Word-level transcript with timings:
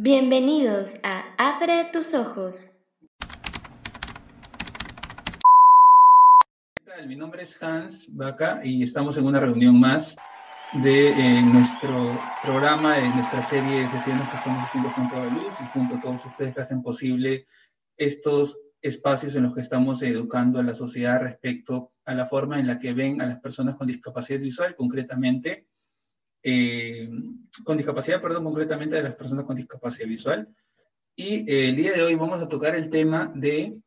Bienvenidos 0.00 1.00
a 1.02 1.24
Abre 1.38 1.90
tus 1.92 2.14
ojos. 2.14 2.70
¿Qué 6.76 6.84
tal? 6.86 7.08
Mi 7.08 7.16
nombre 7.16 7.42
es 7.42 7.60
Hans 7.60 8.06
Baca 8.14 8.60
y 8.62 8.84
estamos 8.84 9.18
en 9.18 9.26
una 9.26 9.40
reunión 9.40 9.80
más 9.80 10.16
de 10.72 11.08
eh, 11.08 11.42
nuestro 11.42 12.16
programa, 12.44 12.94
de 12.94 13.08
nuestra 13.08 13.42
serie 13.42 13.80
de 13.80 13.88
sesiones 13.88 14.28
que 14.28 14.36
estamos 14.36 14.62
haciendo 14.62 14.88
junto 14.90 15.16
a 15.16 15.24
Luz 15.24 15.56
y 15.60 15.66
junto 15.72 15.96
a 15.96 16.00
todos 16.00 16.24
ustedes 16.26 16.54
que 16.54 16.60
hacen 16.60 16.80
posible 16.80 17.44
estos 17.96 18.56
espacios 18.82 19.34
en 19.34 19.42
los 19.42 19.52
que 19.52 19.62
estamos 19.62 20.00
educando 20.02 20.60
a 20.60 20.62
la 20.62 20.76
sociedad 20.76 21.20
respecto 21.20 21.90
a 22.04 22.14
la 22.14 22.24
forma 22.24 22.60
en 22.60 22.68
la 22.68 22.78
que 22.78 22.94
ven 22.94 23.20
a 23.20 23.26
las 23.26 23.40
personas 23.40 23.74
con 23.74 23.88
discapacidad 23.88 24.38
visual, 24.38 24.76
concretamente 24.76 25.66
eh, 26.42 27.08
con 27.64 27.76
discapacidad, 27.76 28.20
perdón, 28.20 28.44
concretamente 28.44 28.96
de 28.96 29.02
las 29.02 29.14
personas 29.14 29.44
con 29.44 29.56
discapacidad 29.56 30.08
visual. 30.08 30.48
Y 31.16 31.50
eh, 31.50 31.68
el 31.68 31.76
día 31.76 31.92
de 31.92 32.02
hoy 32.02 32.14
vamos 32.14 32.40
a 32.40 32.48
tocar 32.48 32.76
el 32.76 32.90
tema 32.90 33.32
de 33.34 33.78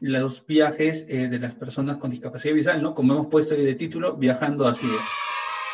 los 0.00 0.46
viajes 0.46 1.06
eh, 1.08 1.28
de 1.28 1.38
las 1.38 1.54
personas 1.54 1.96
con 1.96 2.10
discapacidad 2.10 2.54
visual, 2.54 2.82
¿no? 2.82 2.94
Como 2.94 3.14
hemos 3.14 3.28
puesto 3.28 3.54
de 3.54 3.74
título, 3.74 4.16
Viajando 4.16 4.66
así. 4.66 4.88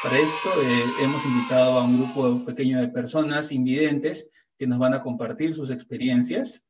Para 0.03 0.19
esto 0.19 0.48
hemos 1.03 1.25
invitado 1.25 1.79
a 1.79 1.84
un 1.84 1.98
grupo 1.98 2.45
pequeño 2.45 2.80
de 2.80 2.89
personas 2.89 3.51
invidentes 3.51 4.28
que 4.56 4.69
nos 4.69 4.78
van 4.78 4.95
a 4.95 5.03
compartir 5.03 5.55
sus 5.55 5.73
experiencias 5.73 6.65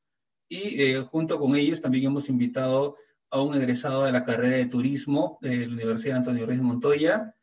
y 0.48 0.95
junto 1.10 1.38
con 1.38 1.55
ellos 1.55 1.83
también 1.83 2.06
hemos 2.06 2.30
invitado 2.30 2.97
a 3.30 3.42
un 3.42 3.55
egresado 3.55 4.05
de 4.05 4.12
la 4.12 4.24
carrera 4.24 4.56
de 4.56 4.64
turismo 4.64 5.38
de 5.42 5.66
la 5.66 5.74
Universidad 5.74 6.16
Antonio 6.16 6.47
Ruiz 6.47 6.62
Montoya, 6.62 7.34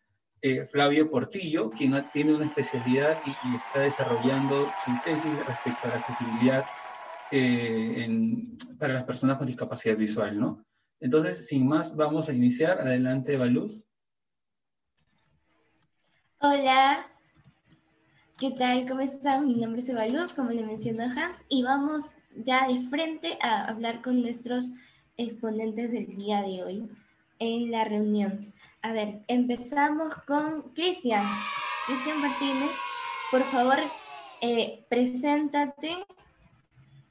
eh, 0.41 0.65
Flavio 0.65 1.09
Portillo, 1.09 1.71
quien 1.71 1.93
tiene 2.11 2.33
una 2.33 2.45
especialidad 2.45 3.17
y, 3.25 3.55
está 3.55 3.79
desarrollando 3.79 4.71
su 4.83 4.91
tesis 5.03 5.45
respecto 5.45 5.87
a 5.87 5.89
la 5.89 5.95
accesibilidad 5.95 6.65
eh, 7.31 8.07
para 8.79 8.93
las 8.93 9.03
personas 9.03 9.37
con 9.37 9.47
discapacidad 9.47 9.97
visual, 9.97 10.39
¿no? 10.39 10.63
Entonces, 10.99 11.47
sin 11.47 11.67
más, 11.67 11.95
vamos 11.95 12.29
a 12.29 12.33
iniciar. 12.33 12.79
Adelante, 12.79 13.37
Baluz. 13.37 13.83
Hola, 16.39 17.07
¿qué 18.37 18.51
tal? 18.51 18.87
¿Cómo 18.87 19.01
están? 19.01 19.47
Mi 19.47 19.55
nombre 19.55 19.81
es 19.81 19.89
Eva 19.89 20.05
como 20.35 20.51
le 20.51 20.63
mencionó 20.63 21.03
Hans, 21.03 21.43
y 21.49 21.63
vamos 21.63 22.13
ya 22.35 22.67
de 22.67 22.81
frente 22.81 23.37
a 23.41 23.65
hablar 23.65 24.01
con 24.01 24.21
nuestros 24.21 24.67
exponentes 25.17 25.91
del 25.91 26.07
día 26.15 26.41
de 26.41 26.63
hoy 26.63 26.89
en 27.39 27.71
la 27.71 27.83
reunión. 27.85 28.53
A 28.85 28.93
ver, 28.93 29.23
empezamos 29.27 30.13
con 30.27 30.61
Cristian. 30.75 31.25
Cristian 31.87 32.21
Martínez, 32.21 32.69
por 33.31 33.41
favor, 33.45 33.77
eh, 34.41 34.85
preséntate, 34.91 36.05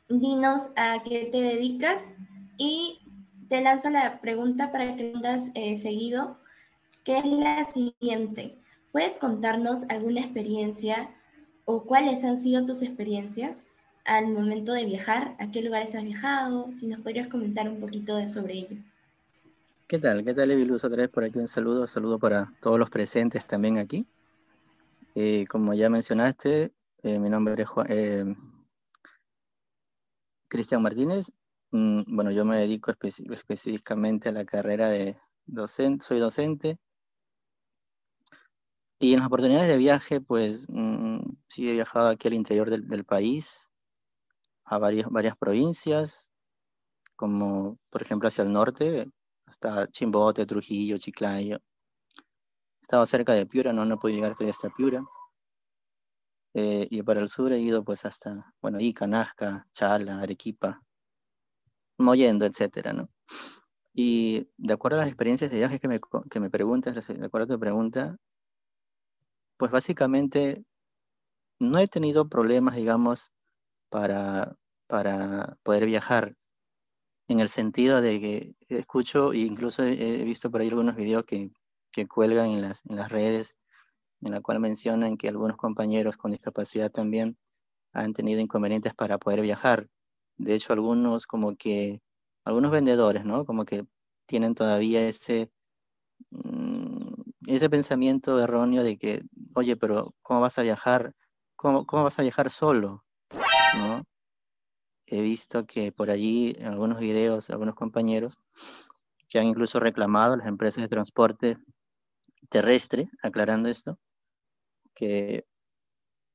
dinos 0.08 0.68
a 0.76 1.02
qué 1.02 1.28
te 1.32 1.40
dedicas 1.40 2.12
y 2.58 3.00
te 3.48 3.60
lanzo 3.60 3.90
la 3.90 4.20
pregunta 4.20 4.70
para 4.70 4.94
que 4.94 5.02
tengas 5.02 5.50
eh, 5.56 5.76
seguido, 5.76 6.38
que 7.02 7.18
es 7.18 7.26
la 7.26 7.64
siguiente. 7.64 8.56
¿Puedes 8.92 9.18
contarnos 9.18 9.82
alguna 9.88 10.20
experiencia 10.20 11.10
o 11.64 11.86
cuáles 11.86 12.22
han 12.22 12.38
sido 12.38 12.64
tus 12.64 12.82
experiencias 12.82 13.66
al 14.04 14.28
momento 14.28 14.72
de 14.74 14.84
viajar? 14.84 15.34
¿A 15.40 15.50
qué 15.50 15.60
lugares 15.60 15.96
has 15.96 16.04
viajado? 16.04 16.70
Si 16.72 16.86
nos 16.86 17.00
podrías 17.00 17.26
comentar 17.26 17.68
un 17.68 17.80
poquito 17.80 18.14
de 18.14 18.28
sobre 18.28 18.54
ello. 18.54 18.93
¿Qué 19.94 20.00
tal? 20.00 20.24
¿Qué 20.24 20.34
tal, 20.34 20.50
Evi 20.50 20.64
Luz? 20.64 20.82
Otra 20.82 21.02
vez 21.02 21.08
por 21.08 21.22
aquí 21.22 21.38
un 21.38 21.46
saludo, 21.46 21.82
un 21.82 21.86
saludo 21.86 22.18
para 22.18 22.52
todos 22.60 22.80
los 22.80 22.90
presentes 22.90 23.46
también 23.46 23.78
aquí. 23.78 24.04
Eh, 25.14 25.46
como 25.48 25.72
ya 25.72 25.88
mencionaste, 25.88 26.72
eh, 27.04 27.18
mi 27.20 27.30
nombre 27.30 27.62
es 27.62 27.68
eh, 27.88 28.24
Cristian 30.48 30.82
Martínez. 30.82 31.30
Mm, 31.70 32.12
bueno, 32.12 32.32
yo 32.32 32.44
me 32.44 32.58
dedico 32.58 32.90
específicamente 32.90 34.30
a 34.30 34.32
la 34.32 34.44
carrera 34.44 34.88
de 34.88 35.16
docente, 35.46 36.04
soy 36.04 36.18
docente. 36.18 36.76
Y 38.98 39.12
en 39.12 39.20
las 39.20 39.28
oportunidades 39.28 39.68
de 39.68 39.76
viaje, 39.76 40.20
pues 40.20 40.66
mm, 40.68 41.20
sí 41.46 41.70
he 41.70 41.72
viajado 41.72 42.08
aquí 42.08 42.26
al 42.26 42.34
interior 42.34 42.68
del, 42.68 43.04
país, 43.04 43.70
a 44.64 44.76
varias, 44.78 45.08
varias 45.08 45.36
provincias, 45.36 46.32
como 47.14 47.78
por 47.90 48.02
ejemplo 48.02 48.26
hacia 48.26 48.42
el 48.42 48.50
norte, 48.50 49.08
hasta 49.54 49.88
Chimbote, 49.90 50.46
Trujillo, 50.46 50.98
Chiclayo. 50.98 51.58
Estaba 52.82 53.06
cerca 53.06 53.32
de 53.32 53.46
Piura, 53.46 53.72
no, 53.72 53.84
no 53.84 53.98
pude 53.98 54.14
llegar 54.14 54.34
hasta 54.50 54.70
Piura. 54.70 55.04
Eh, 56.54 56.86
y 56.90 57.02
para 57.02 57.20
el 57.20 57.28
sur 57.28 57.52
he 57.52 57.58
ido 57.60 57.84
pues 57.84 58.04
hasta, 58.04 58.52
bueno, 58.60 58.78
Ica, 58.80 59.06
Nazca, 59.06 59.66
Chala, 59.72 60.20
Arequipa, 60.20 60.82
Moyendo, 61.98 62.44
etcétera, 62.46 62.92
¿no? 62.92 63.08
Y 63.92 64.48
de 64.56 64.74
acuerdo 64.74 64.98
a 64.98 65.00
las 65.00 65.08
experiencias 65.08 65.50
de 65.50 65.58
viajes 65.58 65.80
que 65.80 65.88
me, 65.88 66.00
que 66.30 66.40
me 66.40 66.50
preguntas, 66.50 66.94
de 67.06 67.26
acuerdo 67.26 67.54
a 67.54 67.56
tu 67.56 67.60
pregunta, 67.60 68.16
pues 69.56 69.70
básicamente 69.70 70.64
no 71.60 71.78
he 71.78 71.86
tenido 71.86 72.28
problemas, 72.28 72.74
digamos, 72.74 73.32
para, 73.88 74.56
para 74.88 75.56
poder 75.62 75.86
viajar 75.86 76.34
en 77.28 77.40
el 77.40 77.48
sentido 77.48 78.00
de 78.00 78.20
que 78.20 78.54
escucho 78.68 79.32
e 79.32 79.38
incluso 79.38 79.82
he 79.82 80.24
visto 80.24 80.50
por 80.50 80.60
ahí 80.60 80.68
algunos 80.68 80.96
videos 80.96 81.24
que, 81.24 81.50
que 81.90 82.06
cuelgan 82.06 82.50
en 82.50 82.62
las, 82.62 82.80
en 82.88 82.96
las 82.96 83.10
redes, 83.10 83.54
en 84.20 84.32
la 84.32 84.40
cual 84.40 84.60
mencionan 84.60 85.16
que 85.16 85.28
algunos 85.28 85.56
compañeros 85.56 86.16
con 86.16 86.32
discapacidad 86.32 86.90
también 86.90 87.36
han 87.92 88.12
tenido 88.12 88.40
inconvenientes 88.40 88.94
para 88.94 89.18
poder 89.18 89.40
viajar. 89.42 89.88
De 90.36 90.54
hecho, 90.54 90.72
algunos 90.72 91.26
como 91.26 91.56
que, 91.56 92.00
algunos 92.44 92.70
vendedores, 92.70 93.24
¿no? 93.24 93.44
Como 93.46 93.64
que 93.64 93.86
tienen 94.26 94.54
todavía 94.54 95.06
ese, 95.06 95.50
mm, 96.30 97.12
ese 97.46 97.70
pensamiento 97.70 98.40
erróneo 98.42 98.82
de 98.82 98.98
que, 98.98 99.22
oye, 99.54 99.76
pero 99.76 100.14
¿cómo 100.22 100.40
vas 100.40 100.58
a 100.58 100.62
viajar? 100.62 101.14
¿Cómo, 101.56 101.86
cómo 101.86 102.04
vas 102.04 102.18
a 102.18 102.22
viajar 102.22 102.50
solo? 102.50 103.04
¿No? 103.78 104.02
He 105.06 105.22
visto 105.22 105.66
que 105.66 105.92
por 105.92 106.10
allí 106.10 106.54
en 106.58 106.66
algunos 106.66 106.98
videos, 107.00 107.50
algunos 107.50 107.74
compañeros 107.74 108.38
que 109.28 109.38
han 109.38 109.46
incluso 109.46 109.80
reclamado 109.80 110.34
a 110.34 110.36
las 110.38 110.46
empresas 110.46 110.82
de 110.82 110.88
transporte 110.88 111.58
terrestre, 112.50 113.10
aclarando 113.22 113.68
esto, 113.68 113.98
que 114.94 115.46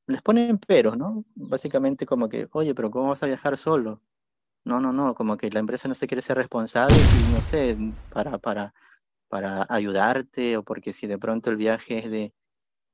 les 0.08 0.22
ponen 0.22 0.58
peros, 0.58 0.98
¿no? 0.98 1.26
Básicamente 1.36 2.06
como 2.06 2.30
que, 2.30 2.48
oye, 2.52 2.74
pero 2.76 2.92
¿cómo 2.92 3.10
vas 3.10 3.24
a 3.24 3.28
viajar 3.28 3.58
solo? 3.58 4.02
No, 4.66 4.80
no, 4.82 4.94
no, 4.94 5.16
como 5.16 5.38
que 5.38 5.50
la 5.52 5.60
empresa 5.62 5.88
no 5.88 5.96
se 5.96 6.08
quiere 6.08 6.22
ser 6.22 6.38
responsable 6.38 7.06
y 7.06 7.26
no 7.28 7.42
sé, 7.42 7.78
para, 8.10 8.38
para, 8.40 8.74
para 9.30 9.66
ayudarte 9.70 10.58
o 10.58 10.64
porque 10.64 10.94
si 10.94 11.08
de 11.08 11.18
pronto 11.20 11.50
el 11.52 11.58
viaje 11.58 12.00
es 12.00 12.12
de, 12.12 12.34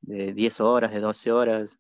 de 0.01 0.33
10 0.33 0.61
horas, 0.61 0.91
de 0.91 1.01
12 1.01 1.31
horas, 1.31 1.79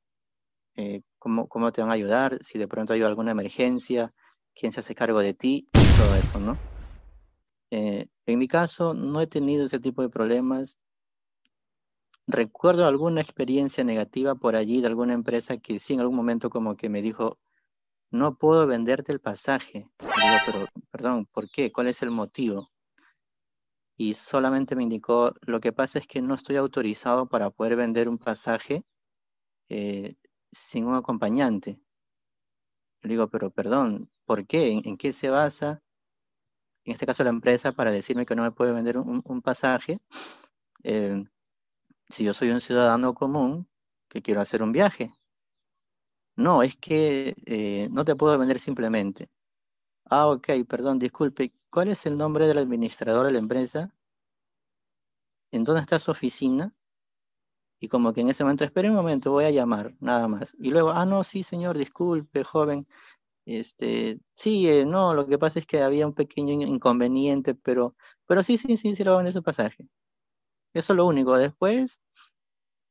eh, 0.75 1.01
cómo, 1.25 1.47
cómo 1.47 1.71
te 1.71 1.81
van 1.81 1.89
a 1.89 1.93
ayudar, 1.93 2.37
si 2.43 2.59
de 2.59 2.67
pronto 2.67 2.93
hay 2.93 3.01
alguna 3.01 3.31
emergencia, 3.31 4.13
quién 4.53 4.71
se 4.71 4.81
hace 4.81 4.93
cargo 4.93 5.21
de 5.21 5.33
ti, 5.33 5.67
todo 5.71 6.15
eso, 6.15 6.39
¿no? 6.39 6.55
Eh, 7.71 8.05
en 8.27 8.37
mi 8.37 8.47
caso, 8.47 8.93
no 8.93 9.19
he 9.21 9.25
tenido 9.25 9.65
ese 9.65 9.79
tipo 9.79 10.03
de 10.03 10.09
problemas. 10.09 10.77
Recuerdo 12.27 12.85
alguna 12.85 13.21
experiencia 13.21 13.83
negativa 13.83 14.35
por 14.35 14.55
allí 14.55 14.81
de 14.81 14.87
alguna 14.87 15.13
empresa 15.13 15.57
que 15.57 15.79
sí 15.79 15.95
en 15.95 16.01
algún 16.01 16.15
momento 16.15 16.51
como 16.51 16.77
que 16.77 16.89
me 16.89 17.01
dijo, 17.01 17.39
no 18.11 18.37
puedo 18.37 18.67
venderte 18.67 19.11
el 19.11 19.19
pasaje. 19.19 19.89
Digo, 19.99 20.37
pero, 20.45 20.67
perdón, 20.91 21.25
¿por 21.25 21.49
qué? 21.49 21.71
¿Cuál 21.71 21.87
es 21.87 22.03
el 22.03 22.11
motivo? 22.11 22.69
Y 23.97 24.13
solamente 24.13 24.75
me 24.75 24.83
indicó, 24.83 25.33
lo 25.41 25.59
que 25.59 25.73
pasa 25.73 25.97
es 25.97 26.05
que 26.05 26.21
no 26.21 26.35
estoy 26.35 26.57
autorizado 26.57 27.27
para 27.27 27.49
poder 27.49 27.77
vender 27.77 28.09
un 28.09 28.19
pasaje 28.19 28.85
eh, 29.69 30.15
sin 30.51 30.85
un 30.85 30.95
acompañante. 30.95 31.79
Le 33.01 33.09
digo, 33.09 33.29
pero 33.29 33.51
perdón, 33.51 34.09
¿por 34.25 34.47
qué? 34.47 34.81
¿En, 34.83 34.97
qué 34.97 35.13
se 35.13 35.29
basa? 35.29 35.81
En 36.85 36.93
este 36.93 37.05
caso 37.05 37.23
la 37.23 37.29
empresa 37.29 37.71
para 37.71 37.91
decirme 37.91 38.25
que 38.25 38.35
no 38.35 38.43
me 38.43 38.51
puede 38.51 38.71
vender 38.73 38.97
un, 38.97 39.41
pasaje. 39.41 39.99
Eh, 40.83 41.23
si 42.09 42.23
yo 42.23 42.33
soy 42.33 42.49
un 42.51 42.61
ciudadano 42.61 43.13
común 43.13 43.67
que 44.09 44.21
quiero 44.21 44.41
hacer 44.41 44.63
un 44.63 44.71
viaje. 44.71 45.13
No, 46.35 46.63
es 46.63 46.75
que 46.77 47.35
eh, 47.45 47.87
no 47.91 48.05
te 48.05 48.15
puedo 48.15 48.37
vender 48.37 48.59
simplemente. 48.59 49.29
Ah, 50.05 50.27
ok, 50.27 50.49
perdón, 50.67 50.99
disculpe. 50.99 51.53
¿Cuál 51.69 51.89
es 51.89 52.05
el 52.05 52.17
nombre 52.17 52.47
del 52.47 52.57
administrador 52.59 53.25
de 53.25 53.33
la 53.33 53.39
empresa? 53.39 53.93
¿En 55.51 55.63
dónde 55.63 55.81
está 55.81 55.99
su 55.99 56.11
oficina? 56.11 56.73
Y 57.79 57.89
como 57.89 58.13
que 58.13 58.21
en 58.21 58.29
ese 58.29 58.43
momento, 58.43 58.63
espere 58.63 58.89
un 58.89 58.95
momento, 58.95 59.31
voy 59.31 59.45
a 59.45 59.51
llamar, 59.51 59.93
nada 59.99 60.27
más. 60.27 60.55
Y 60.59 60.69
luego, 60.69 60.91
ah, 60.91 61.05
no, 61.05 61.23
sí, 61.23 61.43
señor, 61.43 61.77
disculpe, 61.77 62.43
joven. 62.43 62.87
Este, 63.45 64.19
sí, 64.35 64.67
eh, 64.69 64.85
no, 64.85 65.13
lo 65.13 65.27
que 65.27 65.37
pasa 65.37 65.59
es 65.59 65.67
que 65.67 65.81
había 65.81 66.07
un 66.07 66.13
pequeño 66.13 66.53
inconveniente, 66.67 67.55
pero, 67.55 67.95
pero 68.27 68.43
sí, 68.43 68.57
sí, 68.57 68.77
sí, 68.77 68.95
sí, 68.95 69.03
lo 69.03 69.15
va 69.15 69.23
a 69.23 69.31
su 69.31 69.43
pasaje. 69.43 69.87
Eso 70.73 70.93
es 70.93 70.97
lo 70.97 71.05
único. 71.07 71.37
Después, 71.37 72.01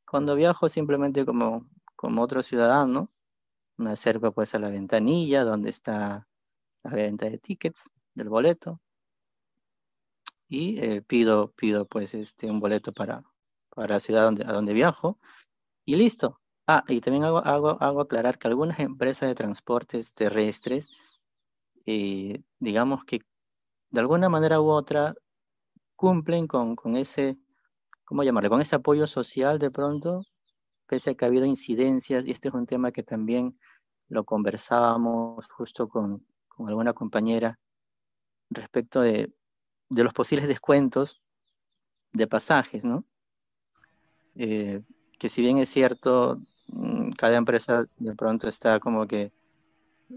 cuando 0.06 0.34
viajo 0.36 0.68
simplemente 0.68 1.26
como, 1.26 1.68
como 1.96 2.22
otro 2.22 2.42
ciudadano, 2.42 3.10
me 3.76 3.90
acerco 3.92 4.32
pues 4.32 4.54
a 4.54 4.58
la 4.58 4.70
ventanilla 4.70 5.44
donde 5.44 5.70
está 5.70 6.28
la 6.84 6.90
venta 6.92 7.26
de 7.26 7.38
tickets 7.38 7.90
del 8.14 8.28
boleto 8.28 8.80
y 10.48 10.78
eh, 10.80 11.02
pido, 11.02 11.52
pido 11.52 11.86
pues 11.86 12.14
este, 12.14 12.50
un 12.50 12.60
boleto 12.60 12.92
para, 12.92 13.24
para 13.74 13.94
la 13.94 14.00
ciudad 14.00 14.24
donde, 14.24 14.44
a 14.44 14.52
donde 14.52 14.72
viajo 14.72 15.18
y 15.84 15.96
listo. 15.96 16.40
Ah, 16.66 16.84
y 16.88 17.00
también 17.00 17.24
hago, 17.24 17.38
hago, 17.38 17.76
hago 17.80 18.00
aclarar 18.00 18.38
que 18.38 18.48
algunas 18.48 18.78
empresas 18.80 19.28
de 19.28 19.34
transportes 19.34 20.14
terrestres, 20.14 20.88
eh, 21.86 22.42
digamos 22.58 23.04
que 23.04 23.20
de 23.90 24.00
alguna 24.00 24.28
manera 24.28 24.60
u 24.60 24.70
otra 24.70 25.14
cumplen 25.94 26.46
con, 26.46 26.76
con 26.76 26.96
ese, 26.96 27.38
¿cómo 28.04 28.22
llamarle? 28.22 28.48
Con 28.48 28.60
ese 28.60 28.76
apoyo 28.76 29.06
social 29.06 29.58
de 29.58 29.70
pronto, 29.70 30.22
pese 30.86 31.10
a 31.10 31.14
que 31.14 31.24
ha 31.24 31.28
habido 31.28 31.46
incidencias, 31.46 32.24
y 32.26 32.30
este 32.30 32.48
es 32.48 32.54
un 32.54 32.66
tema 32.66 32.92
que 32.92 33.02
también 33.02 33.58
lo 34.08 34.24
conversábamos 34.24 35.46
justo 35.48 35.88
con, 35.88 36.26
con 36.48 36.68
alguna 36.68 36.92
compañera 36.92 37.58
respecto 38.50 39.00
de, 39.00 39.34
de, 39.88 40.04
los 40.04 40.12
posibles 40.12 40.48
descuentos 40.48 41.22
de 42.12 42.26
pasajes, 42.26 42.84
¿no? 42.84 43.04
Eh, 44.36 44.82
que 45.18 45.28
si 45.28 45.42
bien 45.42 45.58
es 45.58 45.70
cierto, 45.70 46.38
mm, 46.68 47.12
cada 47.12 47.36
empresa 47.36 47.84
de 47.98 48.14
pronto 48.14 48.48
está 48.48 48.80
como 48.80 49.06
que, 49.06 49.32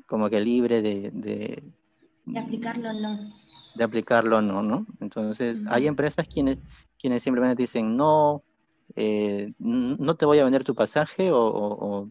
como 0.05 0.29
que 0.29 0.39
libre 0.39 0.81
de, 0.81 1.11
de, 1.13 1.63
de 2.27 2.39
aplicarlo 2.39 2.93
no. 2.93 3.19
De 3.75 3.83
aplicarlo 3.83 4.41
no, 4.41 4.61
¿no? 4.61 4.85
Entonces, 4.99 5.61
hay 5.67 5.87
empresas 5.87 6.27
quienes, 6.27 6.57
quienes 6.99 7.23
simplemente 7.23 7.63
dicen, 7.63 7.95
no, 7.95 8.43
eh, 8.95 9.53
no 9.59 10.15
te 10.15 10.25
voy 10.25 10.39
a 10.39 10.43
vender 10.43 10.63
tu 10.63 10.75
pasaje 10.75 11.31
o, 11.31 12.09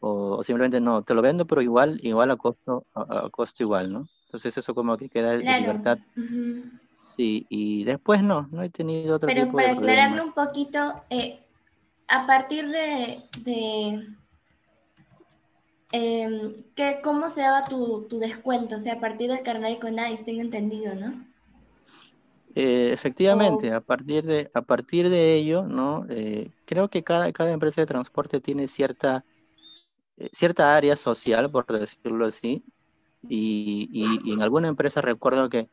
o, 0.00 0.42
simplemente 0.42 0.80
no, 0.80 1.02
te 1.02 1.14
lo 1.14 1.22
vendo, 1.22 1.46
pero 1.46 1.60
igual, 1.60 1.98
igual 2.04 2.30
a 2.30 2.36
costo, 2.36 2.86
a, 2.94 3.28
costo 3.30 3.62
igual, 3.64 3.92
¿no? 3.92 4.06
Entonces 4.28 4.58
eso 4.58 4.74
como 4.74 4.98
que 4.98 5.08
queda 5.08 5.36
en 5.36 5.62
libertad. 5.62 5.98
Sí, 6.92 7.46
y 7.48 7.84
después 7.84 8.22
no, 8.22 8.46
no 8.52 8.62
he 8.62 8.68
tenido 8.68 9.16
otro 9.16 9.26
Pero 9.26 9.50
para 9.50 9.72
aclararlo 9.72 10.22
un 10.22 10.32
poquito, 10.32 11.02
eh, 11.08 11.40
a 12.08 12.26
partir 12.26 12.68
de, 12.68 13.22
de 13.38 14.06
em, 15.92 16.52
¿cómo 17.02 17.30
se 17.30 17.40
daba 17.40 17.64
tu, 17.64 18.06
tu, 18.06 18.18
descuento? 18.18 18.76
O 18.76 18.80
sea, 18.80 18.94
a 18.94 19.00
partir 19.00 19.30
del 19.30 19.42
carnet 19.42 19.80
con 19.80 19.94
nadie, 19.94 20.18
tengo 20.22 20.42
entendido, 20.42 20.94
¿no? 20.94 21.26
Eh, 22.54 22.90
efectivamente, 22.92 23.72
a, 23.72 23.80
partir 23.80 24.26
de, 24.26 24.50
a 24.52 24.60
partir 24.60 25.08
de 25.08 25.36
ello, 25.36 25.62
¿no? 25.62 26.04
Eh, 26.10 26.50
creo 26.66 26.90
que 26.90 27.02
cada, 27.02 27.32
cada 27.32 27.52
empresa 27.52 27.80
de 27.80 27.86
transporte 27.86 28.42
tiene 28.42 28.68
cierta, 28.68 29.24
eh, 30.18 30.28
cierta 30.34 30.76
área 30.76 30.96
social, 30.96 31.50
por 31.50 31.64
decirlo 31.66 32.26
así, 32.26 32.62
y, 33.28 33.88
y, 33.92 34.32
en 34.32 34.42
alguna 34.42 34.68
empresa 34.68 35.00
recuerdo 35.00 35.48
que, 35.48 35.68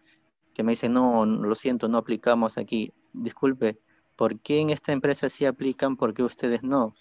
que 0.53 0.63
me 0.63 0.71
dicen, 0.71 0.93
no, 0.93 1.25
lo 1.25 1.55
siento, 1.55 1.87
no 1.87 1.97
aplicamos 1.97 2.57
aquí. 2.57 2.93
Disculpe, 3.13 3.79
¿por 4.15 4.39
qué 4.39 4.61
en 4.61 4.69
esta 4.69 4.91
empresa 4.91 5.29
sí 5.29 5.45
aplican, 5.45 5.97
por 5.97 6.13
qué 6.13 6.23
ustedes 6.23 6.63
no? 6.63 6.95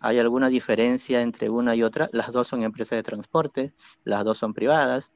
¿Hay 0.00 0.18
alguna 0.18 0.48
diferencia 0.48 1.22
entre 1.22 1.48
una 1.48 1.74
y 1.74 1.82
otra? 1.82 2.10
Las 2.12 2.32
dos 2.32 2.48
son 2.48 2.62
empresas 2.62 2.96
de 2.96 3.02
transporte, 3.02 3.72
las 4.04 4.24
dos 4.24 4.38
son 4.38 4.52
privadas, 4.52 5.12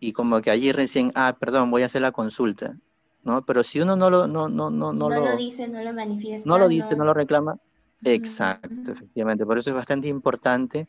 y 0.00 0.12
como 0.12 0.40
que 0.40 0.50
allí 0.50 0.72
recién, 0.72 1.12
ah, 1.14 1.36
perdón, 1.38 1.70
voy 1.70 1.82
a 1.82 1.86
hacer 1.86 2.02
la 2.02 2.12
consulta, 2.12 2.76
¿no? 3.24 3.44
Pero 3.44 3.62
si 3.64 3.80
uno 3.80 3.96
no 3.96 4.10
lo, 4.10 4.26
no, 4.26 4.48
no, 4.48 4.70
no, 4.70 4.92
no, 4.92 5.10
lo, 5.10 5.36
dice, 5.36 5.68
no 5.68 5.82
lo 5.82 5.92
manifiesta. 5.92 6.48
No 6.48 6.58
lo 6.58 6.68
dice, 6.68 6.94
no, 6.94 7.04
lo 7.04 7.14
reclama. 7.14 7.58
Exacto, 8.04 8.92
efectivamente. 8.92 9.44
Por 9.44 9.58
eso 9.58 9.70
es 9.70 9.76
bastante 9.76 10.06
importante, 10.08 10.88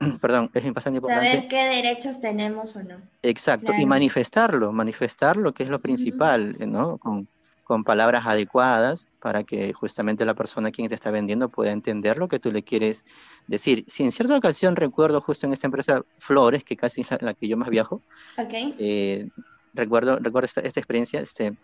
perdón, 0.20 0.50
es 0.54 0.72
bastante 0.72 0.98
importante. 0.98 1.26
Saber 1.26 1.48
qué 1.48 1.64
derechos 1.64 2.20
tenemos 2.20 2.76
o 2.76 2.82
no. 2.82 2.96
Exacto, 3.22 3.72
y 3.76 3.86
manifestarlo, 3.86 4.72
manifestarlo, 4.72 5.52
que 5.52 5.62
es 5.62 5.68
lo 5.68 5.80
principal, 5.80 6.56
¿no? 6.58 6.98
Con, 6.98 7.28
con 7.64 7.84
palabras 7.84 8.26
adecuadas 8.26 9.06
para 9.20 9.44
que 9.44 9.72
justamente 9.72 10.24
la 10.24 10.34
persona 10.34 10.70
quien 10.70 10.88
te 10.88 10.94
está 10.94 11.10
vendiendo 11.10 11.48
pueda 11.48 11.70
entender 11.70 12.18
lo 12.18 12.28
que 12.28 12.38
tú 12.38 12.52
le 12.52 12.62
quieres 12.62 13.04
decir. 13.46 13.84
Si 13.86 14.02
en 14.02 14.12
cierta 14.12 14.36
ocasión 14.36 14.76
recuerdo 14.76 15.20
justo 15.20 15.46
en 15.46 15.52
esta 15.52 15.68
empresa 15.68 16.02
Flores, 16.18 16.64
que 16.64 16.76
casi 16.76 17.02
es 17.02 17.08
la, 17.20 17.34
que 17.34 17.48
yo 17.48 17.56
más 17.56 17.70
viajo, 17.70 18.02
okay. 18.36 18.74
eh, 18.78 19.28
recuerdo, 19.72 20.18
recuerdo 20.18 20.46
esta, 20.46 20.60
esta, 20.60 20.80
experiencia, 20.80 21.20
este, 21.20 21.56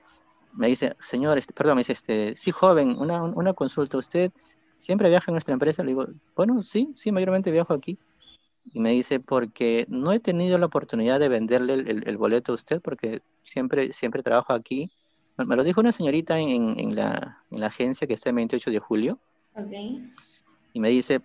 me 0.53 0.69
dice, 0.69 0.95
señor, 1.05 1.37
este, 1.37 1.53
perdón, 1.53 1.77
me 1.77 1.81
dice, 1.81 1.93
este, 1.93 2.35
sí, 2.37 2.53
joven, 2.53 2.97
una, 2.99 3.23
una 3.23 3.53
consulta, 3.53 3.99
¿usted 3.99 4.31
siempre 4.79 5.09
viaja 5.09 5.31
en 5.31 5.35
nuestra 5.35 5.53
empresa? 5.53 5.83
Le 5.83 5.91
digo, 5.91 6.07
bueno, 6.35 6.63
sí, 6.63 6.95
sí, 6.97 7.13
mayormente 7.13 7.51
viajo 7.51 7.75
aquí. 7.75 7.99
Y 8.73 8.81
me 8.81 8.93
dice, 8.93 9.21
porque 9.21 9.87
no 9.89 10.13
he 10.13 10.21
tenido 10.21 10.59
la 10.59 10.67
oportunidad 10.67 11.21
de 11.21 11.29
venderle 11.29 11.75
el, 11.75 12.07
el 12.07 12.17
boleto 12.17 12.53
a 12.53 12.55
usted, 12.55 12.81
porque 12.81 13.23
siempre, 13.45 13.93
siempre 13.93 14.23
trabajo 14.23 14.53
aquí 14.53 14.91
me 15.45 15.57
lo 15.57 15.65
dijo 15.65 15.81
una 15.81 15.93
señorita 15.93 16.39
en, 16.39 16.79
en, 16.79 16.97
la, 16.97 17.45
en, 17.51 17.61
la, 17.61 17.69
agencia 17.69 18.07
que 18.07 18.15
está 18.15 18.31
el 18.31 18.37
28 18.37 18.71
de 18.71 18.79
julio. 18.79 19.19
Okay. 19.55 20.11
Y 20.73 20.81
me 20.81 20.91
dice, 20.91 21.21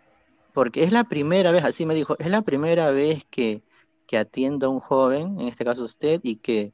porque 0.53 0.83
es 0.83 0.91
la 0.91 1.03
primera 1.03 1.51
vez, 1.51 1.63
así 1.63 1.85
me 1.85 1.95
dijo, 1.95 2.15
es 2.19 2.29
la 2.29 2.43
primera 2.43 2.91
vez 2.91 3.25
que, 3.29 3.63
que 4.05 4.17
atiendo 4.17 4.67
a 4.67 4.69
un 4.69 4.79
joven, 4.79 5.39
en 5.39 5.47
este 5.47 5.65
caso 5.65 5.83
usted, 5.83 6.19
y 6.23 6.35
que 6.35 6.73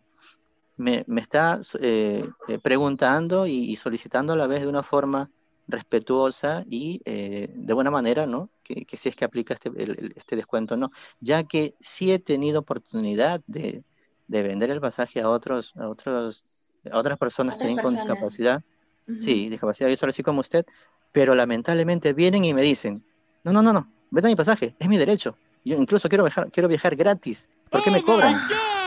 me, 0.75 1.03
me 1.07 1.21
está 1.21 1.61
eh, 1.79 2.25
eh, 2.47 2.59
preguntando 2.61 3.47
y, 3.47 3.71
y, 3.71 3.75
solicitando 3.77 4.33
a 4.33 4.37
la 4.37 4.47
vez 4.47 4.61
de 4.61 4.67
una 4.67 4.83
forma 4.83 5.29
respetuosa 5.67 6.65
y 6.69 7.01
eh, 7.05 7.49
de 7.53 7.73
buena 7.73 7.91
manera, 7.91 8.25
¿no? 8.25 8.49
Que, 8.69 8.85
que, 8.85 8.97
si 8.97 9.09
es 9.09 9.15
que 9.15 9.25
aplica 9.25 9.55
este, 9.55 9.69
el, 9.69 10.13
este 10.15 10.35
descuento 10.35 10.77
no, 10.77 10.91
ya 11.19 11.43
que 11.43 11.73
sí 11.79 12.11
he 12.11 12.19
tenido 12.19 12.59
oportunidad 12.59 13.41
de, 13.47 13.83
de 14.27 14.43
vender 14.43 14.69
el 14.69 14.79
pasaje 14.79 15.21
a 15.21 15.29
otros, 15.29 15.73
a 15.75 15.89
otros 15.89 16.45
otras 16.91 17.17
personas 17.17 17.57
con 17.57 17.93
discapacidad, 17.93 18.63
sí, 19.19 19.49
discapacidad 19.49 19.89
visual 19.89 20.09
así 20.09 20.23
como 20.23 20.41
usted, 20.41 20.65
pero 21.11 21.35
lamentablemente 21.35 22.13
vienen 22.13 22.45
y 22.45 22.53
me 22.53 22.61
dicen, 22.61 23.03
no, 23.43 23.51
no, 23.51 23.61
no, 23.61 23.73
no, 23.73 23.91
vete 24.11 24.27
mi 24.27 24.35
pasaje, 24.35 24.75
es 24.77 24.87
mi 24.87 24.97
derecho. 24.97 25.35
Yo 25.65 25.75
incluso 25.75 26.07
quiero 26.07 26.23
viajar, 26.23 26.49
quiero 26.51 26.69
viajar 26.69 26.95
gratis. 26.95 27.49
¿Por 27.69 27.83
qué 27.83 27.91
me 27.91 28.03
cobran? 28.03 28.35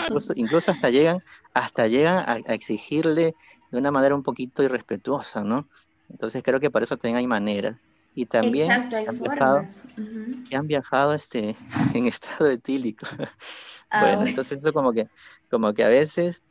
Incluso, 0.04 0.32
incluso 0.36 0.70
hasta 0.70 0.90
llegan, 0.90 1.22
hasta 1.54 1.86
llegan 1.86 2.18
a, 2.28 2.32
a, 2.32 2.54
exigirle 2.54 3.34
de 3.70 3.78
una 3.78 3.90
manera 3.90 4.14
un 4.14 4.22
poquito 4.22 4.62
irrespetuosa, 4.62 5.42
¿no? 5.42 5.68
Entonces 6.08 6.42
creo 6.42 6.60
que 6.60 6.70
por 6.70 6.82
eso 6.82 6.96
también 6.96 7.16
hay 7.16 7.26
maneras. 7.26 7.76
Y 8.14 8.26
también 8.26 8.70
Exacto, 8.70 8.96
hay 8.96 9.06
han, 9.06 9.16
formas. 9.16 9.34
viajado, 9.38 9.60
uh 9.60 10.00
-huh. 10.00 10.56
han 10.56 10.66
viajado 10.66 11.14
este, 11.14 11.56
en 11.94 12.06
estado 12.06 12.50
etílico. 12.50 13.06
Ah, 13.90 14.00
bueno, 14.00 14.16
bueno. 14.16 14.28
entonces 14.30 14.58
eso 14.58 14.72
como 14.72 14.92
que, 14.92 15.08
como 15.50 15.72
que 15.74 15.84
a 15.84 15.88
veces 15.88 16.42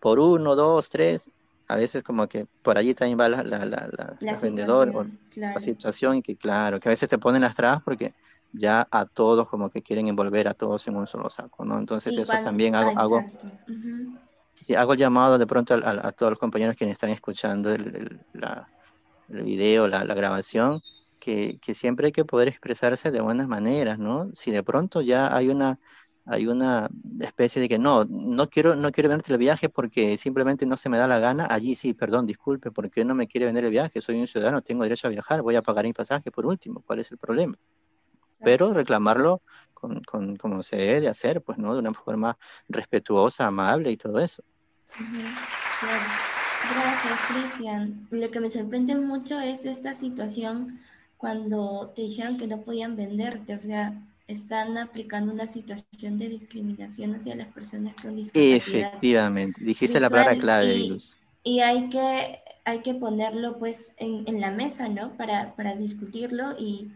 por 0.00 0.18
uno, 0.20 0.54
dos, 0.56 0.88
tres, 0.90 1.30
a 1.68 1.76
veces 1.76 2.02
como 2.02 2.26
que 2.28 2.46
por 2.62 2.78
allí 2.78 2.94
también 2.94 3.18
va 3.18 3.28
la, 3.28 3.42
la, 3.42 3.64
la, 3.64 3.88
la, 3.92 4.16
La 4.20 4.36
vendedor 4.36 4.90
o 4.94 5.04
claro. 5.30 5.54
la 5.54 5.60
situación 5.60 6.16
y 6.16 6.22
que 6.22 6.36
claro, 6.36 6.80
que 6.80 6.88
a 6.88 6.92
veces 6.92 7.08
te 7.08 7.18
ponen 7.18 7.42
las 7.42 7.54
trabas 7.54 7.82
porque 7.84 8.14
ya 8.52 8.86
a 8.90 9.06
todos 9.06 9.48
como 9.48 9.70
que 9.70 9.82
quieren 9.82 10.08
envolver 10.08 10.46
a 10.48 10.54
todos 10.54 10.86
en 10.88 10.96
un 10.96 11.06
solo 11.06 11.30
saco, 11.30 11.64
¿no? 11.64 11.78
Entonces 11.78 12.16
Y 12.16 12.20
eso 12.20 12.32
también 12.42 12.74
hago, 12.76 12.92
hago, 12.96 13.24
sí, 14.60 14.74
hago 14.74 14.94
llamado 14.94 15.38
de 15.38 15.46
pronto 15.46 15.74
a, 15.74 15.78
a- 15.78 16.08
a 16.08 16.12
todos 16.12 16.30
los 16.32 16.38
compañeros 16.38 16.76
quienes 16.76 16.94
están 16.94 17.10
escuchando 17.10 17.72
el, 17.72 17.94
el- 17.96 18.20
la, 18.32 18.68
el 19.28 19.42
video, 19.42 19.88
la, 19.88 20.04
la 20.04 20.14
grabación, 20.14 20.82
que, 21.18 21.58
que 21.62 21.74
siempre 21.74 22.06
hay 22.06 22.12
que 22.12 22.24
poder 22.24 22.48
expresarse 22.48 23.10
de 23.10 23.20
buenas 23.20 23.48
maneras, 23.48 23.98
¿no? 23.98 24.30
Si 24.34 24.50
de 24.50 24.62
pronto 24.62 25.00
ya 25.00 25.34
hay 25.34 25.48
una, 25.48 25.78
hay 26.26 26.46
una 26.46 26.88
especie 27.20 27.62
de 27.62 27.68
que 27.68 27.78
no, 27.78 28.04
no 28.04 28.48
quiero, 28.48 28.76
no 28.76 28.90
quiero 28.92 29.08
venderte 29.08 29.32
el 29.32 29.38
viaje 29.38 29.68
porque 29.68 30.18
simplemente 30.18 30.66
no 30.66 30.76
se 30.76 30.88
me 30.88 30.98
da 30.98 31.06
la 31.06 31.18
gana, 31.18 31.46
allí 31.50 31.74
sí, 31.74 31.94
perdón, 31.94 32.26
disculpe, 32.26 32.70
¿por 32.70 32.90
qué 32.90 33.04
no 33.04 33.14
me 33.14 33.26
quiere 33.26 33.46
vender 33.46 33.64
el 33.64 33.70
viaje? 33.70 34.00
Soy 34.00 34.20
un 34.20 34.26
ciudadano, 34.26 34.62
tengo 34.62 34.82
derecho 34.82 35.06
a 35.06 35.10
viajar, 35.10 35.42
voy 35.42 35.56
a 35.56 35.62
pagar 35.62 35.84
mi 35.84 35.92
pasaje 35.92 36.30
por 36.30 36.46
último, 36.46 36.82
¿cuál 36.86 36.98
es 36.98 37.10
el 37.10 37.18
problema? 37.18 37.56
Pero 38.42 38.72
reclamarlo 38.74 39.42
con, 39.72 40.02
con, 40.02 40.36
como 40.36 40.62
se 40.62 40.76
debe 40.76 41.00
de 41.00 41.08
hacer, 41.08 41.42
pues, 41.42 41.56
¿no? 41.56 41.72
De 41.72 41.80
una 41.80 41.94
forma 41.94 42.36
respetuosa, 42.68 43.46
amable 43.46 43.90
y 43.90 43.96
todo 43.96 44.18
eso. 44.18 44.42
Ujú, 45.00 45.20
claro. 45.80 46.33
Gracias, 46.66 47.20
Cristian. 47.28 48.06
Lo 48.10 48.30
que 48.30 48.40
me 48.40 48.50
sorprende 48.50 48.94
mucho 48.96 49.38
es 49.40 49.66
esta 49.66 49.94
situación 49.94 50.80
cuando 51.16 51.92
te 51.94 52.02
dijeron 52.02 52.36
que 52.38 52.46
no 52.46 52.62
podían 52.62 52.96
venderte, 52.96 53.54
o 53.54 53.58
sea, 53.58 53.94
están 54.26 54.78
aplicando 54.78 55.32
una 55.32 55.46
situación 55.46 56.18
de 56.18 56.28
discriminación 56.28 57.14
hacia 57.14 57.36
las 57.36 57.48
personas 57.48 57.94
con 58.00 58.16
discapacidad. 58.16 58.94
Efectivamente, 58.94 59.64
dijiste 59.64 60.00
la 60.00 60.10
palabra 60.10 60.38
clave, 60.38 60.74
y- 60.76 60.88
Luz. 60.88 61.18
Y 61.46 61.60
hay 61.60 61.90
que, 61.90 62.40
hay 62.64 62.80
que 62.80 62.94
ponerlo 62.94 63.58
pues 63.58 63.94
en, 63.98 64.26
en 64.26 64.40
la 64.40 64.50
mesa, 64.50 64.88
¿no? 64.88 65.14
Para, 65.16 65.54
para 65.56 65.76
discutirlo 65.76 66.54
y, 66.58 66.90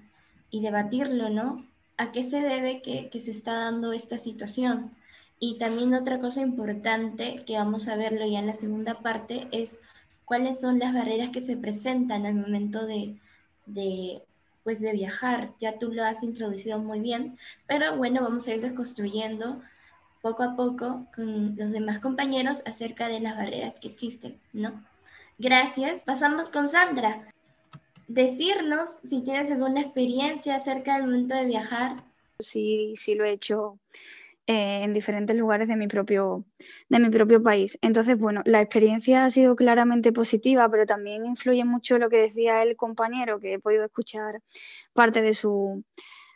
y 0.50 0.62
debatirlo, 0.62 1.28
¿no? 1.28 1.64
¿A 1.98 2.12
qué 2.12 2.22
se 2.22 2.40
debe 2.40 2.80
que, 2.80 3.10
que 3.10 3.20
se 3.20 3.30
está 3.30 3.52
dando 3.54 3.92
esta 3.92 4.16
situación? 4.18 4.90
Y 5.40 5.59
también 5.59 5.95
otra 5.95 6.21
cosa 6.21 6.40
importante 6.40 7.45
que 7.47 7.57
vamos 7.57 7.88
a 7.88 7.97
verlo 7.97 8.26
ya 8.26 8.40
en 8.40 8.47
la 8.47 8.54
segunda 8.54 9.00
parte 9.00 9.47
es 9.52 9.80
cuáles 10.25 10.61
son 10.61 10.78
las 10.78 10.92
barreras 10.92 11.30
que 11.30 11.40
se 11.40 11.57
presentan 11.57 12.26
al 12.26 12.35
momento 12.35 12.87
de, 12.87 13.16
de 13.66 14.23
pues 14.64 14.80
de 14.80 14.92
viajar. 14.92 15.52
Ya 15.61 15.78
tú 15.78 15.92
lo 15.92 16.04
has 16.04 16.23
introducido 16.23 16.78
muy 16.78 17.00
bien, 17.00 17.38
pero 17.66 17.97
bueno, 17.97 18.23
vamos 18.23 18.47
a 18.49 18.54
ir 18.54 18.61
desconstruyendo 18.61 19.62
poco 20.21 20.42
a 20.42 20.57
poco 20.57 21.07
con 21.14 21.57
los 21.57 21.73
demás 21.73 22.00
compañeros 22.00 22.62
acerca 22.66 23.09
de 23.09 23.21
las 23.21 23.37
barreras 23.37 23.78
que 23.78 23.88
existen, 23.88 24.38
¿no? 24.52 24.85
Gracias. 25.38 26.02
Pasamos 26.02 26.50
con 26.50 26.68
Sandra. 26.68 27.33
Decirnos 28.09 29.00
si 29.09 29.23
tienes 29.23 29.50
alguna 29.50 29.80
experiencia 29.80 30.57
acerca 30.57 30.97
del 30.97 31.04
momento 31.04 31.35
de 31.35 31.45
viajar. 31.45 32.02
Sí, 32.40 32.95
sí 32.97 33.14
lo 33.14 33.25
he 33.25 33.33
hecho 33.33 33.78
eh, 34.50 34.81
en 34.83 34.95
diferentes 34.95 35.37
lugares 35.37 35.69
de 35.69 35.76
mi, 35.76 35.88
propio, 35.88 36.47
de 36.88 36.99
mi 36.99 37.11
propio 37.11 37.43
país. 37.43 37.78
Entonces, 37.83 38.19
bueno, 38.19 38.40
la 38.47 38.62
experiencia 38.62 39.26
ha 39.26 39.31
sido 39.31 39.55
claramente 39.55 40.11
positiva, 40.11 40.67
pero 40.71 40.87
también 40.87 41.26
influye 41.26 41.67
mucho 41.67 41.99
lo 41.99 42.09
que 42.09 42.17
decía 42.17 42.62
el 42.62 42.75
compañero, 42.75 43.40
que 43.40 43.52
he 43.52 43.59
podido 43.59 43.85
escuchar 43.85 44.40
parte 44.95 45.21
de 45.21 45.35
su, 45.35 45.85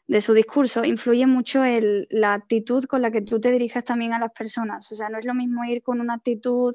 de 0.07 0.21
su 0.21 0.35
discurso, 0.35 0.85
influye 0.85 1.27
mucho 1.27 1.63
la 2.11 2.35
actitud 2.35 2.85
con 2.85 3.01
la 3.01 3.11
que 3.11 3.23
tú 3.23 3.41
te 3.41 3.51
dirijas 3.51 3.85
también 3.85 4.13
a 4.13 4.19
las 4.19 4.33
personas. 4.33 4.93
O 4.93 4.95
sea, 4.95 5.09
no 5.09 5.19
es 5.19 5.25
lo 5.25 5.33
mismo 5.33 5.65
ir 5.65 5.83
con 5.83 5.99
una 5.99 6.13
actitud 6.13 6.75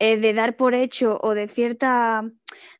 eh, 0.00 0.16
de 0.16 0.32
dar 0.32 0.56
por 0.56 0.74
hecho 0.74 1.16
o 1.22 1.32
de 1.32 1.46
cierta, 1.46 2.28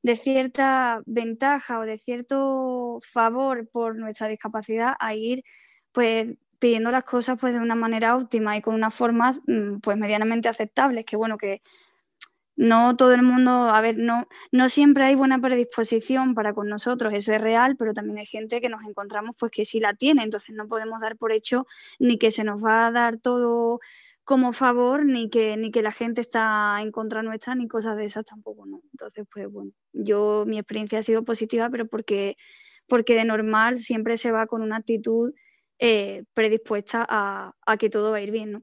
de 0.02 0.16
cierta 0.16 1.02
ventaja 1.06 1.78
o 1.78 1.82
de 1.82 1.98
cierto 1.98 2.98
favor 3.00 3.68
por 3.68 3.94
nuestra 3.94 4.26
discapacidad 4.26 4.94
a 4.98 5.14
ir 5.14 5.44
pues 5.92 6.36
pidiendo 6.62 6.92
las 6.92 7.02
cosas 7.02 7.36
pues 7.40 7.52
de 7.52 7.58
una 7.58 7.74
manera 7.74 8.16
óptima 8.16 8.56
y 8.56 8.62
con 8.62 8.76
unas 8.76 8.94
formas 8.94 9.40
mm, 9.48 9.80
pues 9.80 9.98
medianamente 9.98 10.48
aceptables, 10.48 11.04
que 11.04 11.16
bueno, 11.16 11.36
que 11.36 11.60
no 12.54 12.94
todo 12.94 13.14
el 13.14 13.22
mundo, 13.22 13.50
a 13.50 13.80
ver, 13.80 13.98
no, 13.98 14.28
no 14.52 14.68
siempre 14.68 15.02
hay 15.02 15.16
buena 15.16 15.40
predisposición 15.40 16.36
para 16.36 16.54
con 16.54 16.68
nosotros, 16.68 17.12
eso 17.14 17.32
es 17.32 17.40
real, 17.40 17.74
pero 17.76 17.94
también 17.94 18.18
hay 18.18 18.26
gente 18.26 18.60
que 18.60 18.68
nos 18.68 18.86
encontramos 18.86 19.34
pues 19.36 19.50
que 19.50 19.64
sí 19.64 19.80
la 19.80 19.94
tiene, 19.94 20.22
entonces 20.22 20.54
no 20.54 20.68
podemos 20.68 21.00
dar 21.00 21.16
por 21.16 21.32
hecho 21.32 21.66
ni 21.98 22.16
que 22.16 22.30
se 22.30 22.44
nos 22.44 22.62
va 22.62 22.86
a 22.86 22.92
dar 22.92 23.18
todo 23.18 23.80
como 24.22 24.52
favor, 24.52 25.04
ni 25.04 25.30
que, 25.30 25.56
ni 25.56 25.72
que 25.72 25.82
la 25.82 25.90
gente 25.90 26.20
está 26.20 26.78
en 26.80 26.92
contra 26.92 27.24
nuestra, 27.24 27.56
ni 27.56 27.66
cosas 27.66 27.96
de 27.96 28.04
esas 28.04 28.24
tampoco, 28.24 28.66
¿no? 28.66 28.82
Entonces, 28.92 29.26
pues 29.32 29.50
bueno, 29.50 29.72
yo, 29.92 30.44
mi 30.46 30.60
experiencia 30.60 31.00
ha 31.00 31.02
sido 31.02 31.24
positiva, 31.24 31.68
pero 31.70 31.88
porque, 31.88 32.36
porque 32.86 33.16
de 33.16 33.24
normal 33.24 33.80
siempre 33.80 34.16
se 34.16 34.30
va 34.30 34.46
con 34.46 34.62
una 34.62 34.76
actitud 34.76 35.32
eh, 35.84 36.22
predispuesta 36.32 37.04
a, 37.08 37.56
a 37.66 37.76
que 37.76 37.90
todo 37.90 38.12
va 38.12 38.18
a 38.18 38.20
ir 38.20 38.30
bien, 38.30 38.52
¿no? 38.52 38.62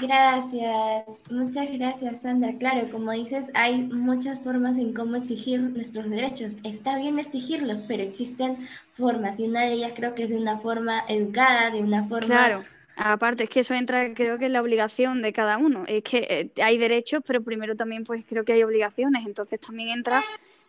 Gracias, 0.00 1.04
muchas 1.30 1.70
gracias 1.72 2.22
Sandra. 2.22 2.56
Claro, 2.56 2.88
como 2.90 3.12
dices, 3.12 3.50
hay 3.52 3.82
muchas 3.82 4.40
formas 4.40 4.78
en 4.78 4.94
cómo 4.94 5.16
exigir 5.16 5.60
nuestros 5.60 6.08
derechos. 6.08 6.56
Está 6.64 6.96
bien 6.96 7.18
exigirlos, 7.18 7.80
pero 7.86 8.02
existen 8.02 8.56
formas 8.92 9.40
y 9.40 9.48
una 9.48 9.62
de 9.62 9.72
ellas 9.72 9.92
creo 9.94 10.14
que 10.14 10.22
es 10.22 10.30
de 10.30 10.38
una 10.38 10.58
forma 10.58 11.04
educada, 11.08 11.70
de 11.70 11.82
una 11.82 12.04
forma... 12.04 12.26
Claro, 12.26 12.64
aparte 12.96 13.44
es 13.44 13.50
que 13.50 13.60
eso 13.60 13.74
entra 13.74 14.14
creo 14.14 14.38
que 14.38 14.46
en 14.46 14.54
la 14.54 14.62
obligación 14.62 15.20
de 15.20 15.34
cada 15.34 15.58
uno. 15.58 15.84
Es 15.86 16.02
que 16.02 16.26
eh, 16.30 16.62
hay 16.62 16.78
derechos, 16.78 17.22
pero 17.26 17.42
primero 17.42 17.76
también 17.76 18.04
pues 18.04 18.24
creo 18.26 18.44
que 18.44 18.54
hay 18.54 18.62
obligaciones, 18.62 19.26
entonces 19.26 19.60
también 19.60 19.90
entra 19.90 20.22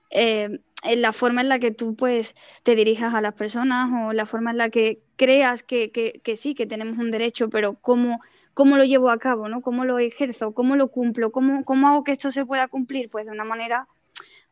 eh, 0.10 0.60
en 0.84 1.02
la 1.02 1.12
forma 1.14 1.42
en 1.42 1.50
la 1.50 1.60
que 1.60 1.72
tú 1.72 1.96
pues 1.96 2.36
te 2.64 2.76
dirijas 2.76 3.14
a 3.14 3.22
las 3.22 3.34
personas 3.34 3.92
o 3.94 4.14
la 4.14 4.26
forma 4.26 4.52
en 4.52 4.58
la 4.58 4.70
que 4.70 5.02
creas 5.18 5.64
que, 5.64 5.92
que, 5.92 6.38
sí, 6.38 6.56
que 6.56 6.66
tenemos 6.66 6.98
un 6.98 7.12
derecho, 7.12 7.50
pero 7.50 7.76
cómo, 7.76 8.22
cómo 8.54 8.78
lo 8.78 8.86
llevo 8.86 9.10
a 9.10 9.20
cabo, 9.20 9.50
¿no? 9.50 9.62
¿Cómo 9.62 9.84
lo 9.84 10.00
ejerzo? 10.00 10.54
¿Cómo 10.54 10.78
lo 10.78 10.90
cumplo? 10.90 11.32
¿Cómo, 11.32 11.66
¿Cómo 11.66 11.90
hago 11.90 12.04
que 12.04 12.14
esto 12.14 12.32
se 12.32 12.46
pueda 12.46 12.70
cumplir? 12.70 13.10
Pues 13.10 13.26
de 13.26 13.32
una 13.32 13.44
manera 13.44 13.88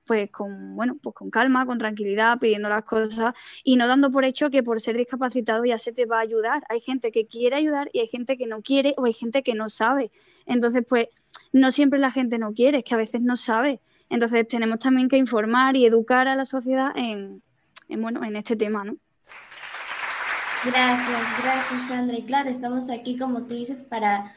pues 0.08 0.32
con, 0.32 0.76
bueno, 0.76 0.98
pues 1.04 1.14
con 1.14 1.30
calma, 1.30 1.66
con 1.66 1.78
tranquilidad, 1.78 2.40
pidiendo 2.40 2.70
las 2.70 2.86
cosas 2.86 3.34
y 3.64 3.76
no 3.76 3.88
dando 3.88 4.10
por 4.12 4.26
hecho 4.26 4.50
que 4.50 4.64
por 4.64 4.82
ser 4.82 4.98
discapacitado 4.98 5.66
ya 5.66 5.78
se 5.78 5.92
te 5.92 6.06
va 6.06 6.18
a 6.18 6.22
ayudar. 6.22 6.64
Hay 6.70 6.80
gente 6.82 7.12
que 7.12 7.28
quiere 7.28 7.58
ayudar 7.58 7.90
y 7.94 8.00
hay 8.00 8.08
gente 8.08 8.38
que 8.38 8.48
no 8.48 8.62
quiere 8.62 8.96
o 8.98 9.06
hay 9.06 9.14
gente 9.14 9.44
que 9.44 9.54
no 9.54 9.70
sabe. 9.70 10.12
Entonces, 10.46 10.84
pues 10.88 11.10
no 11.52 11.72
siempre 11.72 12.00
la 12.00 12.12
gente 12.12 12.40
no 12.40 12.54
quiere, 12.54 12.80
es 12.80 12.84
que 12.86 12.96
a 12.96 12.98
veces 12.98 13.22
no 13.22 13.36
sabe. 13.36 13.82
Entonces 14.10 14.48
tenemos 14.48 14.80
también 14.80 15.10
que 15.10 15.18
informar 15.18 15.76
y 15.76 15.86
educar 15.86 16.28
a 16.28 16.36
la 16.36 16.46
sociedad 16.46 16.92
en, 16.96 17.42
bueno, 17.90 18.24
en 18.24 18.36
este 18.36 18.56
tema, 18.56 18.84
¿no? 18.84 18.98
Gracias, 20.64 21.44
gracias 21.44 21.88
Sandra. 21.88 22.18
Y 22.18 22.24
claro, 22.24 22.50
estamos 22.50 22.90
aquí, 22.90 23.18
como 23.18 23.44
tú 23.44 23.56
dices, 23.56 23.84
para 23.84 24.34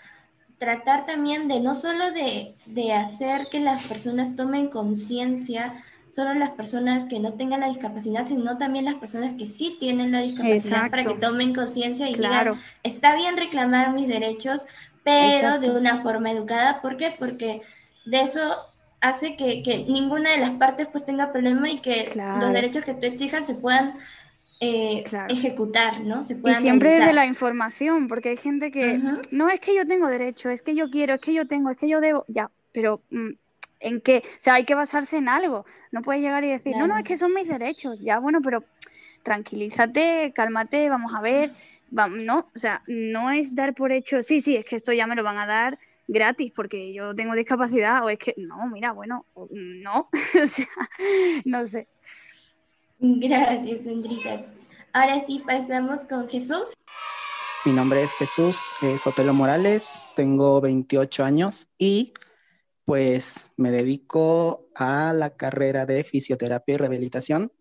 tratar 0.58 1.06
también 1.06 1.48
de 1.48 1.60
no 1.60 1.74
solo 1.74 2.10
de, 2.10 2.52
de 2.66 2.92
hacer 2.92 3.48
que 3.50 3.60
las 3.60 3.86
personas 3.86 4.36
tomen 4.36 4.68
conciencia, 4.68 5.82
solo 6.10 6.34
las 6.34 6.50
personas 6.50 7.06
que 7.06 7.18
no 7.18 7.34
tengan 7.34 7.60
la 7.60 7.68
discapacidad, 7.68 8.26
sino 8.26 8.58
también 8.58 8.84
las 8.84 8.96
personas 8.96 9.34
que 9.34 9.46
sí 9.46 9.76
tienen 9.80 10.12
la 10.12 10.20
discapacidad 10.20 10.90
para 10.90 11.04
que 11.04 11.14
tomen 11.14 11.54
conciencia 11.54 12.10
y 12.10 12.14
claro. 12.14 12.52
digan, 12.52 12.66
está 12.82 13.14
bien 13.14 13.36
reclamar 13.36 13.94
mis 13.94 14.08
derechos, 14.08 14.66
pero 15.02 15.58
de 15.60 15.70
una 15.70 16.02
forma 16.02 16.30
educada. 16.30 16.82
¿Por 16.82 16.96
qué? 16.96 17.14
Porque 17.18 17.62
de 18.04 18.20
eso 18.20 18.69
hace 19.00 19.36
que, 19.36 19.62
que, 19.62 19.84
ninguna 19.88 20.30
de 20.30 20.38
las 20.38 20.50
partes 20.50 20.88
pues 20.88 21.04
tenga 21.04 21.32
problema 21.32 21.70
y 21.70 21.80
que 21.80 22.10
los 22.14 22.52
derechos 22.52 22.84
que 22.84 22.94
te 22.94 23.06
exijan 23.08 23.46
se 23.46 23.54
puedan 23.54 23.94
eh, 24.60 25.04
ejecutar, 25.30 26.00
¿no? 26.02 26.22
Se 26.22 26.34
y 26.34 26.54
siempre 26.54 26.92
desde 26.92 27.14
la 27.14 27.24
información, 27.24 28.08
porque 28.08 28.30
hay 28.30 28.36
gente 28.36 28.70
que 28.70 29.00
no 29.30 29.48
es 29.48 29.58
que 29.58 29.74
yo 29.74 29.86
tengo 29.86 30.06
derecho, 30.06 30.50
es 30.50 30.60
que 30.62 30.74
yo 30.74 30.90
quiero, 30.90 31.14
es 31.14 31.20
que 31.20 31.32
yo 31.32 31.46
tengo, 31.46 31.70
es 31.70 31.78
que 31.78 31.88
yo 31.88 32.00
debo, 32.00 32.26
ya, 32.28 32.50
pero 32.72 33.00
mm, 33.10 33.30
¿en 33.80 34.00
qué? 34.02 34.22
O 34.24 34.28
sea, 34.36 34.54
hay 34.54 34.64
que 34.64 34.74
basarse 34.74 35.16
en 35.16 35.30
algo. 35.30 35.64
No 35.92 36.02
puedes 36.02 36.20
llegar 36.20 36.44
y 36.44 36.50
decir, 36.50 36.76
no, 36.76 36.86
no, 36.86 36.98
es 36.98 37.04
que 37.04 37.16
son 37.16 37.32
mis 37.32 37.48
derechos, 37.48 37.98
ya, 38.00 38.18
bueno, 38.18 38.40
pero 38.42 38.62
tranquilízate, 39.22 40.32
cálmate, 40.34 40.90
vamos 40.90 41.14
a 41.14 41.22
ver, 41.22 41.52
no, 41.90 42.50
o 42.54 42.58
sea, 42.58 42.82
no 42.86 43.30
es 43.30 43.54
dar 43.54 43.74
por 43.74 43.92
hecho, 43.92 44.22
sí, 44.22 44.42
sí, 44.42 44.56
es 44.56 44.66
que 44.66 44.76
esto 44.76 44.92
ya 44.92 45.06
me 45.06 45.16
lo 45.16 45.22
van 45.22 45.38
a 45.38 45.46
dar 45.46 45.78
gratis 46.10 46.52
porque 46.54 46.92
yo 46.92 47.14
tengo 47.14 47.34
discapacidad 47.34 48.04
o 48.04 48.10
es 48.10 48.18
que 48.18 48.34
no, 48.36 48.66
mira, 48.68 48.92
bueno, 48.92 49.26
no, 49.50 50.10
o 50.42 50.46
sea, 50.46 50.66
no 51.44 51.66
sé. 51.66 51.88
Gracias, 52.98 53.84
Sandrita. 53.84 54.44
Ahora 54.92 55.20
sí, 55.20 55.42
pasamos 55.46 56.06
con 56.06 56.28
Jesús. 56.28 56.74
Mi 57.64 57.72
nombre 57.72 58.02
es 58.02 58.12
Jesús 58.12 58.58
eh, 58.82 58.98
Sotelo 58.98 59.32
Morales, 59.32 60.10
tengo 60.16 60.60
28 60.60 61.24
años 61.24 61.68
y 61.78 62.12
pues 62.84 63.52
me 63.56 63.70
dedico 63.70 64.68
a 64.74 65.12
la 65.12 65.36
carrera 65.36 65.86
de 65.86 66.02
fisioterapia 66.02 66.74
y 66.74 66.78
rehabilitación. 66.78 67.52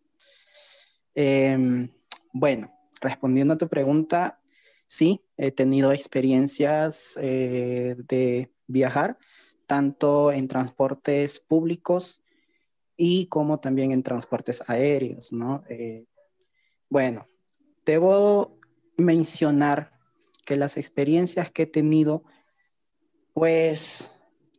Em, 1.13 1.91
bueno, 2.33 2.73
respondiendo 3.01 3.53
a 3.53 3.57
tu 3.57 3.67
pregunta, 3.67 4.39
sí, 4.87 5.21
he 5.41 5.51
tenido 5.51 5.93
experiencias 5.93 7.17
eh, 7.21 7.95
de 8.09 8.51
viajar, 8.67 9.17
tanto 9.67 10.33
en 10.33 10.49
transportes 10.49 11.39
públicos 11.39 12.21
y 12.97 13.27
como 13.27 13.61
también 13.61 13.93
en 13.93 14.03
transportes 14.03 14.61
aéreos, 14.67 15.31
¿no? 15.31 15.63
Eh, 15.69 16.03
bueno, 16.89 17.25
debo 17.85 18.59
mencionar 18.97 19.93
que 20.45 20.57
las 20.57 20.75
experiencias 20.75 21.49
que 21.51 21.63
he 21.63 21.67
tenido, 21.67 22.25
pues 23.33 24.11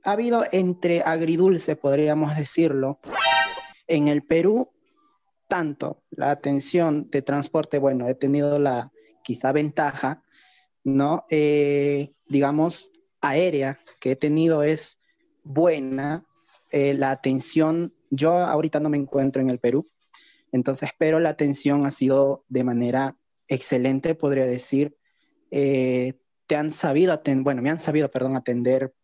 ha 0.03 0.13
habido 0.13 0.45
entre 0.51 1.03
agridulce, 1.03 1.77
podríamos 1.77 2.35
decirlo. 2.37 3.01
En 3.87 4.09
el 4.09 4.23
Perú, 4.23 4.71
tanto 5.47 6.03
la 6.11 6.31
atención 6.31 7.11
de 7.11 7.21
transporte, 7.21 7.79
bueno, 7.79 8.09
he 8.09 8.15
tenido 8.15 8.59
la 8.59 8.91
quizá 9.23 9.53
ventaja, 9.53 10.23
¿no? 10.85 11.25
Eh, 11.31 12.13
digamos, 12.27 12.93
aérea 13.21 13.79
que 14.01 14.13
he 14.13 14.17
tenido 14.17 14.63
es 14.63 15.01
buena. 15.43 16.25
Eh, 16.73 16.95
la 16.95 17.11
atención, 17.11 17.95
yo 18.11 18.33
ahorita 18.33 18.81
no 18.81 18.89
me 18.89 18.97
encuentro 18.97 19.43
en 19.43 19.51
el 19.51 19.59
Perú, 19.59 19.91
entonces, 20.53 20.91
pero 20.99 21.21
la 21.21 21.31
atención 21.31 21.87
ha 21.87 21.91
sido 21.91 22.45
de 22.49 22.65
manera 22.65 23.17
excelente, 23.49 24.15
podría 24.15 24.47
decir. 24.47 24.97
Eh, 25.51 26.15
te 26.47 26.57
han 26.57 26.71
sabido, 26.71 27.13
atender, 27.13 27.45
bueno, 27.45 27.63
me 27.63 27.71
han 27.71 27.79
sabido, 27.79 28.11
perdón, 28.11 28.37
atender 28.37 28.95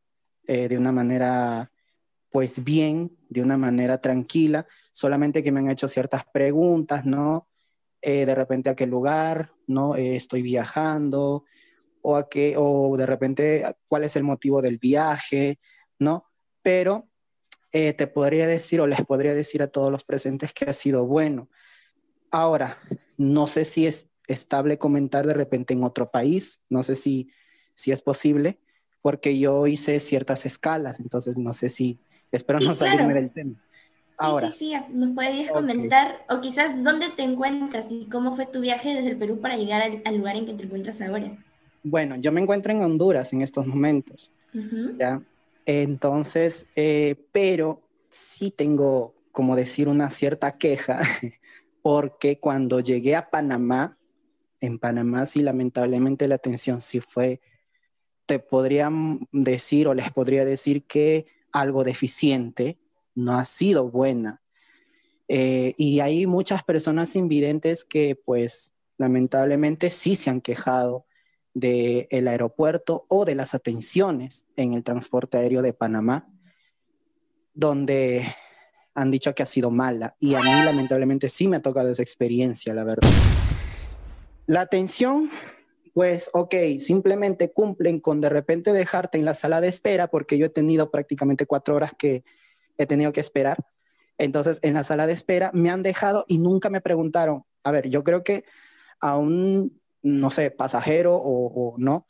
de 0.47 0.79
una 0.79 0.93
manera, 0.93 1.73
pues 2.31 2.63
bien, 2.63 3.17
de 3.29 3.43
una 3.43 3.57
manera 3.57 4.01
tranquila, 4.01 4.65
solamente 4.93 5.43
que 5.43 5.51
me 5.51 5.59
han 5.59 5.71
hecho 5.71 5.89
ciertas 5.89 6.25
preguntas, 6.33 7.05
¿no? 7.05 7.49
de 8.01 8.33
repente 8.33 8.71
a 8.71 8.77
qué 8.77 8.87
lugar, 8.87 9.51
¿no? 9.67 9.97
Eh, 9.97 10.17
estoy 10.17 10.43
viajando, 10.43 11.45
o, 12.09 12.15
a 12.15 12.29
qué, 12.29 12.55
o 12.57 12.97
de 12.97 13.05
repente 13.05 13.65
cuál 13.89 14.05
es 14.05 14.15
el 14.15 14.23
motivo 14.23 14.63
del 14.63 14.79
viaje, 14.79 15.59
¿no? 15.99 16.25
Pero 16.63 17.09
eh, 17.73 17.95
te 17.95 18.07
podría 18.07 18.47
decir 18.47 18.81
o 18.81 18.87
les 18.87 19.05
podría 19.05 19.35
decir 19.35 19.61
a 19.61 19.67
todos 19.67 19.91
los 19.91 20.05
presentes 20.05 20.53
que 20.55 20.67
ha 20.67 20.73
sido 20.73 21.05
bueno. 21.05 21.51
Ahora, 22.31 22.79
no 23.19 23.49
sé 23.49 23.65
si 23.65 23.89
es 23.89 24.09
estable 24.29 24.79
comentar 24.79 25.27
de 25.27 25.35
repente 25.35 25.75
en 25.75 25.83
otro 25.83 26.13
país, 26.13 26.63
no 26.69 26.85
sé 26.85 26.95
si, 26.95 27.29
si 27.75 27.91
es 27.91 28.03
posible, 28.03 28.61
porque 29.03 29.37
yo 29.37 29.67
hice 29.67 29.99
ciertas 29.99 30.47
escalas, 30.47 31.01
entonces 31.01 31.39
no 31.39 31.53
sé 31.53 31.69
si, 31.69 31.99
espero 32.31 32.61
no 32.61 32.73
salirme 32.73 33.15
del 33.15 33.33
tema. 33.33 33.61
Sí, 34.21 34.47
sí, 34.47 34.59
sí, 34.59 34.75
nos 34.91 35.11
podrías 35.11 35.51
comentar, 35.51 36.25
o 36.31 36.41
quizás 36.41 36.85
dónde 36.85 37.11
te 37.11 37.25
encuentras 37.25 37.91
y 37.91 38.07
cómo 38.07 38.37
fue 38.37 38.47
tu 38.47 38.61
viaje 38.61 38.95
desde 38.95 39.11
el 39.11 39.19
Perú 39.19 39.41
para 39.41 39.57
llegar 39.57 39.83
al, 39.83 40.17
lugar 40.17 40.37
en 40.37 40.47
que 40.47 40.55
te 40.55 40.63
encuentras 40.63 41.03
ahora. 41.03 41.37
Bueno, 41.89 42.17
yo 42.17 42.33
me 42.33 42.41
encuentro 42.41 42.73
en 42.73 42.83
Honduras 42.83 43.33
en 43.33 43.43
estos 43.43 43.65
momentos, 43.65 44.33
¿ya? 44.99 45.23
Entonces, 45.67 46.67
eh, 46.75 47.15
pero 47.31 47.81
sí 48.11 48.51
tengo, 48.51 49.15
como 49.31 49.55
decir, 49.55 49.87
una 49.87 50.11
cierta 50.11 50.59
queja, 50.59 51.01
porque 51.83 52.41
cuando 52.41 52.81
llegué 52.81 53.15
a 53.15 53.31
Panamá, 53.31 53.97
en 54.61 54.81
Panamá 54.81 55.27
sí, 55.27 55.43
lamentablemente 55.43 56.27
la 56.27 56.35
atención 56.35 56.81
sí 56.81 56.99
fue, 56.99 57.41
te 58.27 58.41
podrían 58.41 59.21
decir 59.31 59.87
o 59.87 59.95
les 59.95 60.11
podría 60.11 60.45
decir 60.45 60.83
que 60.87 61.27
algo 61.53 61.85
deficiente, 61.85 62.81
no 63.15 63.39
ha 63.39 63.45
sido 63.45 63.89
buena. 63.89 64.43
Eh, 65.29 65.73
y 65.77 66.01
hay 66.01 66.27
muchas 66.27 66.65
personas 66.65 67.15
invidentes 67.15 67.85
que 67.85 68.17
pues 68.17 68.75
lamentablemente 68.99 69.91
sí 69.91 70.17
se 70.17 70.31
han 70.31 70.41
quejado 70.41 71.06
del 71.57 72.29
aeropuerto 72.29 73.07
o 73.09 73.25
de 73.25 73.35
las 73.35 73.55
atenciones 73.55 74.45
en 74.57 74.75
el 74.75 74.85
transporte 74.85 75.39
aéreo 75.39 75.63
de 75.63 75.73
Panamá, 75.73 76.29
donde 77.55 78.27
han 78.95 79.11
dicho 79.11 79.35
que 79.35 79.43
ha 79.43 79.47
sido 79.47 79.71
mala. 79.71 80.17
Y 80.21 80.35
a 80.35 80.41
mí 80.41 80.51
lamentablemente 80.67 81.31
sí 81.31 81.49
me 81.49 81.57
ha 81.57 81.63
tocado 81.63 81.89
esa 81.89 82.03
experiencia, 82.03 82.75
la 82.75 82.85
verdad. 82.85 83.09
La 84.45 84.61
atención, 84.61 85.31
pues 85.95 86.29
ok, 86.35 86.55
simplemente 86.79 87.51
cumplen 87.51 88.01
con 88.01 88.21
de 88.21 88.29
repente 88.29 88.75
dejarte 88.75 89.17
en 89.17 89.25
la 89.25 89.33
sala 89.33 89.63
de 89.63 89.69
espera, 89.69 90.09
porque 90.09 90.37
yo 90.37 90.45
he 90.45 90.51
tenido 90.51 90.91
prácticamente 90.91 91.47
cuatro 91.47 91.75
horas 91.75 91.95
que 91.99 92.23
he 92.77 92.85
tenido 92.85 93.13
que 93.13 93.21
esperar. 93.21 93.65
Entonces, 94.19 94.61
en 94.63 94.75
la 94.75 94.85
sala 94.85 95.07
de 95.07 95.15
espera 95.15 95.51
me 95.55 95.71
han 95.71 95.83
dejado 95.83 96.27
y 96.29 96.37
nunca 96.37 96.69
me 96.69 96.83
preguntaron, 96.83 97.45
a 97.65 97.71
ver, 97.71 97.89
yo 97.89 98.05
creo 98.05 98.23
que 98.23 98.45
a 99.01 99.17
un, 99.17 99.81
no 100.03 100.31
sé, 100.31 100.51
pasajero 100.51 101.17
o, 101.17 101.75
no, 101.79 102.07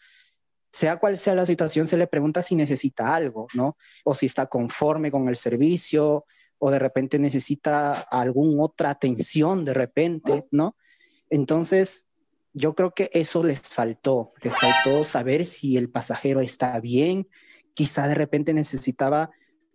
sea 0.72 0.98
cual 0.98 1.16
sea 1.16 1.34
la 1.34 1.46
situación, 1.46 1.88
se 1.88 1.96
le 1.96 2.06
pregunta 2.06 2.42
si 2.42 2.54
necesita 2.54 3.14
algo, 3.14 3.46
¿no? 3.54 3.76
O 4.04 4.14
si 4.14 4.26
está 4.26 4.46
conforme 4.46 5.10
con 5.10 5.28
el 5.28 5.36
servicio, 5.36 6.26
o 6.58 6.70
de 6.70 6.78
repente 6.78 7.18
necesita 7.18 7.92
alguna 7.92 8.64
otra 8.64 8.90
atención 8.90 9.64
de 9.64 9.74
repente, 9.74 10.46
¿no? 10.50 10.76
Entonces, 11.30 12.08
yo 12.52 12.74
creo 12.74 12.92
que 12.92 13.10
eso 13.12 13.42
les 13.42 13.60
faltó, 13.60 14.32
les 14.42 14.56
faltó 14.56 15.04
saber 15.04 15.44
si 15.44 15.76
el 15.76 15.90
pasajero 15.90 16.40
está 16.40 16.78
bien, 16.80 17.28
quizá 17.74 18.08
de 18.08 18.14
repente 18.14 18.54
necesitaba 18.54 19.30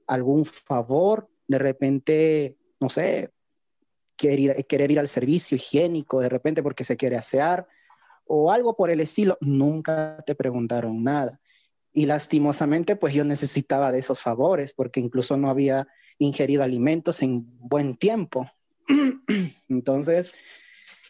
algún 0.08 0.46
favor, 0.46 1.30
de 1.48 1.60
repente, 1.60 2.58
no 2.80 2.90
sé, 2.90 3.30
querer, 4.18 4.66
querer 4.66 4.92
ir 4.92 5.00
al 5.00 5.08
servicio 5.08 5.56
higiénico, 5.56 6.22
de 6.22 6.30
repente 6.30 6.64
porque 6.64 6.84
se 6.84 6.98
quiere 6.98 7.18
asear 7.18 7.68
o 8.34 8.50
algo 8.50 8.78
por 8.78 8.90
el 8.90 9.02
estilo, 9.02 9.38
nunca 9.42 10.24
te 10.26 10.36
preguntaron 10.36 11.04
nada. 11.04 11.42
Y 11.92 12.06
lastimosamente, 12.06 12.96
pues 12.96 13.14
yo 13.14 13.26
necesitaba 13.26 13.92
de 13.92 14.00
esos 14.00 14.22
favores 14.22 14.72
porque 14.72 15.02
incluso 15.02 15.36
no 15.36 15.50
había 15.50 15.86
ingerido 16.18 16.64
alimentos 16.64 17.22
en 17.24 17.46
buen 17.60 17.98
tiempo. 17.98 18.50
Entonces, 19.68 20.34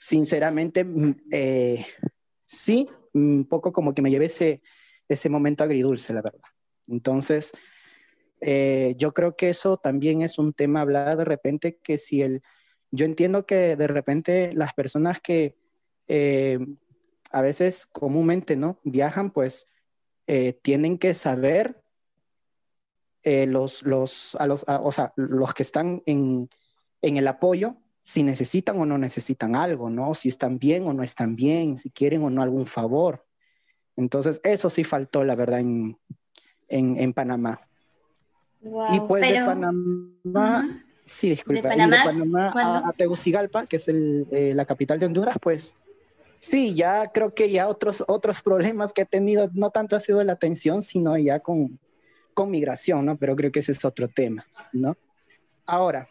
sinceramente, 0.01 0.83
mm, 0.83 1.15
eh, 1.31 1.85
sí, 2.47 2.89
un 3.13 3.45
poco 3.45 3.71
como 3.71 3.93
que 3.93 4.01
me 4.01 4.09
llevé 4.09 4.25
ese, 4.25 4.63
ese 5.07 5.29
momento 5.29 5.63
agridulce, 5.63 6.13
la 6.13 6.23
verdad. 6.23 6.49
Entonces, 6.87 7.51
eh, 8.39 8.95
yo 8.97 9.13
creo 9.13 9.35
que 9.35 9.49
eso 9.49 9.77
también 9.77 10.23
es 10.23 10.39
un 10.39 10.53
tema 10.53 10.81
hablar 10.81 11.15
de 11.17 11.25
repente 11.25 11.77
que 11.83 11.99
si 11.99 12.23
el, 12.23 12.41
yo 12.89 13.05
entiendo 13.05 13.45
que 13.45 13.75
de 13.75 13.87
repente 13.87 14.53
las 14.55 14.73
personas 14.73 15.21
que 15.21 15.55
eh, 16.07 16.57
a 17.31 17.41
veces 17.41 17.87
comúnmente, 17.87 18.55
¿no? 18.55 18.79
Viajan, 18.83 19.31
pues 19.31 19.67
eh, 20.27 20.53
tienen 20.61 20.97
que 20.97 21.13
saber 21.13 21.81
los, 23.23 23.83
los, 23.83 24.35
a 24.39 24.47
los, 24.47 24.65
o 24.67 24.91
sea, 24.91 25.13
los 25.15 25.53
que 25.53 25.61
están 25.61 26.01
en, 26.07 26.49
en 27.03 27.17
el 27.17 27.27
apoyo, 27.27 27.75
si 28.01 28.23
necesitan 28.23 28.79
o 28.79 28.85
no 28.85 28.97
necesitan 28.97 29.55
algo, 29.55 29.91
¿no? 29.91 30.15
Si 30.15 30.27
están 30.27 30.57
bien 30.57 30.87
o 30.87 30.93
no 30.93 31.03
están 31.03 31.35
bien, 31.35 31.77
si 31.77 31.91
quieren 31.91 32.23
o 32.23 32.31
no 32.31 32.41
algún 32.41 32.65
favor. 32.65 33.27
Entonces, 33.95 34.41
eso 34.43 34.71
sí 34.71 34.83
faltó, 34.83 35.23
la 35.23 35.35
verdad, 35.35 35.59
en, 35.59 35.99
en, 36.67 36.97
en 36.97 37.13
Panamá 37.13 37.61
y 38.61 38.99
pues 39.07 39.27
de 39.27 39.35
Panamá, 39.43 40.83
sí, 41.03 41.31
disculpa, 41.31 41.69
de 41.69 41.97
Panamá, 42.03 42.51
a, 42.87 42.93
Tegucigalpa, 42.93 43.65
que 43.65 43.77
es 43.77 43.87
eh, 43.87 44.53
la 44.55 44.65
capital 44.65 44.99
de 44.99 45.07
Honduras, 45.07 45.37
pues 45.41 45.77
sí, 46.41 46.73
ya 46.73 47.11
creo 47.13 47.33
que 47.33 47.49
ya 47.49 47.69
otros, 47.69 48.03
otros 48.07 48.41
problemas 48.41 48.91
que 48.91 49.03
he 49.03 49.05
tenido, 49.05 49.49
no 49.53 49.69
tanto 49.69 49.95
ha 49.95 49.99
sido 49.99 50.23
la 50.23 50.33
atención, 50.33 50.81
sino 50.81 51.17
ya 51.17 51.39
con, 51.39 51.79
con 52.33 52.49
migración, 52.49 53.05
¿no? 53.05 53.17
Pero 53.17 53.35
creo 53.35 53.51
que 53.51 53.59
ese 53.59 53.71
es 53.71 53.85
otro 53.85 54.07
tema, 54.07 54.45
¿no? 54.73 54.97
Ahora, 55.65 56.09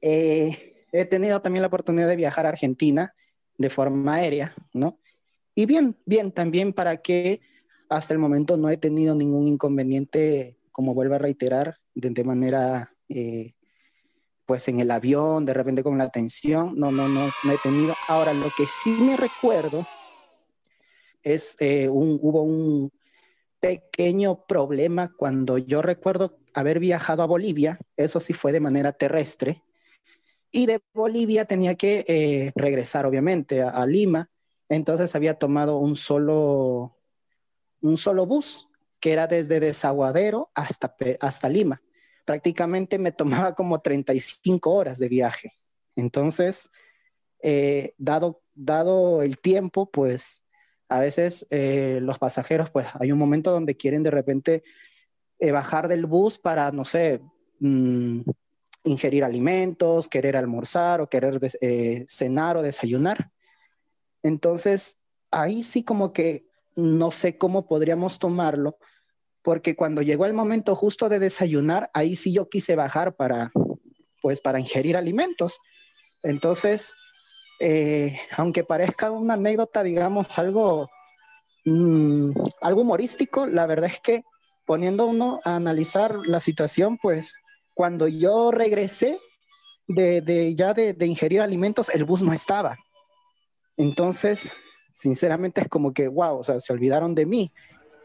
eh, 0.00 0.84
he 0.90 1.04
tenido 1.04 1.40
también 1.42 1.62
la 1.62 1.68
oportunidad 1.68 2.08
de 2.08 2.16
viajar 2.16 2.46
a 2.46 2.48
Argentina 2.48 3.14
de 3.58 3.70
forma 3.70 4.14
aérea, 4.14 4.54
¿no? 4.72 4.98
Y 5.54 5.66
bien, 5.66 5.96
bien, 6.04 6.32
también 6.32 6.72
para 6.72 6.96
que 6.96 7.40
hasta 7.88 8.14
el 8.14 8.18
momento 8.18 8.56
no 8.56 8.70
he 8.70 8.76
tenido 8.76 9.14
ningún 9.14 9.46
inconveniente 9.46 10.58
como 10.72 10.94
vuelvo 10.94 11.14
a 11.14 11.18
reiterar, 11.18 11.78
de, 11.94 12.24
manera, 12.24 12.90
eh, 13.08 13.54
pues 14.46 14.68
en 14.68 14.78
el 14.78 14.90
avión, 14.90 15.44
de 15.44 15.54
repente 15.54 15.82
con 15.82 15.98
la 15.98 16.04
atención, 16.04 16.74
no, 16.76 16.92
no, 16.92 17.08
no, 17.08 17.30
no 17.42 17.52
he 17.52 17.58
tenido. 17.58 17.94
Ahora, 18.08 18.32
lo 18.32 18.50
que 18.56 18.66
sí 18.66 18.90
me 18.90 19.16
recuerdo 19.16 19.86
es, 21.22 21.56
eh, 21.58 21.88
un, 21.88 22.18
hubo 22.22 22.42
un 22.42 22.92
pequeño 23.58 24.46
problema 24.46 25.12
cuando 25.16 25.58
yo 25.58 25.82
recuerdo 25.82 26.38
haber 26.54 26.78
viajado 26.78 27.22
a 27.22 27.26
Bolivia, 27.26 27.78
eso 27.96 28.20
sí 28.20 28.32
fue 28.32 28.52
de 28.52 28.60
manera 28.60 28.92
terrestre, 28.92 29.62
y 30.52 30.66
de 30.66 30.80
Bolivia 30.94 31.44
tenía 31.44 31.74
que 31.74 32.04
eh, 32.06 32.52
regresar, 32.54 33.04
obviamente, 33.04 33.62
a, 33.62 33.70
a, 33.70 33.86
Lima. 33.86 34.30
Entonces 34.68 35.14
había 35.14 35.34
tomado 35.34 35.78
un 35.78 35.96
solo, 35.96 36.96
un 37.82 37.98
solo 37.98 38.26
bus 38.26 38.68
que 39.00 39.12
era 39.12 39.26
desde 39.26 39.60
Desaguadero 39.60 40.50
hasta, 40.54 40.94
hasta 41.20 41.48
Lima. 41.48 41.82
Prácticamente 42.26 42.98
me 42.98 43.12
tomaba 43.12 43.54
como 43.54 43.80
35 43.80 44.70
horas 44.70 44.98
de 44.98 45.08
viaje. 45.08 45.54
Entonces, 45.94 46.70
eh, 47.42 47.94
dado, 47.96 48.42
dado 48.54 49.22
el 49.22 49.38
tiempo, 49.38 49.90
pues 49.90 50.42
a 50.88 51.00
veces 51.00 51.46
eh, 51.50 51.98
los 52.02 52.18
pasajeros, 52.18 52.70
pues 52.70 52.88
hay 53.00 53.12
un 53.12 53.18
momento 53.18 53.50
donde 53.50 53.76
quieren 53.76 54.02
de 54.02 54.10
repente 54.10 54.62
eh, 55.38 55.52
bajar 55.52 55.88
del 55.88 56.04
bus 56.04 56.38
para, 56.38 56.70
no 56.72 56.84
sé, 56.84 57.20
mm, 57.60 58.20
ingerir 58.84 59.24
alimentos, 59.24 60.08
querer 60.08 60.36
almorzar 60.36 61.00
o 61.00 61.08
querer 61.08 61.40
cenar 62.08 62.56
o 62.56 62.62
desayunar. 62.62 63.30
Entonces, 64.22 64.98
ahí 65.30 65.62
sí 65.62 65.82
como 65.82 66.12
que 66.12 66.44
no 66.76 67.10
sé 67.10 67.38
cómo 67.38 67.66
podríamos 67.66 68.18
tomarlo, 68.18 68.78
porque 69.46 69.76
cuando 69.76 70.02
llegó 70.02 70.26
el 70.26 70.32
momento 70.32 70.74
justo 70.74 71.08
de 71.08 71.20
desayunar, 71.20 71.88
ahí 71.94 72.16
sí 72.16 72.32
yo 72.32 72.48
quise 72.48 72.74
bajar 72.74 73.14
para, 73.14 73.52
pues, 74.20 74.40
para 74.40 74.58
ingerir 74.58 74.96
alimentos. 74.96 75.60
Entonces, 76.24 76.96
eh, 77.60 78.18
aunque 78.36 78.64
parezca 78.64 79.12
una 79.12 79.34
anécdota, 79.34 79.84
digamos, 79.84 80.36
algo, 80.40 80.90
mm, 81.64 82.32
algo 82.60 82.80
humorístico, 82.80 83.46
la 83.46 83.66
verdad 83.66 83.88
es 83.88 84.00
que 84.00 84.24
poniendo 84.64 85.06
uno 85.06 85.38
a 85.44 85.54
analizar 85.54 86.16
la 86.24 86.40
situación, 86.40 86.98
pues 87.00 87.38
cuando 87.72 88.08
yo 88.08 88.50
regresé 88.50 89.16
de, 89.86 90.56
ya 90.56 90.74
de, 90.74 90.92
de, 90.92 91.06
ingerir 91.06 91.40
alimentos, 91.40 91.88
el 91.90 92.02
bus 92.02 92.20
no 92.20 92.32
estaba. 92.32 92.76
Entonces, 93.76 94.54
sinceramente 94.92 95.60
es 95.60 95.68
como 95.68 95.92
que, 95.92 96.08
wow, 96.08 96.36
o 96.36 96.42
sea, 96.42 96.58
se 96.58 96.72
olvidaron 96.72 97.14
de 97.14 97.26
mí. 97.26 97.52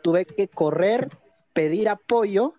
Tuve 0.04 0.26
que 0.26 0.48
correr, 0.48 1.10
pedir 1.54 1.90
apoyo 1.90 2.54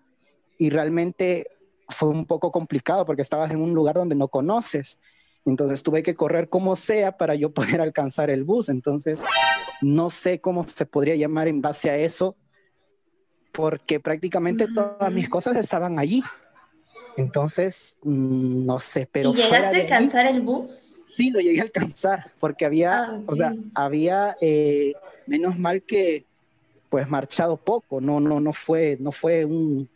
y 0.57 0.69
realmente 0.69 1.47
fue 1.89 2.09
un 2.09 2.25
poco 2.25 2.51
complicado 2.51 3.05
porque 3.05 3.21
estabas 3.21 3.51
en 3.51 3.61
un 3.61 3.73
lugar 3.73 3.95
donde 3.95 4.15
no 4.15 4.27
conoces. 4.27 4.99
Entonces 5.45 5.83
tuve 5.83 6.03
que 6.03 6.15
correr 6.15 6.49
como 6.49 6.75
sea 6.75 7.17
para 7.17 7.35
yo 7.35 7.51
poder 7.53 7.81
alcanzar 7.81 8.29
el 8.29 8.43
bus. 8.43 8.69
Entonces, 8.69 9.21
no 9.81 10.09
sé 10.09 10.39
cómo 10.39 10.65
se 10.67 10.85
podría 10.85 11.15
llamar 11.15 11.47
en 11.47 11.61
base 11.61 11.89
a 11.89 11.97
eso, 11.97 12.35
porque 13.51 13.99
prácticamente 13.99 14.67
todas 14.73 15.11
mis 15.11 15.29
cosas 15.29 15.55
estaban 15.57 15.99
allí. 15.99 16.23
Entonces, 17.17 17.97
mm, 18.03 18.65
no 18.65 18.79
sé, 18.79 19.07
pero... 19.11 19.31
¿Y 19.31 19.35
llegaste 19.35 19.77
a 19.77 19.81
alcanzar 19.81 20.25
el 20.25 20.41
bus? 20.41 21.01
Sí, 21.05 21.29
lo 21.29 21.39
llegué 21.39 21.59
a 21.59 21.63
alcanzar, 21.63 22.31
porque 22.39 22.65
había, 22.65 23.03
ah, 23.03 23.21
o 23.27 23.35
sea, 23.35 23.53
había, 23.75 24.35
eh, 24.41 24.93
menos 25.27 25.59
mal 25.59 25.83
que, 25.83 26.25
pues, 26.93 27.09
marchado 27.09 27.57
poco, 27.57 27.99
no, 27.99 28.19
no, 28.19 28.39
no 28.39 28.53
fue, 28.53 28.97
no 28.99 29.11
fue 29.11 29.45
un, 29.45 29.89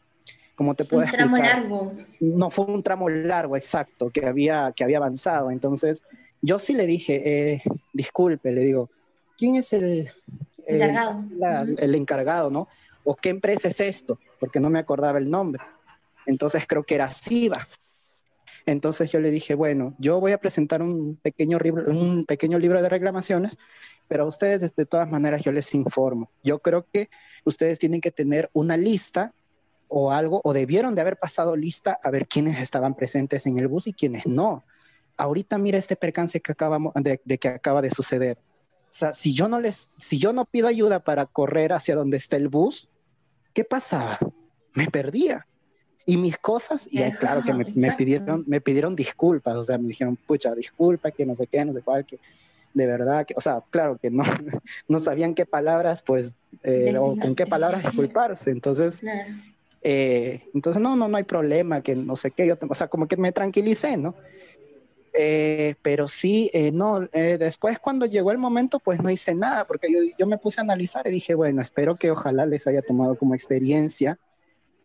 ¿cómo 0.55 0.73
te 0.73 0.83
puedo 0.83 1.03
Un 1.03 1.11
tramo 1.11 1.37
explicar? 1.37 1.57
largo. 1.61 1.93
No 2.19 2.49
fue 2.49 2.65
un 2.65 2.81
tramo 2.81 3.07
largo, 3.07 3.55
exacto, 3.55 4.09
que 4.09 4.25
había, 4.25 4.73
que 4.75 4.83
había 4.83 4.97
avanzado. 4.97 5.51
Entonces, 5.51 6.01
yo 6.41 6.57
sí 6.57 6.73
le 6.73 6.87
dije, 6.87 7.53
eh, 7.53 7.61
disculpe, 7.93 8.51
le 8.51 8.61
digo, 8.61 8.89
¿quién 9.37 9.57
es 9.57 9.73
el, 9.73 10.09
el- 10.65 10.81
Encargado. 10.81 11.23
el 11.77 11.93
encargado, 11.93 12.49
no? 12.49 12.67
¿O 13.03 13.15
qué 13.15 13.29
empresa 13.29 13.67
es 13.67 13.79
esto? 13.79 14.17
Porque 14.39 14.59
no 14.59 14.71
me 14.71 14.79
acordaba 14.79 15.19
el 15.19 15.29
nombre. 15.29 15.61
Entonces 16.25 16.65
creo 16.67 16.81
que 16.81 16.95
era 16.95 17.11
SIVA. 17.11 17.59
Entonces 18.67 19.09
yo 19.09 19.21
le 19.21 19.31
dije, 19.31 19.55
bueno, 19.55 19.95
yo 19.97 20.19
voy 20.19 20.33
a 20.33 20.39
presentar 20.39 20.81
un 20.81 21.15
pequeño, 21.15 21.57
un 21.87 22.25
pequeño 22.25 22.59
libro 22.59 22.81
de 22.81 22.89
reclamaciones, 22.89 23.57
pero 24.09 24.25
a 24.25 24.27
ustedes 24.27 24.75
de 24.75 24.85
todas 24.85 25.09
maneras 25.09 25.41
yo 25.41 25.53
les 25.53 25.73
informo. 25.73 26.29
Yo 26.43 26.59
creo 26.59 26.85
que 26.91 27.09
ustedes 27.45 27.79
tienen 27.79 28.01
que 28.01 28.11
tener 28.11 28.49
una 28.51 28.75
lista 28.75 29.33
o 29.87 30.11
algo, 30.11 30.41
o 30.43 30.51
debieron 30.51 30.95
de 30.95 31.01
haber 31.01 31.15
pasado 31.15 31.55
lista 31.55 31.97
a 32.03 32.11
ver 32.11 32.27
quiénes 32.27 32.59
estaban 32.59 32.93
presentes 32.93 33.47
en 33.47 33.57
el 33.57 33.69
bus 33.69 33.87
y 33.87 33.93
quiénes 33.93 34.27
no. 34.27 34.65
Ahorita 35.15 35.57
mira 35.57 35.77
este 35.77 35.95
percance 35.95 36.41
que, 36.41 36.51
acabamos, 36.51 36.93
de, 36.95 37.21
de 37.23 37.37
que 37.37 37.47
acaba 37.47 37.81
de 37.81 37.89
suceder. 37.89 38.37
O 38.89 38.93
sea, 38.93 39.13
si 39.13 39.33
yo 39.33 39.47
no 39.47 39.61
les, 39.61 39.91
si 39.97 40.19
yo 40.19 40.33
no 40.33 40.43
pido 40.43 40.67
ayuda 40.67 40.99
para 40.99 41.25
correr 41.25 41.71
hacia 41.71 41.95
donde 41.95 42.17
está 42.17 42.35
el 42.35 42.49
bus, 42.49 42.89
¿qué 43.53 43.63
pasaba? 43.63 44.19
Me 44.73 44.87
perdía. 44.87 45.47
Y 46.07 46.17
mis 46.17 46.37
cosas, 46.37 46.87
y 46.91 47.03
ahí, 47.03 47.11
claro 47.11 47.43
que 47.43 47.53
me, 47.53 47.65
me 47.75 47.91
pidieron, 47.91 48.43
me 48.47 48.59
pidieron 48.61 48.95
disculpas, 48.95 49.55
o 49.55 49.61
sea, 49.61 49.77
me 49.77 49.89
dijeron, 49.89 50.15
pucha, 50.15 50.55
disculpa, 50.55 51.11
que 51.11 51.25
no 51.25 51.35
sé 51.35 51.45
qué, 51.45 51.63
no 51.63 51.73
sé 51.73 51.81
cuál, 51.81 52.03
que 52.05 52.17
de 52.73 52.85
verdad, 52.85 53.25
que, 53.25 53.33
o 53.37 53.41
sea, 53.41 53.63
claro 53.69 53.97
que 53.97 54.09
no, 54.09 54.23
no 54.87 54.99
sabían 54.99 55.35
qué 55.35 55.45
palabras, 55.45 56.01
pues, 56.03 56.33
eh, 56.63 56.93
o 56.97 57.15
con 57.17 57.35
qué 57.35 57.45
palabras 57.45 57.83
disculparse. 57.83 58.51
Entonces, 58.51 58.99
Claro. 59.01 59.33
eh, 59.83 60.41
entonces, 60.53 60.81
no, 60.81 60.95
no, 60.95 61.07
no 61.07 61.17
hay 61.17 61.23
problema, 61.23 61.81
que 61.81 61.95
no 61.95 62.15
sé 62.15 62.31
qué, 62.31 62.47
yo, 62.47 62.55
o 62.67 62.75
sea, 62.75 62.87
como 62.87 63.07
que 63.07 63.17
me 63.17 63.31
tranquilicé, 63.31 63.97
¿no? 63.97 64.15
Eh, 65.19 65.73
pero 65.81 66.07
sí, 66.07 66.51
eh, 66.53 66.71
no, 66.71 67.09
eh, 67.11 67.37
después 67.39 67.79
cuando 67.79 68.05
llegó 68.05 68.31
el 68.31 68.37
momento, 68.37 68.79
pues 68.79 69.01
no 69.01 69.09
hice 69.09 69.33
nada, 69.33 69.65
porque 69.65 69.91
yo, 69.91 69.99
yo 70.17 70.27
me 70.27 70.37
puse 70.37 70.61
a 70.61 70.63
analizar 70.63 71.07
y 71.07 71.11
dije, 71.11 71.33
bueno, 71.33 71.59
espero 71.61 71.95
que 71.95 72.11
ojalá 72.11 72.45
les 72.45 72.67
haya 72.67 72.83
tomado 72.83 73.15
como 73.15 73.33
experiencia, 73.33 74.19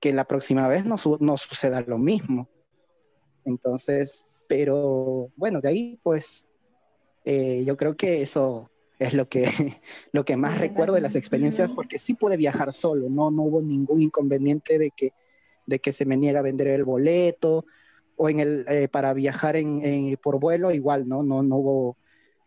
que 0.02 0.12
la 0.12 0.26
próxima 0.26 0.68
vez 0.68 0.84
no, 0.84 0.98
su- 0.98 1.18
no 1.20 1.38
suceda 1.38 1.80
lo 1.82 1.96
mismo. 1.98 2.50
Entonces, 3.44 4.24
pero 4.48 5.30
bueno, 5.36 5.60
de 5.60 5.68
ahí 5.68 6.00
pues 6.02 6.46
eh, 7.24 7.64
yo 7.66 7.76
creo 7.76 7.96
que 7.96 8.22
eso 8.22 8.70
es 8.98 9.14
lo 9.14 9.28
que, 9.28 9.44
lo 10.12 10.24
que 10.24 10.36
más 10.36 10.58
recuerdo 10.60 10.94
de 10.94 11.00
las 11.02 11.16
experiencias, 11.16 11.72
porque 11.72 11.98
sí 11.98 12.14
pude 12.14 12.36
viajar 12.36 12.72
solo, 12.72 13.08
no, 13.08 13.30
no 13.30 13.42
hubo 13.42 13.62
ningún 13.62 14.02
inconveniente 14.02 14.78
de 14.78 14.90
que, 14.96 15.12
de 15.66 15.78
que 15.80 15.92
se 15.92 16.04
me 16.06 16.16
niega 16.16 16.40
a 16.40 16.42
vender 16.42 16.68
el 16.68 16.84
boleto 16.84 17.64
o 18.16 18.28
en 18.28 18.40
el, 18.40 18.64
eh, 18.68 18.88
para 18.88 19.14
viajar 19.14 19.56
en, 19.56 19.84
en- 19.84 20.16
por 20.18 20.38
vuelo, 20.40 20.72
igual, 20.72 21.08
¿no? 21.08 21.22
No, 21.22 21.42
no, 21.42 21.56
hubo, 21.56 21.96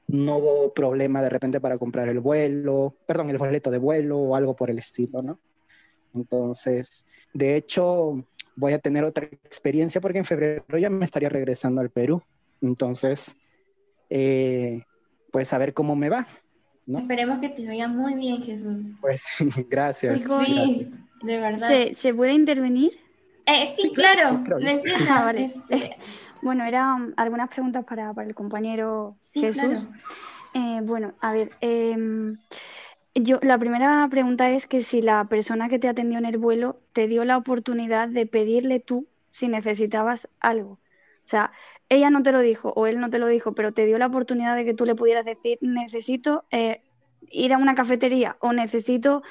no 0.08 0.38
hubo 0.38 0.74
problema 0.74 1.22
de 1.22 1.30
repente 1.30 1.62
para 1.62 1.78
comprar 1.78 2.10
el 2.10 2.20
vuelo, 2.20 2.96
perdón, 3.08 3.30
el 3.32 3.38
boleto 3.38 3.72
de 3.72 3.78
vuelo 3.80 4.20
o 4.20 4.36
algo 4.36 4.56
por 4.56 4.70
el 4.70 4.80
estilo, 4.80 5.22
¿no? 5.22 5.40
Entonces, 6.16 7.06
de 7.34 7.56
hecho, 7.56 8.24
voy 8.56 8.74
a 8.74 8.80
tener 8.80 9.04
otra 9.04 9.26
experiencia 9.26 10.02
porque 10.02 10.18
en 10.20 10.26
febrero 10.26 10.78
ya 10.80 10.90
me 10.90 11.06
estaría 11.06 11.30
regresando 11.30 11.82
al 11.82 11.90
Perú. 11.90 12.22
Entonces, 12.62 13.38
eh, 14.10 14.84
pues 15.32 15.52
a 15.54 15.58
ver 15.58 15.74
cómo 15.74 15.96
me 15.96 16.10
va, 16.10 16.28
¿no? 16.88 17.00
Esperemos 17.00 17.40
que 17.40 17.50
te 17.50 17.66
vaya 17.68 17.88
muy 17.88 18.16
bien, 18.16 18.42
Jesús. 18.42 18.92
Pues 19.02 19.24
gracias. 19.70 20.22
Sí, 20.22 20.28
gracias. 20.28 21.00
de 21.22 21.40
verdad. 21.40 21.68
¿Se, 21.68 21.94
¿Se 21.94 22.14
puede 22.14 22.34
intervenir? 22.34 22.98
Eh, 23.46 23.72
sí, 23.76 23.84
Sí, 23.84 23.92
claro, 23.94 24.42
claro, 24.44 24.44
claro. 24.44 24.64
menciona. 24.64 25.06
Ah, 25.22 25.26
vale. 25.26 25.44
este, 25.46 25.98
Bueno, 26.42 26.64
eran 26.64 27.14
algunas 27.18 27.50
preguntas 27.50 27.84
para, 27.86 28.14
para 28.14 28.28
el 28.28 28.36
compañero 28.36 29.18
sí, 29.22 29.42
Jesús. 29.42 29.62
claro. 29.64 29.90
Eh, 30.54 30.80
bueno, 30.84 31.14
a 31.20 31.34
ver, 31.34 31.52
em, 31.60 32.38
yo, 33.16 33.40
la 33.42 33.58
primera 33.58 34.08
pregunta 34.10 34.50
es 34.52 34.68
que 34.68 34.84
si 34.84 35.02
la 35.02 35.26
persona 35.26 35.70
que 35.70 35.80
te 35.80 35.88
atendió 35.88 36.20
en 36.20 36.26
el 36.26 36.38
vuelo 36.38 36.82
te 36.94 37.08
dio 37.08 37.24
la 37.26 37.38
oportunidad 37.38 38.10
de 38.10 38.26
pedirle 38.26 38.80
tú 38.80 39.08
si 39.30 39.48
necesitabas 39.48 40.28
algo. 40.40 40.72
O 40.72 41.28
sea, 41.28 41.52
ella 41.90 42.10
no 42.10 42.24
te 42.24 42.32
lo 42.32 42.40
dijo 42.40 42.74
o 42.76 42.88
él 42.88 43.00
no 43.00 43.10
te 43.10 43.20
lo 43.20 43.28
dijo, 43.28 43.54
pero 43.54 43.74
te 43.74 43.86
dio 43.86 43.98
la 43.98 44.08
oportunidad 44.08 44.56
de 44.56 44.66
que 44.66 44.74
tú 44.74 44.86
le 44.86 44.96
pudieras 44.96 45.26
decir, 45.26 45.58
necesito 45.62 46.46
eh, 46.52 46.82
ir 47.30 47.54
a 47.54 47.58
una 47.58 47.74
cafetería 47.76 48.38
o 48.40 48.54
necesito, 48.54 49.24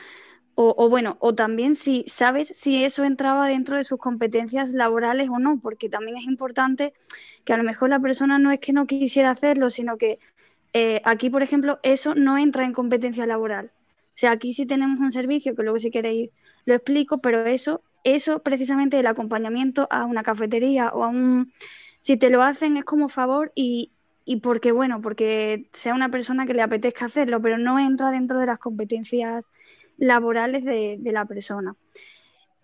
o, 0.55 0.75
o 0.77 0.88
bueno, 0.88 1.16
o 1.20 1.35
también 1.35 1.75
si 1.75 2.05
sabes 2.09 2.49
si 2.49 2.85
eso 2.85 3.05
entraba 3.05 3.49
dentro 3.49 3.77
de 3.77 3.85
sus 3.85 3.99
competencias 3.99 4.73
laborales 4.73 5.29
o 5.31 5.38
no, 5.38 5.61
porque 5.61 5.88
también 5.88 6.16
es 6.16 6.25
importante 6.25 6.94
que 7.44 7.53
a 7.53 7.57
lo 7.57 7.64
mejor 7.64 7.90
la 7.90 8.01
persona 8.01 8.38
no 8.38 8.51
es 8.51 8.61
que 8.61 8.73
no 8.73 8.87
quisiera 8.87 9.31
hacerlo, 9.31 9.70
sino 9.70 9.99
que 9.99 10.18
eh, 10.74 11.02
aquí, 11.04 11.30
por 11.30 11.42
ejemplo, 11.42 11.78
eso 11.84 12.16
no 12.16 12.38
entra 12.38 12.64
en 12.64 12.74
competencia 12.74 13.26
laboral. 13.26 13.72
O 14.14 14.16
sea, 14.16 14.32
aquí 14.32 14.54
sí 14.54 14.66
tenemos 14.66 15.00
un 15.00 15.12
servicio 15.12 15.56
que 15.56 15.64
luego 15.64 15.78
si 15.80 15.90
queréis 15.92 16.30
lo 16.66 16.74
explico, 16.74 17.20
pero 17.20 17.46
eso, 17.46 17.82
eso 18.04 18.42
precisamente 18.42 19.00
el 19.00 19.06
acompañamiento 19.08 19.88
a 19.90 20.06
una 20.06 20.22
cafetería 20.24 20.90
o 20.94 21.04
a 21.04 21.08
un... 21.08 21.52
Si 22.00 22.16
te 22.18 22.30
lo 22.30 22.42
hacen 22.42 22.76
es 22.76 22.84
como 22.84 23.08
favor 23.08 23.52
y, 23.54 23.92
y 24.26 24.37
porque, 24.38 24.72
bueno, 24.72 25.00
porque 25.02 25.68
sea 25.72 25.94
una 25.94 26.10
persona 26.10 26.46
que 26.46 26.54
le 26.54 26.62
apetezca 26.62 27.06
hacerlo, 27.06 27.40
pero 27.42 27.58
no 27.58 27.78
entra 27.80 28.10
dentro 28.10 28.38
de 28.40 28.46
las 28.46 28.58
competencias 28.58 29.50
laborales 29.98 30.64
de, 30.64 30.96
de 31.00 31.12
la 31.12 31.24
persona. 31.26 31.76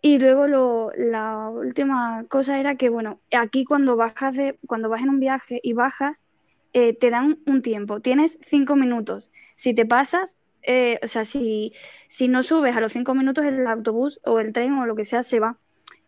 Y 0.03 0.19
luego 0.19 0.47
lo- 0.47 0.93
la 0.97 1.49
última 1.51 2.25
cosa 2.29 2.59
era 2.59 2.77
que, 2.77 2.89
bueno, 2.89 3.21
aquí 3.37 3.65
cuando 3.65 3.97
bajas 3.97 4.35
de, 4.35 4.59
cuando 4.67 4.89
vas 4.89 5.03
en 5.03 5.11
un 5.11 5.21
viaje 5.21 5.61
y 5.63 5.75
bajas, 5.75 6.25
eh, 6.73 6.95
te 6.95 7.11
dan 7.11 7.39
un 7.47 7.63
tiempo, 7.63 8.01
tienes 8.01 8.39
cinco 8.49 8.77
minutos. 8.77 9.31
Si 9.57 9.75
te 9.75 9.87
pasas, 9.87 10.37
eh, 10.63 10.99
o 11.03 11.09
sea, 11.09 11.25
si, 11.25 11.73
si 12.09 12.29
no 12.29 12.43
subes 12.43 12.77
a 12.77 12.81
los 12.81 12.93
cinco 12.93 13.15
minutos, 13.15 13.45
el 13.45 13.67
autobús 13.67 14.21
o 14.25 14.41
el 14.41 14.53
tren 14.53 14.75
o 14.75 14.87
lo 14.87 14.97
que 14.97 15.05
sea 15.05 15.23
se 15.23 15.41
va. 15.41 15.59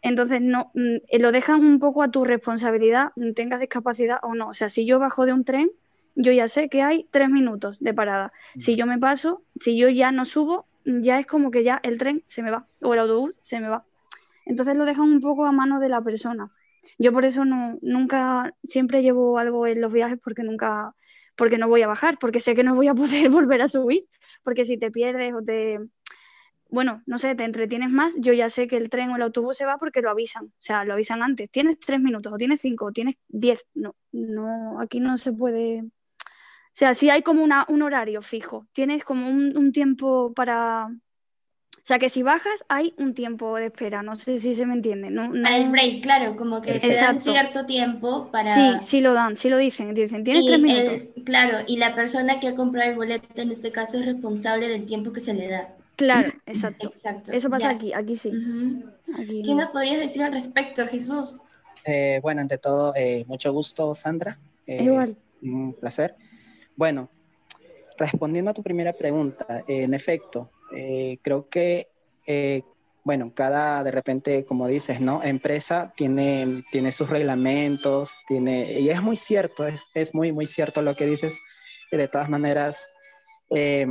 Entonces, 0.02 0.40
no, 0.40 0.70
mm, 0.74 1.20
lo 1.20 1.32
dejan 1.32 1.64
un 1.64 1.78
poco 1.78 2.02
a 2.02 2.10
tu 2.10 2.24
responsabilidad, 2.24 3.12
tengas 3.34 3.60
discapacidad 3.60 4.18
o 4.22 4.34
no. 4.34 4.48
O 4.48 4.54
sea, 4.54 4.68
si 4.68 4.84
yo 4.84 4.98
bajo 4.98 5.26
de 5.26 5.32
un 5.32 5.44
tren, 5.44 5.70
yo 6.14 6.32
ya 6.32 6.48
sé 6.48 6.68
que 6.68 6.82
hay 6.82 7.06
tres 7.10 7.30
minutos 7.30 7.80
de 7.80 7.94
parada. 7.94 8.32
Si 8.58 8.76
yo 8.76 8.86
me 8.86 8.98
paso, 8.98 9.42
si 9.56 9.76
yo 9.78 9.88
ya 9.88 10.12
no 10.12 10.24
subo, 10.24 10.66
ya 10.84 11.18
es 11.18 11.26
como 11.26 11.50
que 11.50 11.64
ya 11.64 11.80
el 11.82 11.98
tren 11.98 12.22
se 12.26 12.42
me 12.42 12.50
va 12.50 12.66
o 12.82 12.92
el 12.92 13.00
autobús 13.00 13.38
se 13.40 13.60
me 13.60 13.68
va. 13.68 13.84
Entonces 14.44 14.76
lo 14.76 14.84
dejan 14.84 15.04
un 15.04 15.20
poco 15.20 15.46
a 15.46 15.52
mano 15.52 15.80
de 15.80 15.88
la 15.88 16.02
persona. 16.02 16.50
Yo 16.98 17.12
por 17.12 17.24
eso 17.24 17.44
no, 17.44 17.78
nunca, 17.82 18.54
siempre 18.64 19.02
llevo 19.02 19.38
algo 19.38 19.66
en 19.66 19.80
los 19.80 19.92
viajes 19.92 20.18
porque 20.22 20.42
nunca, 20.42 20.94
porque 21.36 21.58
no 21.58 21.68
voy 21.68 21.82
a 21.82 21.86
bajar, 21.86 22.18
porque 22.18 22.40
sé 22.40 22.54
que 22.54 22.64
no 22.64 22.74
voy 22.74 22.88
a 22.88 22.94
poder 22.94 23.30
volver 23.30 23.62
a 23.62 23.68
subir, 23.68 24.06
porque 24.42 24.64
si 24.64 24.78
te 24.78 24.90
pierdes 24.90 25.34
o 25.34 25.42
te, 25.42 25.78
bueno, 26.68 27.02
no 27.06 27.18
sé, 27.18 27.34
te 27.34 27.44
entretienes 27.44 27.90
más, 27.90 28.14
yo 28.18 28.32
ya 28.32 28.48
sé 28.48 28.66
que 28.66 28.78
el 28.78 28.88
tren 28.90 29.10
o 29.10 29.16
el 29.16 29.22
autobús 29.22 29.58
se 29.58 29.66
va 29.66 29.78
porque 29.78 30.00
lo 30.00 30.10
avisan, 30.10 30.46
o 30.46 30.52
sea, 30.58 30.84
lo 30.84 30.94
avisan 30.94 31.22
antes, 31.22 31.50
tienes 31.50 31.78
tres 31.78 32.00
minutos 32.00 32.32
o 32.32 32.36
tienes 32.36 32.60
cinco 32.62 32.86
o 32.86 32.92
tienes 32.92 33.16
diez, 33.28 33.60
no, 33.74 33.94
no, 34.12 34.80
aquí 34.80 34.98
no 34.98 35.18
se 35.18 35.32
puede, 35.32 35.82
o 35.82 36.74
sea, 36.74 36.94
sí 36.94 37.10
hay 37.10 37.22
como 37.22 37.44
una, 37.44 37.66
un 37.68 37.82
horario 37.82 38.22
fijo, 38.22 38.66
tienes 38.72 39.04
como 39.04 39.28
un, 39.28 39.56
un 39.56 39.72
tiempo 39.72 40.32
para, 40.34 40.88
o 41.82 41.84
sea, 41.84 41.98
que 41.98 42.08
si 42.08 42.22
bajas 42.22 42.64
hay 42.68 42.94
un 42.96 43.12
tiempo 43.14 43.56
de 43.56 43.66
espera, 43.66 44.02
no 44.04 44.14
sé 44.14 44.38
si 44.38 44.54
se 44.54 44.64
me 44.66 44.74
entiende, 44.74 45.10
no, 45.10 45.26
no- 45.28 45.42
Para 45.42 45.56
el 45.56 45.68
break, 45.70 46.00
claro, 46.02 46.36
como 46.36 46.62
que 46.62 46.78
te 46.78 46.94
dan 46.94 47.20
cierto 47.20 47.66
tiempo 47.66 48.30
para... 48.30 48.54
Sí, 48.54 48.86
sí 48.86 49.00
lo 49.00 49.14
dan, 49.14 49.34
sí 49.34 49.48
lo 49.50 49.56
dicen, 49.56 49.92
dicen, 49.92 50.22
tienes 50.22 50.44
Y 50.44 50.46
tres 50.46 50.60
minutos. 50.60 50.94
el- 51.16 51.24
claro, 51.24 51.58
y 51.66 51.78
la 51.78 51.94
persona 51.96 52.38
que 52.38 52.48
ha 52.48 52.54
comprado 52.54 52.90
el 52.90 52.96
boleto 52.96 53.42
en 53.42 53.50
este 53.50 53.72
caso 53.72 53.98
es 53.98 54.06
responsable 54.06 54.68
del 54.68 54.86
tiempo 54.86 55.12
que 55.12 55.20
se 55.20 55.34
le 55.34 55.48
da. 55.48 55.74
Claro, 55.96 56.32
exacto. 56.46 56.88
Exacto. 56.88 57.32
Eso 57.32 57.50
pasa 57.50 57.70
ya. 57.70 57.76
aquí, 57.76 57.92
aquí 57.92 58.16
sí. 58.16 58.30
Aquí 59.18 59.42
¿Qué 59.44 59.50
no. 59.54 59.62
nos 59.62 59.70
podrías 59.70 59.98
decir 60.00 60.22
al 60.22 60.32
respecto, 60.32 60.86
Jesús? 60.86 61.36
Eh, 61.84 62.20
bueno, 62.22 62.40
ante 62.40 62.58
todo, 62.58 62.94
eh, 62.96 63.24
mucho 63.26 63.52
gusto, 63.52 63.94
Sandra. 63.94 64.38
Eh, 64.66 64.84
Igual. 64.84 65.16
Un 65.42 65.74
placer. 65.74 66.14
Bueno, 66.76 67.10
respondiendo 67.98 68.50
a 68.52 68.54
tu 68.54 68.62
primera 68.62 68.92
pregunta, 68.92 69.62
eh, 69.68 69.82
en 69.82 69.94
efecto, 69.94 70.50
eh, 70.74 71.18
creo 71.22 71.48
que, 71.48 71.88
eh, 72.26 72.62
bueno, 73.04 73.32
cada, 73.34 73.82
de 73.82 73.90
repente, 73.90 74.44
como 74.44 74.68
dices, 74.68 75.00
¿no? 75.00 75.22
Empresa 75.22 75.92
tiene, 75.96 76.62
tiene 76.70 76.92
sus 76.92 77.10
reglamentos, 77.10 78.12
tiene, 78.28 78.80
y 78.80 78.90
es 78.90 79.02
muy 79.02 79.16
cierto, 79.16 79.66
es, 79.66 79.82
es 79.94 80.14
muy, 80.14 80.32
muy 80.32 80.46
cierto 80.46 80.82
lo 80.82 80.94
que 80.94 81.06
dices. 81.06 81.38
de 81.90 82.08
todas 82.08 82.30
maneras, 82.30 82.88
eh, 83.50 83.86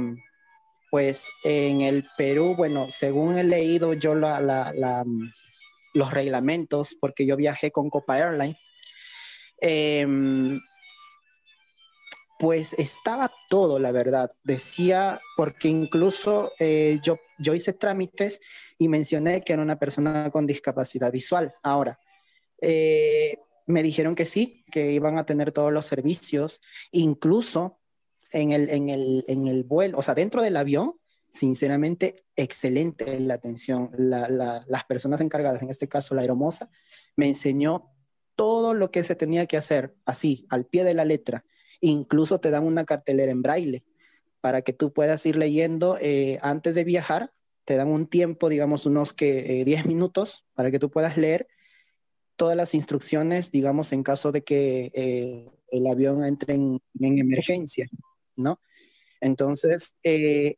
pues 0.89 1.32
en 1.44 1.82
el 1.82 2.06
Perú, 2.17 2.56
bueno, 2.56 2.89
según 2.89 3.38
he 3.38 3.44
leído 3.44 3.94
yo 3.94 4.13
los 4.15 6.12
reglamentos, 6.12 6.98
porque 7.00 7.26
yo 7.26 7.38
viajé 7.38 7.72
con 7.72 7.89
Copa 7.89 8.17
Airline, 8.17 8.58
em, 9.60 10.60
Pues 12.42 12.74
estaba 12.74 13.32
todo, 13.50 13.78
la 13.78 13.92
verdad. 13.92 14.32
Decía, 14.44 15.22
porque 15.38 15.68
incluso 15.68 16.52
eh, 16.58 17.00
yo, 17.04 17.20
yo 17.38 17.54
hice 17.54 17.72
trámites 17.72 18.42
y 18.80 18.88
mencioné 18.88 19.44
que 19.44 19.54
era 19.54 19.62
una 19.62 19.78
persona 19.78 20.32
con 20.32 20.48
discapacidad 20.48 21.12
visual. 21.12 21.54
Ahora, 21.62 22.00
eh, 22.60 23.38
me 23.68 23.84
dijeron 23.84 24.16
que 24.16 24.26
sí, 24.26 24.66
que 24.72 24.92
iban 24.92 25.20
a 25.20 25.26
tener 25.28 25.52
todos 25.52 25.72
los 25.72 25.86
servicios, 25.86 26.62
incluso 26.92 27.80
en 28.32 28.54
el, 28.54 28.70
en 28.70 28.90
el, 28.90 29.24
en 29.28 29.48
el 29.48 29.64
vuelo, 29.64 30.00
o 30.00 30.02
sea, 30.02 30.16
dentro 30.16 30.42
del 30.42 30.58
avión, 30.58 30.96
sinceramente, 31.30 32.26
excelente 32.36 33.20
la 33.20 33.36
atención. 33.36 33.92
las 34.00 34.84
personas 34.86 35.22
encargadas, 35.22 35.62
en 35.62 35.70
este 35.70 35.88
caso 35.88 36.16
la 36.16 36.22
aeromoza, 36.22 36.72
me 37.16 37.28
enseñó 37.28 37.92
todo 38.36 38.74
lo 38.74 38.90
que 38.90 39.04
se 39.04 39.14
tenía 39.14 39.46
que 39.46 39.58
hacer, 39.58 39.96
así, 40.06 40.48
al 40.50 40.66
pie 40.66 40.84
de 40.84 40.96
la 40.96 41.06
letra. 41.06 41.46
Incluso 41.82 42.39
te 42.39 42.52
dan 42.52 42.63
una 42.63 42.86
cartelera 42.86 43.32
en 43.32 43.41
braille 43.41 43.84
para 44.41 44.63
que 44.63 44.74
tú 44.74 44.91
puedas 44.91 45.26
ir 45.26 45.36
leyendo 45.36 45.98
eh, 46.02 46.39
antes 46.41 46.76
de 46.76 46.84
viajar. 46.84 47.32
Te 47.65 47.76
dan 47.76 47.88
un 47.88 48.08
tiempo, 48.08 48.50
digamos, 48.50 48.86
unos 48.86 49.13
que 49.13 49.63
10 49.65 49.86
eh, 49.86 49.88
minutos 49.88 50.46
para 50.54 50.72
que 50.72 50.80
tú 50.80 50.89
puedas 50.89 51.17
leer 51.17 51.48
todas 52.36 52.58
las 52.58 52.74
instrucciones, 52.74 53.52
digamos, 53.52 53.94
en 53.94 54.04
caso 54.04 54.32
de 54.32 54.44
que 54.44 54.91
eh, 54.96 55.52
el 55.70 55.88
avión 55.88 56.26
entre 56.26 56.56
en, 56.56 56.82
emergencia, 57.00 57.88
¿no? 58.36 58.60
Entonces, 59.20 59.96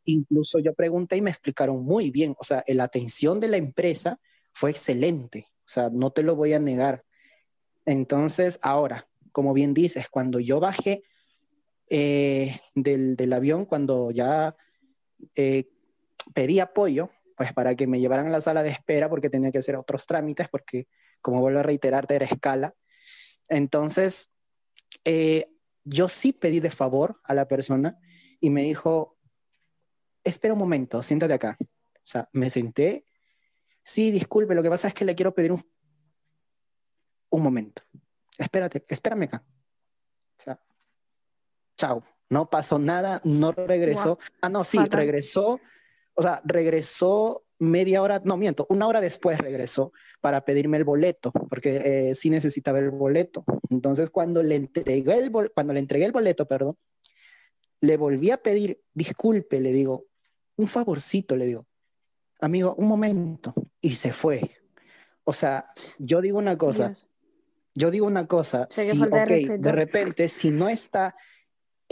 incluso 0.04 0.58
yo 0.58 0.72
pregunté 0.72 1.18
y 1.18 1.20
me 1.20 1.28
explicaron 1.28 1.84
muy 1.84 2.10
bien, 2.10 2.34
o 2.38 2.44
sea, 2.44 2.64
la 2.66 2.84
atención 2.84 3.38
de 3.38 3.48
la 3.48 3.58
empresa 3.58 4.18
fue 4.52 4.70
excelente, 4.70 5.48
o 5.58 5.68
sea, 5.68 5.90
no 5.90 6.10
te 6.10 6.22
lo 6.22 6.34
voy 6.34 6.54
a 6.54 6.58
negar. 6.58 7.04
Entonces, 7.84 8.58
ahora, 8.62 9.06
como 9.32 9.52
bien 9.52 9.74
dices, 9.74 10.08
cuando 10.08 10.40
yo 10.40 10.60
bajé 10.60 11.02
eh, 11.96 12.58
del, 12.74 13.32
avión 13.32 13.66
cuando 13.66 14.10
ya 14.10 14.56
eh, 15.36 15.70
pedí 16.34 16.58
apoyo, 16.58 17.10
pues 17.36 17.52
para 17.52 17.76
que 17.76 17.86
me 17.86 18.00
llevaran 18.00 18.26
a 18.26 18.30
la 18.30 18.40
sala 18.40 18.64
de 18.64 18.70
espera 18.70 19.08
porque 19.08 19.30
tenía 19.30 19.52
que 19.52 19.58
hacer 19.58 19.76
otros 19.76 20.04
trámites, 20.04 20.48
porque 20.48 20.88
como 21.20 21.40
vuelvo 21.40 21.60
a 21.60 21.62
reiterarte, 21.62 22.16
era 22.16 22.26
escala. 22.26 22.74
Entonces, 23.48 24.32
eh, 25.04 25.46
yo 25.84 26.08
sí 26.08 26.32
pedí 26.32 26.58
de 26.58 26.72
favor 26.72 27.20
a 27.22 27.32
la 27.32 27.46
persona 27.46 27.96
y 28.40 28.50
me 28.50 28.64
dijo, 28.64 29.16
espera 30.24 30.54
un 30.54 30.58
momento, 30.58 31.00
siéntate 31.00 31.34
acá. 31.34 31.56
O 31.60 32.06
sea, 32.06 32.28
me 32.32 32.50
senté. 32.50 33.04
Sí, 33.84 34.10
disculpe, 34.10 34.56
lo 34.56 34.64
que 34.64 34.70
pasa 34.70 34.88
es 34.88 34.94
que 34.94 35.04
le 35.04 35.14
quiero 35.14 35.32
pedir 35.32 35.52
un, 35.52 35.64
un 37.30 37.42
momento. 37.42 37.82
Espérate, 38.36 38.84
espérame 38.88 39.22
acá. 39.22 39.44
O 39.46 40.42
sea, 40.42 40.60
chao, 41.76 42.02
no 42.30 42.48
pasó 42.50 42.78
nada, 42.78 43.20
no 43.24 43.52
regresó. 43.52 44.18
Ah, 44.40 44.48
no, 44.48 44.64
sí, 44.64 44.78
regresó, 44.90 45.60
o 46.14 46.22
sea, 46.22 46.40
regresó 46.44 47.44
media 47.58 48.02
hora, 48.02 48.20
no 48.24 48.36
miento, 48.36 48.66
una 48.68 48.86
hora 48.86 49.00
después 49.00 49.38
regresó 49.38 49.92
para 50.20 50.44
pedirme 50.44 50.76
el 50.76 50.84
boleto, 50.84 51.32
porque 51.32 52.10
eh, 52.10 52.14
sí 52.14 52.30
necesitaba 52.30 52.78
el 52.78 52.90
boleto. 52.90 53.44
Entonces, 53.70 54.10
cuando 54.10 54.42
le 54.42 54.56
entregué 54.56 55.18
el, 55.18 55.30
cuando 55.30 55.72
le 55.72 55.80
entregué 55.80 56.04
el 56.06 56.12
boleto, 56.12 56.46
perdón, 56.46 56.76
le 57.80 57.96
volví 57.96 58.30
a 58.30 58.38
pedir, 58.38 58.80
disculpe, 58.92 59.60
le 59.60 59.72
digo, 59.72 60.06
un 60.56 60.68
favorcito, 60.68 61.36
le 61.36 61.46
digo, 61.46 61.66
amigo, 62.40 62.74
un 62.76 62.88
momento, 62.88 63.54
y 63.80 63.94
se 63.94 64.12
fue. 64.12 64.40
O 65.24 65.32
sea, 65.32 65.66
yo 65.98 66.20
digo 66.20 66.38
una 66.38 66.56
cosa, 66.58 66.94
yo 67.74 67.90
digo 67.90 68.06
una 68.06 68.26
cosa, 68.26 68.66
si, 68.70 68.98
de 68.98 69.72
repente, 69.72 70.28
si 70.28 70.50
no 70.50 70.68
está 70.68 71.14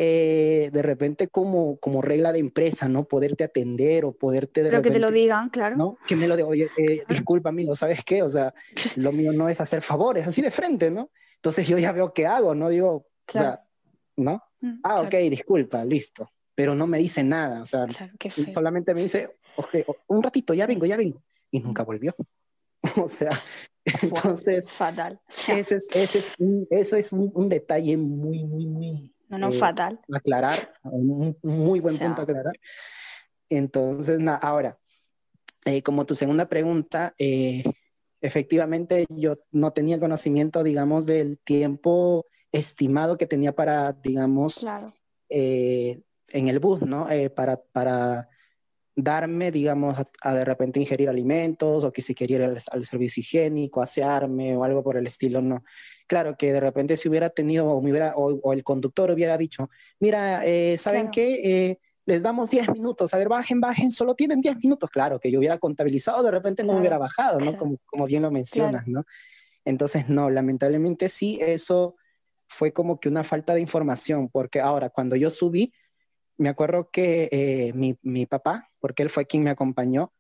eh, 0.05 0.71
de 0.73 0.83
repente 0.83 1.29
como, 1.29 1.77
como 1.77 2.03
regla 2.03 2.33
de 2.33 2.41
empresa, 2.41 2.89
¿no? 2.89 3.05
Poderte 3.05 3.45
atender 3.45 4.05
o 4.05 4.11
poderte... 4.11 4.65
De 4.65 4.71
Pero 4.71 4.83
que 4.83 4.91
te 4.91 4.99
lo 4.99 5.13
digan, 5.13 5.49
claro. 5.49 5.77
¿no? 5.77 5.97
Que 6.09 6.17
me 6.17 6.27
lo 6.27 6.35
digan, 6.35 6.51
oye, 6.51 6.69
eh, 6.77 7.05
disculpa 7.09 7.51
amigo, 7.51 7.77
¿sabes 7.77 8.03
qué? 8.03 8.21
O 8.25 8.29
sea, 8.29 8.53
lo 8.97 9.13
mío 9.13 9.33
no 9.33 9.49
es 9.49 9.61
hacer 9.61 9.81
favores, 9.81 10.27
así 10.27 10.43
de 10.43 10.51
frente, 10.51 10.91
¿no? 10.91 11.13
Entonces 11.37 11.69
yo 11.69 11.79
ya 11.79 11.93
veo 11.93 12.13
qué 12.13 12.27
hago, 12.27 12.53
¿no? 12.53 12.69
Digo, 12.69 12.91
o 13.29 13.33
sea, 13.33 13.63
¿no? 14.17 14.43
Mm, 14.61 14.81
ah, 14.83 15.03
ok, 15.03 15.15
disculpa, 15.31 15.85
listo. 15.85 16.29
Pero 16.57 16.75
no 16.75 16.89
me 16.89 16.99
dice 16.99 17.23
nada, 17.23 17.63
o 17.63 17.67
sea, 17.67 17.87
solamente 18.53 18.95
me 18.95 19.03
dice, 19.03 19.37
ok, 19.55 19.77
un 20.09 20.21
ratito, 20.21 20.53
ya 20.53 20.67
vengo, 20.67 20.85
ya 20.85 20.97
vengo. 20.97 21.23
Y 21.53 21.61
nunca 21.61 21.85
volvió. 21.85 22.13
o 22.97 23.09
sea, 23.09 23.31
entonces... 24.03 24.69
Fatal. 24.69 25.21
Ese 25.47 25.77
es, 25.77 25.87
ese 25.95 26.19
es 26.19 26.33
eso 26.71 26.97
es 26.97 27.13
un, 27.13 27.31
un 27.37 27.49
detalle 27.49 27.97
muy, 27.97 28.43
muy, 28.43 28.67
muy 28.67 29.12
no, 29.33 29.39
no, 29.39 29.55
eh, 29.55 29.59
fatal. 29.59 29.99
Aclarar, 30.13 30.73
un, 30.83 31.35
muy 31.43 31.81
buen 31.81 31.97
punto 31.97 32.21
aclarar. 32.21 32.53
Entonces, 33.49 34.21
ahora, 34.43 34.79
eh, 35.65 35.83
como 35.83 36.05
tu 36.05 36.15
segunda 36.15 36.51
pregunta, 36.51 37.15
eh, 37.19 37.65
efectivamente 38.21 39.07
yo 39.09 39.39
no 39.51 39.73
tenía 39.73 39.99
conocimiento, 39.99 40.63
digamos, 40.63 41.07
del 41.07 41.39
tiempo 41.39 42.27
estimado 42.53 43.17
que 43.17 43.27
tenía 43.27 43.55
para, 43.55 43.93
digamos, 43.93 44.67
en 45.31 46.05
el 46.49 46.59
bus, 46.59 46.83
¿no? 46.83 47.09
para, 47.35 47.57
para 47.57 48.29
darme, 48.95 49.51
digamos, 49.51 49.97
a, 50.23 50.35
de 50.35 50.45
repente 50.45 50.81
ingerir 50.81 51.09
alimentos 51.09 51.85
o 51.85 51.93
que 51.93 52.03
si 52.03 52.15
quería 52.15 52.37
ir 52.37 52.59
al, 52.71 52.85
servicio 52.85 53.21
higiénico, 53.21 53.83
asearme 53.83 54.57
o 54.57 54.65
algo 54.65 54.83
por 54.83 54.97
el 54.97 55.07
estilo, 55.07 55.41
no. 55.41 55.65
Claro 56.07 56.37
que 56.37 56.53
de 56.53 56.61
repente 56.61 56.97
si 56.97 57.09
hubiera 57.09 57.31
tenido 57.31 57.67
o, 57.67 57.81
me 57.81 57.91
hubiera, 57.91 58.15
o, 58.17 58.53
el 58.53 58.65
conductor 58.65 59.11
hubiera 59.11 59.39
dicho, 59.39 59.71
mira, 59.99 60.45
eh, 60.45 60.77
¿saben 60.79 61.11
qué? 61.11 61.41
Eh, 61.71 61.79
les 62.05 62.23
damos 62.23 62.51
10 62.51 62.71
minutos, 62.73 63.15
a 63.15 63.19
ver, 63.19 63.29
bajen, 63.29 63.61
bajen, 63.61 63.93
solo 63.93 64.15
tienen 64.15 64.41
10 64.41 64.57
minutos. 64.59 64.91
Claro, 64.91 65.21
que 65.21 65.31
yo 65.31 65.39
hubiera 65.39 65.59
contabilizado, 65.59 66.23
de 66.23 66.31
repente 66.31 66.65
no 66.65 66.77
hubiera 66.77 66.99
bajado, 66.99 67.39
¿no? 67.39 67.57
Como, 67.57 67.79
como 67.87 68.07
bien 68.07 68.23
lo 68.23 68.31
mencionas, 68.31 68.89
¿no? 68.89 69.05
Entonces, 69.65 70.09
no, 70.09 70.29
lamentablemente 70.29 71.09
sí, 71.09 71.39
eso 71.41 71.95
fue 72.49 72.73
como 72.73 73.01
que 73.01 73.09
una 73.09 73.25
falta 73.25 73.55
de 73.55 73.61
información, 73.61 74.29
porque 74.29 74.61
ahora 74.61 74.91
cuando 74.91 75.17
yo 75.17 75.31
subí, 75.31 75.73
me 76.43 76.49
acuerdo 76.49 76.91
que 76.91 77.29
eh, 77.31 77.73
mi, 77.75 77.97
mi, 78.03 78.27
papá, 78.27 78.69
porque 78.81 79.03
él 79.03 79.11
fue 79.11 79.27
quien 79.27 79.45
me 79.45 79.51
acompañó, 79.51 80.13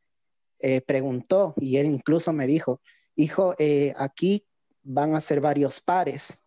eh, 0.61 0.81
preguntó 0.81 1.55
y 1.57 1.77
él 1.77 1.87
incluso 1.87 2.33
me 2.33 2.47
dijo, 2.47 2.81
hijo, 3.17 3.55
eh, 3.59 3.93
aquí 3.97 4.47
van 4.83 5.15
a 5.15 5.21
ser 5.21 5.41
varios 5.41 5.81
pares, 5.81 6.39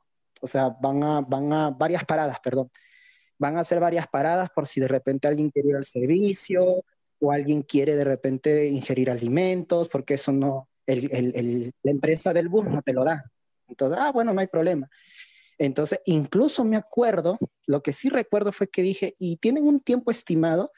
o 0.41 0.47
sea, 0.47 0.69
van 0.81 1.03
a, 1.03 1.21
van 1.21 1.51
a 1.51 1.69
varias 1.69 2.05
paradas, 2.05 2.39
perdón, 2.39 2.71
van 3.37 3.57
a 3.57 3.63
ser 3.63 3.79
varias 3.79 4.07
paradas 4.07 4.49
por 4.55 4.65
si 4.65 4.79
de 4.79 4.87
repente 4.87 5.27
alguien 5.27 5.51
quiere 5.51 5.69
ir 5.69 5.75
al 5.75 5.85
servicio 5.85 6.83
o 7.19 7.31
alguien 7.31 7.61
quiere 7.61 7.95
de 7.95 8.05
repente 8.05 8.67
ingerir 8.67 9.11
alimentos, 9.11 9.89
porque 9.89 10.13
eso 10.13 10.31
no, 10.31 10.69
el, 10.85 11.09
el, 11.11 11.73
la 11.83 11.91
empresa 11.91 12.33
del 12.33 12.47
bus 12.47 12.67
no 12.67 12.81
te 12.81 12.93
lo 12.93 13.03
da. 13.03 13.23
Entonces, 13.67 13.97
ah, 14.01 14.11
bueno, 14.11 14.33
no 14.33 14.39
hay 14.39 14.47
problema. 14.47 14.89
Entonces, 15.57 16.01
incluso 16.05 16.65
me 16.65 16.75
acuerdo, 16.75 17.37
lo 17.65 17.81
que 17.81 17.93
sí 17.93 18.09
recuerdo 18.09 18.51
fue 18.51 18.67
que 18.67 18.81
dije, 18.81 19.13
¿y 19.19 19.37
tienen 19.37 19.67
un 19.67 19.79
tiempo 19.79 20.11
estimado? 20.11 20.71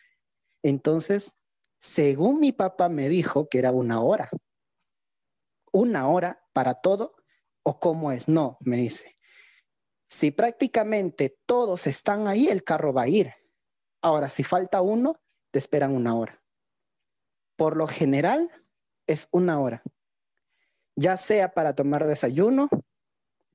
Entonces, 0.61 1.33
según 1.79 2.39
mi 2.39 2.51
papá 2.51 2.89
me 2.89 3.09
dijo 3.09 3.49
que 3.49 3.59
era 3.59 3.71
una 3.71 4.01
hora. 4.01 4.29
¿Una 5.71 6.07
hora 6.07 6.43
para 6.53 6.75
todo? 6.75 7.15
¿O 7.63 7.79
cómo 7.79 8.11
es? 8.11 8.27
No, 8.27 8.57
me 8.61 8.77
dice. 8.77 9.17
Si 10.07 10.31
prácticamente 10.31 11.37
todos 11.45 11.87
están 11.87 12.27
ahí, 12.27 12.47
el 12.47 12.63
carro 12.63 12.93
va 12.93 13.03
a 13.03 13.07
ir. 13.07 13.33
Ahora, 14.01 14.29
si 14.29 14.43
falta 14.43 14.81
uno, 14.81 15.19
te 15.51 15.59
esperan 15.59 15.93
una 15.93 16.15
hora. 16.15 16.41
Por 17.55 17.75
lo 17.75 17.87
general, 17.87 18.49
es 19.07 19.27
una 19.31 19.59
hora. 19.59 19.83
Ya 20.95 21.17
sea 21.17 21.53
para 21.53 21.75
tomar 21.75 22.07
desayuno, 22.07 22.69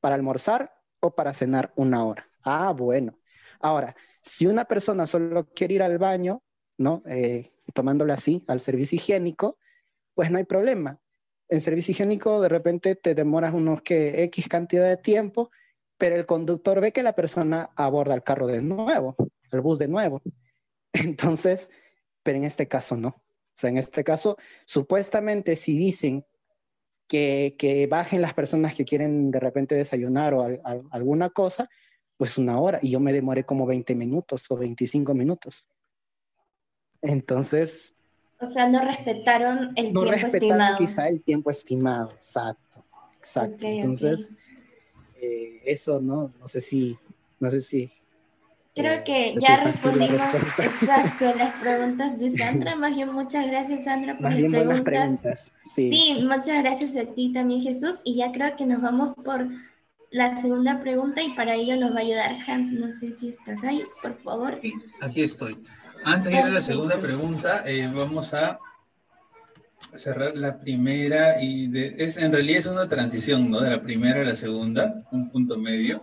para 0.01 0.15
almorzar 0.15 0.82
o 1.03 1.15
para 1.15 1.35
cenar 1.35 1.73
una 1.77 2.05
hora. 2.05 2.29
Ah, 2.45 2.73
bueno. 2.73 3.19
Ahora, 3.61 3.95
si 4.23 4.47
una 4.47 4.65
persona 4.65 5.07
solo 5.07 5.49
quiere 5.53 5.75
ir 5.75 5.83
al 5.83 5.99
baño, 5.99 6.43
¿no? 6.79 7.03
Eh, 7.07 7.51
tomándolo 7.75 8.13
así, 8.13 8.45
al 8.47 8.61
servicio 8.61 8.97
higiénico, 8.97 9.59
pues 10.15 10.31
no 10.31 10.39
hay 10.39 10.45
problema. 10.45 11.01
En 11.49 11.61
servicio 11.61 11.93
higiénico 11.93 12.41
de 12.41 12.49
repente 12.49 12.95
te 12.95 13.15
demoras 13.15 13.53
unos 13.53 13.83
que 13.83 14.23
X 14.25 14.49
cantidad 14.49 14.89
de 14.89 14.97
tiempo, 14.97 15.51
pero 15.99 16.17
el 16.17 16.25
conductor 16.25 16.81
ve 16.81 16.93
que 16.93 17.03
la 17.03 17.15
persona 17.15 17.71
aborda 17.77 18.15
el 18.15 18.23
carro 18.23 18.47
de 18.47 18.63
nuevo, 18.63 19.17
el 19.51 19.61
bus 19.61 19.79
de 19.79 19.89
nuevo. 19.89 20.23
Entonces, 20.93 21.71
pero 22.23 22.39
en 22.39 22.45
este 22.45 22.69
caso 22.69 22.97
no. 22.97 23.09
O 23.09 23.55
sea, 23.55 23.71
en 23.71 23.77
este 23.77 24.05
caso, 24.05 24.37
supuestamente 24.65 25.57
si 25.57 25.77
dicen 25.77 26.25
que, 27.13 27.87
bajen 27.91 28.23
las 28.23 28.35
personas 28.35 28.75
que 28.75 28.85
quieren 28.85 29.31
de 29.31 29.41
repente 29.41 29.75
desayunar 29.75 30.35
o 30.35 30.47
alguna 30.91 31.31
cosa, 31.31 31.69
pues 32.17 32.39
una 32.39 32.59
hora. 32.59 32.79
Y 32.83 32.91
yo 32.91 33.01
me 33.01 33.13
demoré 33.13 33.45
como 33.45 33.67
20 33.67 33.95
minutos 33.95 34.51
o 34.51 34.57
25 34.57 35.15
minutos. 35.15 35.67
Entonces... 37.03 37.95
O 38.41 38.47
sea, 38.47 38.69
no 38.69 38.85
respetaron 38.85 39.73
el 39.77 39.93
no 39.93 40.01
tiempo 40.01 40.11
respetaron 40.11 40.35
estimado. 40.35 40.79
quizá 40.79 41.09
el 41.09 41.23
tiempo 41.23 41.51
estimado, 41.51 42.11
exacto. 42.11 42.85
Exacto. 43.19 43.67
Entonces, 43.67 44.35
eh, 45.21 45.61
eso, 45.65 46.01
¿no? 46.01 46.33
No 46.41 46.49
sé 46.49 46.61
si, 46.61 46.99
no 47.39 47.51
sé 47.51 47.61
si 47.61 47.93
Creo 48.75 49.05
que 49.05 49.35
de 49.35 49.41
ya 49.41 49.63
respondimos 49.63 50.23
exacto 50.59 51.33
las 51.37 51.55
preguntas 51.61 52.19
de 52.19 52.31
Sandra. 52.31 52.75
Más 52.77 52.95
bien, 52.95 53.13
muchas 53.13 53.47
gracias, 53.47 53.85
Sandra, 53.85 54.15
por 54.15 54.23
Más 54.31 54.39
las 54.41 54.51
preguntas. 54.51 54.83
preguntas. 54.83 55.59
Sí. 55.75 55.91
Sí, 55.91 56.21
muchas 56.23 56.63
gracias 56.63 56.97
a 56.97 57.05
ti 57.15 57.33
también, 57.33 57.61
Jesús. 57.61 58.01
Y 58.05 58.17
ya 58.17 58.33
creo 58.33 58.57
que 58.57 58.65
nos 58.65 58.81
vamos 58.81 59.15
por 59.23 59.47
la 60.11 60.37
segunda 60.39 60.81
pregunta 60.81 61.23
y 61.23 61.33
para 61.35 61.55
ello 61.55 61.77
nos 61.77 61.93
va 61.95 61.99
a 61.99 62.03
ayudar 62.03 62.37
Hans. 62.47 62.73
No 62.73 62.91
sé 62.91 63.13
si 63.13 63.29
estás 63.29 63.63
ahí, 63.65 63.85
por 64.01 64.17
favor. 64.23 64.59
Sí, 64.63 64.73
aquí 65.03 65.23
estoy. 65.23 65.57
Antes 66.05 66.33
de 66.33 66.39
ir 66.39 66.45
a 66.47 66.49
la 66.51 66.63
segunda 66.63 66.97
pregunta, 66.99 67.63
eh, 67.67 67.89
vamos 67.93 68.33
a 68.35 68.59
cerrar 69.97 70.35
la 70.37 70.59
primera 70.59 71.43
y 71.43 71.67
de- 71.69 71.95
es, 71.99 72.17
en 72.17 72.33
realidad 72.33 72.61
es 72.61 72.67
una 72.67 72.89
transición, 72.89 73.51
¿no? 73.51 73.61
De 73.61 73.71
la 73.71 73.83
primera 73.83 74.23
a 74.23 74.25
la 74.25 74.35
segunda, 74.35 74.95
un 75.13 75.29
punto 75.31 75.59
medio, 75.59 76.03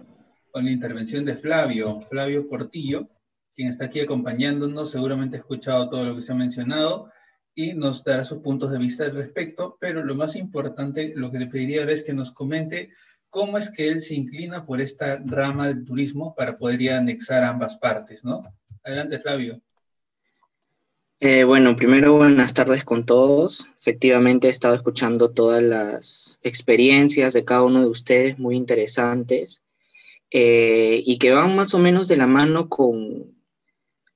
con 0.51 0.65
la 0.65 0.71
intervención 0.71 1.25
de 1.25 1.35
Flavio, 1.35 2.01
Flavio 2.01 2.47
Portillo, 2.47 3.07
quien 3.55 3.69
está 3.69 3.85
aquí 3.85 3.99
acompañándonos, 3.99 4.91
seguramente 4.91 5.37
ha 5.37 5.39
escuchado 5.41 5.89
todo 5.89 6.05
lo 6.05 6.15
que 6.15 6.21
se 6.21 6.31
ha 6.31 6.35
mencionado 6.35 7.11
y 7.55 7.73
nos 7.73 8.03
dará 8.03 8.23
sus 8.23 8.39
puntos 8.39 8.71
de 8.71 8.77
vista 8.77 9.03
al 9.03 9.15
respecto, 9.15 9.77
pero 9.79 10.03
lo 10.03 10.15
más 10.15 10.35
importante, 10.35 11.11
lo 11.15 11.31
que 11.31 11.39
le 11.39 11.47
pediría 11.47 11.81
ahora 11.81 11.93
es 11.93 12.03
que 12.03 12.13
nos 12.13 12.31
comente 12.31 12.89
cómo 13.29 13.57
es 13.57 13.69
que 13.69 13.89
él 13.89 14.01
se 14.01 14.15
inclina 14.15 14.65
por 14.65 14.81
esta 14.81 15.21
rama 15.25 15.67
del 15.67 15.83
turismo 15.85 16.33
para 16.35 16.57
poder 16.57 16.93
anexar 16.93 17.43
ambas 17.43 17.77
partes, 17.77 18.23
¿no? 18.23 18.41
Adelante, 18.83 19.19
Flavio. 19.19 19.61
Eh, 21.21 21.43
bueno, 21.43 21.75
primero 21.75 22.13
buenas 22.13 22.53
tardes 22.53 22.85
con 22.85 23.05
todos. 23.05 23.67
Efectivamente 23.81 24.47
he 24.47 24.51
estado 24.51 24.73
escuchando 24.73 25.31
todas 25.31 25.61
las 25.61 26.39
experiencias 26.43 27.33
de 27.33 27.43
cada 27.43 27.63
uno 27.63 27.81
de 27.81 27.87
ustedes, 27.87 28.39
muy 28.39 28.55
interesantes, 28.55 29.61
eh, 30.31 31.01
y 31.05 31.17
que 31.17 31.31
van 31.31 31.55
más 31.55 31.73
o 31.73 31.79
menos 31.79 32.07
de 32.07 32.17
la 32.17 32.27
mano 32.27 32.69
con, 32.69 33.35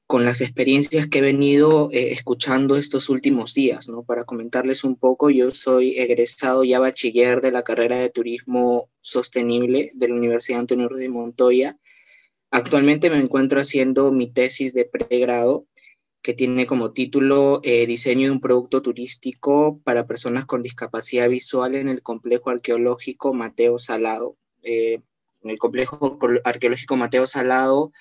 con 0.06 0.26
las 0.26 0.42
experiencias 0.42 1.08
que 1.08 1.20
he 1.20 1.22
venido 1.22 1.90
eh, 1.92 2.12
escuchando 2.12 2.76
estos 2.76 3.10
últimos 3.10 3.54
días, 3.54 3.90
¿no? 3.90 4.04
Para 4.04 4.26
comentarles 4.26 4.84
un 4.84 4.96
poco, 4.96 5.30
yo 5.30 5.50
soy 5.52 5.98
egresado 5.98 6.64
ya 6.64 6.80
bachiller 6.80 7.42
de 7.42 7.52
la 7.52 7.64
carrera 7.64 7.98
de 7.98 8.10
Turismo 8.10 8.90
Sostenible 9.00 9.92
de 9.96 10.08
la 10.08 10.16
Universidad 10.16 10.60
Antonio 10.60 10.88
de 10.90 11.10
Montoya. 11.10 11.78
Actualmente 12.52 13.10
me 13.10 13.18
encuentro 13.18 13.60
haciendo 13.60 14.12
mi 14.12 14.32
tesis 14.32 14.74
de 14.76 14.86
pregrado 14.86 15.66
que 16.22 16.34
tiene 16.34 16.66
como 16.66 16.94
título 16.94 17.60
eh, 17.64 17.86
Diseño 17.86 18.28
de 18.28 18.32
un 18.32 18.40
producto 18.40 18.82
turístico 18.82 19.82
para 19.84 20.06
personas 20.06 20.46
con 20.46 20.62
discapacidad 20.62 21.28
visual 21.28 21.76
en 21.76 21.90
el 21.90 22.02
complejo 22.02 22.50
arqueológico 22.50 23.34
Mateo 23.34 23.78
Salado. 23.78 24.38
Eh, 24.62 25.02
el 25.50 25.58
complejo 25.58 26.18
arqueológico 26.44 26.96
Mateo 26.96 27.28
Salado 27.28 27.92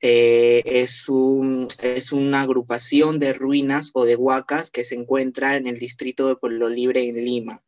eh, 0.00 0.62
es, 0.64 1.08
un, 1.08 1.66
es 1.82 2.12
una 2.12 2.42
agrupación 2.42 3.18
de 3.18 3.32
ruinas 3.32 3.90
o 3.94 4.04
de 4.04 4.16
huacas 4.16 4.70
que 4.70 4.84
se 4.84 4.94
encuentra 4.94 5.56
en 5.56 5.66
el 5.66 5.78
distrito 5.78 6.28
de 6.28 6.36
Pueblo 6.36 6.68
Libre 6.68 7.04
en 7.04 7.16
Lima. 7.16 7.62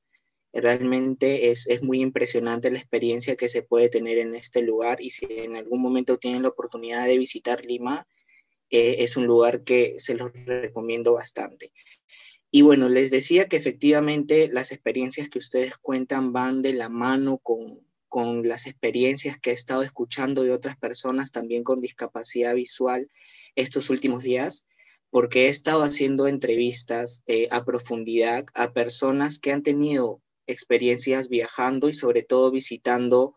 Realmente 0.53 1.51
es, 1.51 1.67
es 1.67 1.83
muy 1.83 2.01
impresionante 2.01 2.71
la 2.71 2.79
experiencia 2.79 3.37
que 3.37 3.49
se 3.49 3.63
puede 3.63 3.91
tener 3.91 4.19
en 4.19 4.35
este 4.35 4.63
lugar 4.63 5.03
y 5.03 5.11
si 5.11 5.27
en 5.29 5.57
algún 5.57 5.83
momento 5.83 6.17
tienen 6.19 6.43
la 6.43 6.49
oportunidad 6.49 7.07
de 7.07 7.19
visitar 7.19 7.65
Lima, 7.65 8.07
eh, 8.71 8.97
es 9.01 9.17
un 9.17 9.27
lugar 9.27 9.63
que 9.63 9.97
se 9.99 10.15
los 10.15 10.33
recomiendo 10.33 11.13
bastante. 11.13 11.73
Y 12.51 12.63
bueno, 12.63 12.89
les 12.89 13.11
decía 13.11 13.49
que 13.49 13.57
efectivamente 13.57 14.49
las 14.49 14.73
experiencias 14.73 15.29
que 15.29 15.39
ustedes 15.39 15.77
cuentan 15.77 16.33
van 16.33 16.63
de 16.63 16.73
la 16.73 16.89
mano 16.89 17.39
con, 17.39 17.86
con 18.09 18.47
las 18.47 18.67
experiencias 18.67 19.39
que 19.39 19.51
he 19.51 19.55
estado 19.55 19.83
escuchando 19.83 20.43
de 20.43 20.53
otras 20.53 20.77
personas 20.77 21.33
también 21.33 21.65
con 21.65 21.79
discapacidad 21.79 22.55
visual 22.55 23.11
estos 23.55 23.91
últimos 23.91 24.23
días, 24.23 24.67
porque 25.11 25.47
he 25.47 25.49
estado 25.49 25.83
haciendo 25.83 26.27
entrevistas 26.27 27.23
eh, 27.27 27.49
a 27.51 27.65
profundidad 27.65 28.47
a 28.55 28.73
personas 28.73 29.39
que 29.39 29.53
han 29.53 29.63
tenido 29.63 30.21
experiencias 30.47 31.29
viajando 31.29 31.89
y 31.89 31.95
sobre 31.95 32.23
todo 32.23 32.51
visitando 32.51 33.35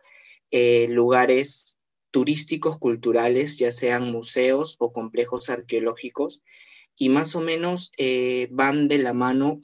eh, 0.52 0.88
lugares 0.90 1.80
turísticos 2.12 2.78
culturales, 2.80 3.58
ya 3.58 3.72
sean 3.72 4.12
museos 4.12 4.76
o 4.80 4.92
complejos 4.92 5.50
arqueológicos, 5.50 6.42
y 6.96 7.10
más 7.10 7.36
o 7.36 7.42
menos 7.42 7.92
eh, 7.98 8.48
van 8.52 8.88
de 8.88 8.98
la 8.98 9.14
mano 9.14 9.60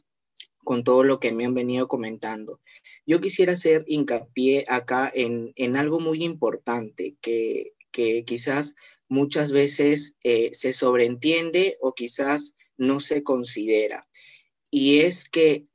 con 0.66 0.84
todo 0.84 1.04
lo 1.04 1.22
que 1.22 1.32
me 1.32 1.46
han 1.46 1.54
venido 1.54 1.88
comentando. 1.88 2.60
Yo 3.06 3.22
quisiera 3.22 3.54
hacer 3.54 3.86
hincapié 3.88 4.66
acá 4.68 5.10
en, 5.14 5.54
en 5.56 5.78
algo 5.78 6.02
muy 6.02 6.26
importante 6.26 7.14
que, 7.22 7.72
que 7.92 8.26
quizás 8.26 8.76
muchas 9.08 9.54
veces 9.54 10.18
eh, 10.24 10.50
se 10.52 10.74
sobreentiende 10.74 11.78
o 11.80 11.94
quizás 11.94 12.56
no 12.78 13.00
se 13.00 13.24
considera, 13.24 14.06
y 14.70 15.00
es 15.00 15.30
que 15.30 15.68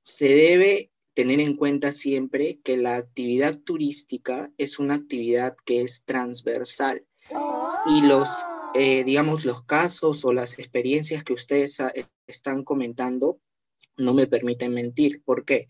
se 0.00 0.28
debe 0.28 0.90
tener 1.12 1.40
en 1.40 1.56
cuenta 1.56 1.92
siempre 1.92 2.60
que 2.64 2.78
la 2.78 2.96
actividad 2.96 3.58
turística 3.58 4.50
es 4.56 4.78
una 4.78 4.94
actividad 4.94 5.56
que 5.66 5.82
es 5.82 6.04
transversal 6.04 7.04
y 7.86 8.00
los, 8.02 8.28
eh, 8.74 9.04
digamos, 9.04 9.44
los 9.44 9.64
casos 9.64 10.24
o 10.24 10.32
las 10.32 10.58
experiencias 10.58 11.24
que 11.24 11.34
ustedes 11.34 11.78
están 12.26 12.64
comentando 12.64 13.40
no 13.96 14.14
me 14.14 14.26
permiten 14.26 14.72
mentir. 14.72 15.22
¿Por 15.24 15.44
qué? 15.44 15.68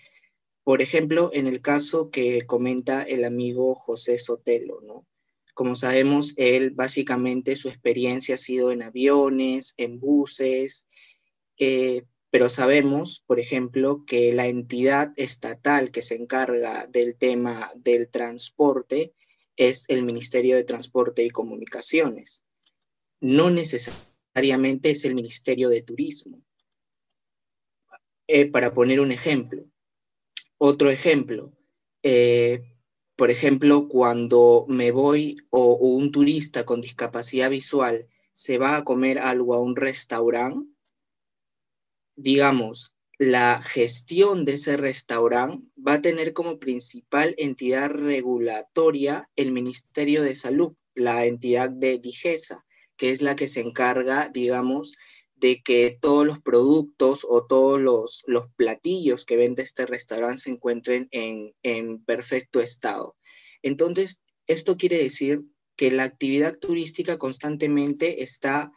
Por 0.64 0.82
ejemplo, 0.82 1.30
en 1.32 1.46
el 1.46 1.62
caso 1.62 2.10
que 2.10 2.42
comenta 2.42 3.02
el 3.02 3.24
amigo 3.24 3.74
José 3.74 4.18
Sotelo, 4.18 4.80
¿no? 4.82 5.06
Como 5.54 5.74
sabemos, 5.74 6.34
él 6.36 6.70
básicamente 6.70 7.56
su 7.56 7.68
experiencia 7.68 8.36
ha 8.36 8.38
sido 8.38 8.70
en 8.70 8.82
aviones, 8.82 9.74
en 9.76 9.98
buses, 9.98 10.86
eh, 11.58 12.04
pero 12.30 12.50
sabemos, 12.50 13.24
por 13.26 13.40
ejemplo, 13.40 14.04
que 14.06 14.32
la 14.32 14.46
entidad 14.46 15.12
estatal 15.16 15.90
que 15.90 16.02
se 16.02 16.14
encarga 16.14 16.86
del 16.86 17.16
tema 17.16 17.72
del 17.74 18.08
transporte 18.08 19.14
es 19.56 19.86
el 19.88 20.04
Ministerio 20.04 20.56
de 20.56 20.64
Transporte 20.64 21.24
y 21.24 21.30
Comunicaciones. 21.30 22.44
No 23.20 23.50
necesariamente 23.50 24.90
es 24.90 25.04
el 25.04 25.14
Ministerio 25.14 25.70
de 25.70 25.82
Turismo. 25.82 26.42
Eh, 28.30 28.44
para 28.50 28.74
poner 28.74 29.00
un 29.00 29.10
ejemplo. 29.10 29.64
Otro 30.58 30.90
ejemplo, 30.90 31.54
eh, 32.02 32.62
por 33.16 33.30
ejemplo, 33.30 33.88
cuando 33.88 34.66
me 34.68 34.90
voy 34.90 35.36
o, 35.48 35.76
un 35.76 36.12
turista 36.12 36.66
con 36.66 36.82
discapacidad 36.82 37.48
visual 37.48 38.06
se 38.34 38.58
va 38.58 38.76
a 38.76 38.84
comer 38.84 39.18
algo 39.18 39.54
a 39.54 39.60
un 39.60 39.76
restaurante, 39.76 40.68
digamos, 42.16 42.94
la 43.16 43.62
gestión 43.62 44.44
de 44.44 44.52
ese 44.52 44.76
restaurante 44.76 45.66
va 45.76 45.94
a 45.94 46.02
tener 46.02 46.34
como 46.34 46.58
principal 46.58 47.34
entidad 47.38 47.90
regulatoria 47.90 49.30
el 49.36 49.52
Ministerio 49.52 50.22
de 50.22 50.34
Salud, 50.34 50.76
la 50.94 51.24
entidad 51.24 51.70
de 51.70 51.98
Digesa, 51.98 52.66
que 52.98 53.10
es 53.10 53.22
la 53.22 53.36
que 53.36 53.48
se 53.48 53.60
encarga, 53.60 54.28
digamos, 54.28 54.92
de 55.40 55.62
que 55.62 55.96
todos 56.00 56.26
los 56.26 56.40
productos 56.40 57.26
o 57.28 57.46
todos 57.46 57.80
los, 57.80 58.24
los 58.26 58.46
platillos 58.56 59.24
que 59.24 59.36
vende 59.36 59.62
este 59.62 59.86
restaurante 59.86 60.42
se 60.42 60.50
encuentren 60.50 61.08
en, 61.10 61.54
en 61.62 62.04
perfecto 62.04 62.60
estado. 62.60 63.16
Entonces, 63.62 64.22
esto 64.46 64.76
quiere 64.76 64.98
decir 64.98 65.42
que 65.76 65.90
la 65.90 66.04
actividad 66.04 66.58
turística 66.58 67.18
constantemente 67.18 68.22
está 68.22 68.72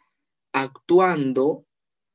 actuando 0.52 1.66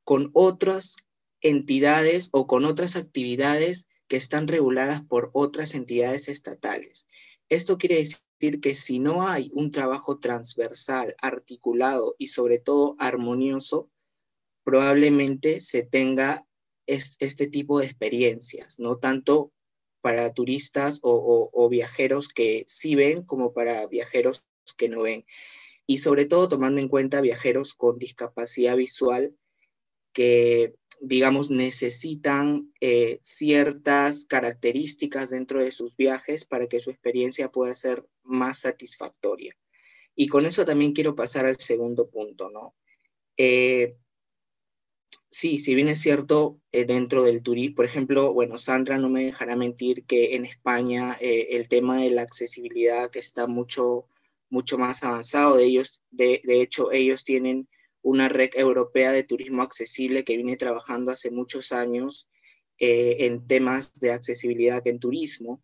con 0.04 0.30
otras 0.34 0.96
entidades 1.42 2.30
o 2.32 2.48
con 2.48 2.64
otras 2.64 2.96
actividades 2.96 3.88
que 4.08 4.16
están 4.16 4.48
reguladas 4.48 5.02
por 5.02 5.30
otras 5.34 5.74
entidades 5.74 6.30
estatales. 6.30 7.08
Esto 7.50 7.78
quiere 7.78 7.96
decir 7.96 8.62
que 8.62 8.76
si 8.76 9.00
no 9.00 9.28
hay 9.28 9.52
un 9.54 9.72
trabajo 9.72 10.20
transversal, 10.20 11.16
articulado 11.22 12.16
y 12.18 12.28
sobre 12.28 12.60
todo 12.60 12.96
armonioso, 13.00 13.90
probablemente 14.68 15.62
se 15.62 15.84
tenga 15.84 16.46
es, 16.88 17.16
este 17.20 17.48
tipo 17.48 17.80
de 17.80 17.86
experiencias, 17.86 18.80
no 18.80 18.98
tanto 18.98 19.54
para 20.02 20.34
turistas 20.34 21.00
o 21.02 21.70
viajeros 21.70 22.28
que 22.28 22.65
sí 22.68 22.96
ven 22.96 23.24
como 23.24 23.54
para 23.54 23.88
viajeros 23.88 24.46
que 24.76 24.90
no 24.90 25.04
ven. 25.04 25.26
Y 25.86 26.00
sobre 26.00 26.26
todo 26.26 26.50
tomando 26.50 26.82
en 26.82 26.90
cuenta 26.90 27.22
viajeros 27.22 27.74
con 27.74 27.98
discapacidad 27.98 28.76
visual 28.76 29.34
que 30.12 30.76
digamos, 31.00 31.50
necesitan 31.50 32.74
eh, 32.82 33.20
ciertas 33.22 34.26
características 34.26 35.30
dentro 35.30 35.62
de 35.62 35.72
sus 35.72 35.96
viajes 35.96 36.46
para 36.46 36.68
que 36.68 36.80
su 36.80 36.90
experiencia 36.90 37.52
pueda 37.52 37.76
ser 37.76 38.06
más 38.24 38.60
satisfactoria. 38.60 39.56
Y 40.15 40.28
con 40.28 40.46
eso 40.46 40.65
también 40.65 40.94
quiero 40.94 41.15
pasar 41.15 41.46
al 41.46 41.60
segundo 41.60 42.10
punto, 42.10 42.50
¿no? 42.50 42.76
Eh, 43.38 43.96
sí, 45.30 45.60
si 45.60 45.76
bien 45.76 45.88
es 45.88 46.00
cierto, 46.00 46.60
eh, 46.72 46.86
dentro 46.86 47.24
del 47.24 47.44
turismo, 47.44 47.76
por 47.76 47.86
ejemplo, 47.86 48.34
bueno, 48.34 48.58
Sandra 48.58 48.98
no 48.98 49.10
me 49.10 49.26
dejará 49.26 49.56
mentir 49.56 50.06
que 50.06 50.36
en 50.36 50.46
España 50.46 51.18
el 51.20 51.68
tema 51.68 51.98
de 51.98 52.12
la 52.12 52.24
accesibilidad 52.24 53.10
está 53.16 53.48
mucho 53.48 54.08
mucho 54.50 54.78
más 54.78 55.04
avanzado. 55.04 55.58
De, 55.58 55.66
ellos, 55.66 56.04
de, 56.12 56.42
hecho, 56.46 56.92
ellos 56.92 57.24
tienen 57.24 57.68
una 58.02 58.30
red 58.30 58.52
europea 58.54 59.12
de 59.12 59.24
turismo 59.24 59.62
accesible 59.62 60.24
que 60.24 60.36
viene 60.36 60.58
trabajando 60.58 61.12
hace 61.12 61.32
muchos 61.32 61.72
años 61.72 62.30
eh, 62.80 63.18
en 63.26 63.48
temas 63.48 63.94
de 64.00 64.12
accesibilidad 64.12 64.86
en 64.88 65.00
turismo. 65.00 65.64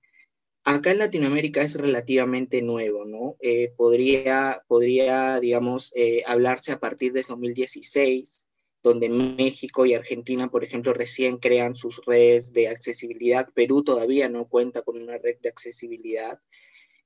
Acá 0.66 0.92
en 0.92 1.00
Latinoamérica 1.00 1.62
es 1.62 1.76
relativamente 1.76 2.62
nuevo, 2.62 3.06
¿no? 3.06 3.36
Eh, 3.42 3.74
podría, 3.76 4.64
podría, 4.68 5.40
digamos, 5.42 5.92
eh, 5.96 6.24
hablarse 6.26 6.72
a 6.72 6.80
partir 6.80 7.12
de 7.12 7.24
2016, 7.24 8.48
donde 8.84 9.10
México 9.10 9.86
y 9.86 9.94
Argentina, 9.94 10.50
por 10.50 10.64
ejemplo, 10.64 10.94
recién 10.94 11.38
crean 11.38 11.76
sus 11.76 12.06
redes 12.06 12.52
de 12.52 12.68
accesibilidad. 12.68 13.48
Perú 13.54 13.84
todavía 13.84 14.30
no 14.30 14.48
cuenta 14.48 14.82
con 14.82 15.02
una 15.02 15.18
red 15.18 15.38
de 15.42 15.50
accesibilidad. 15.50 16.40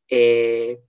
Eh, 0.09 0.79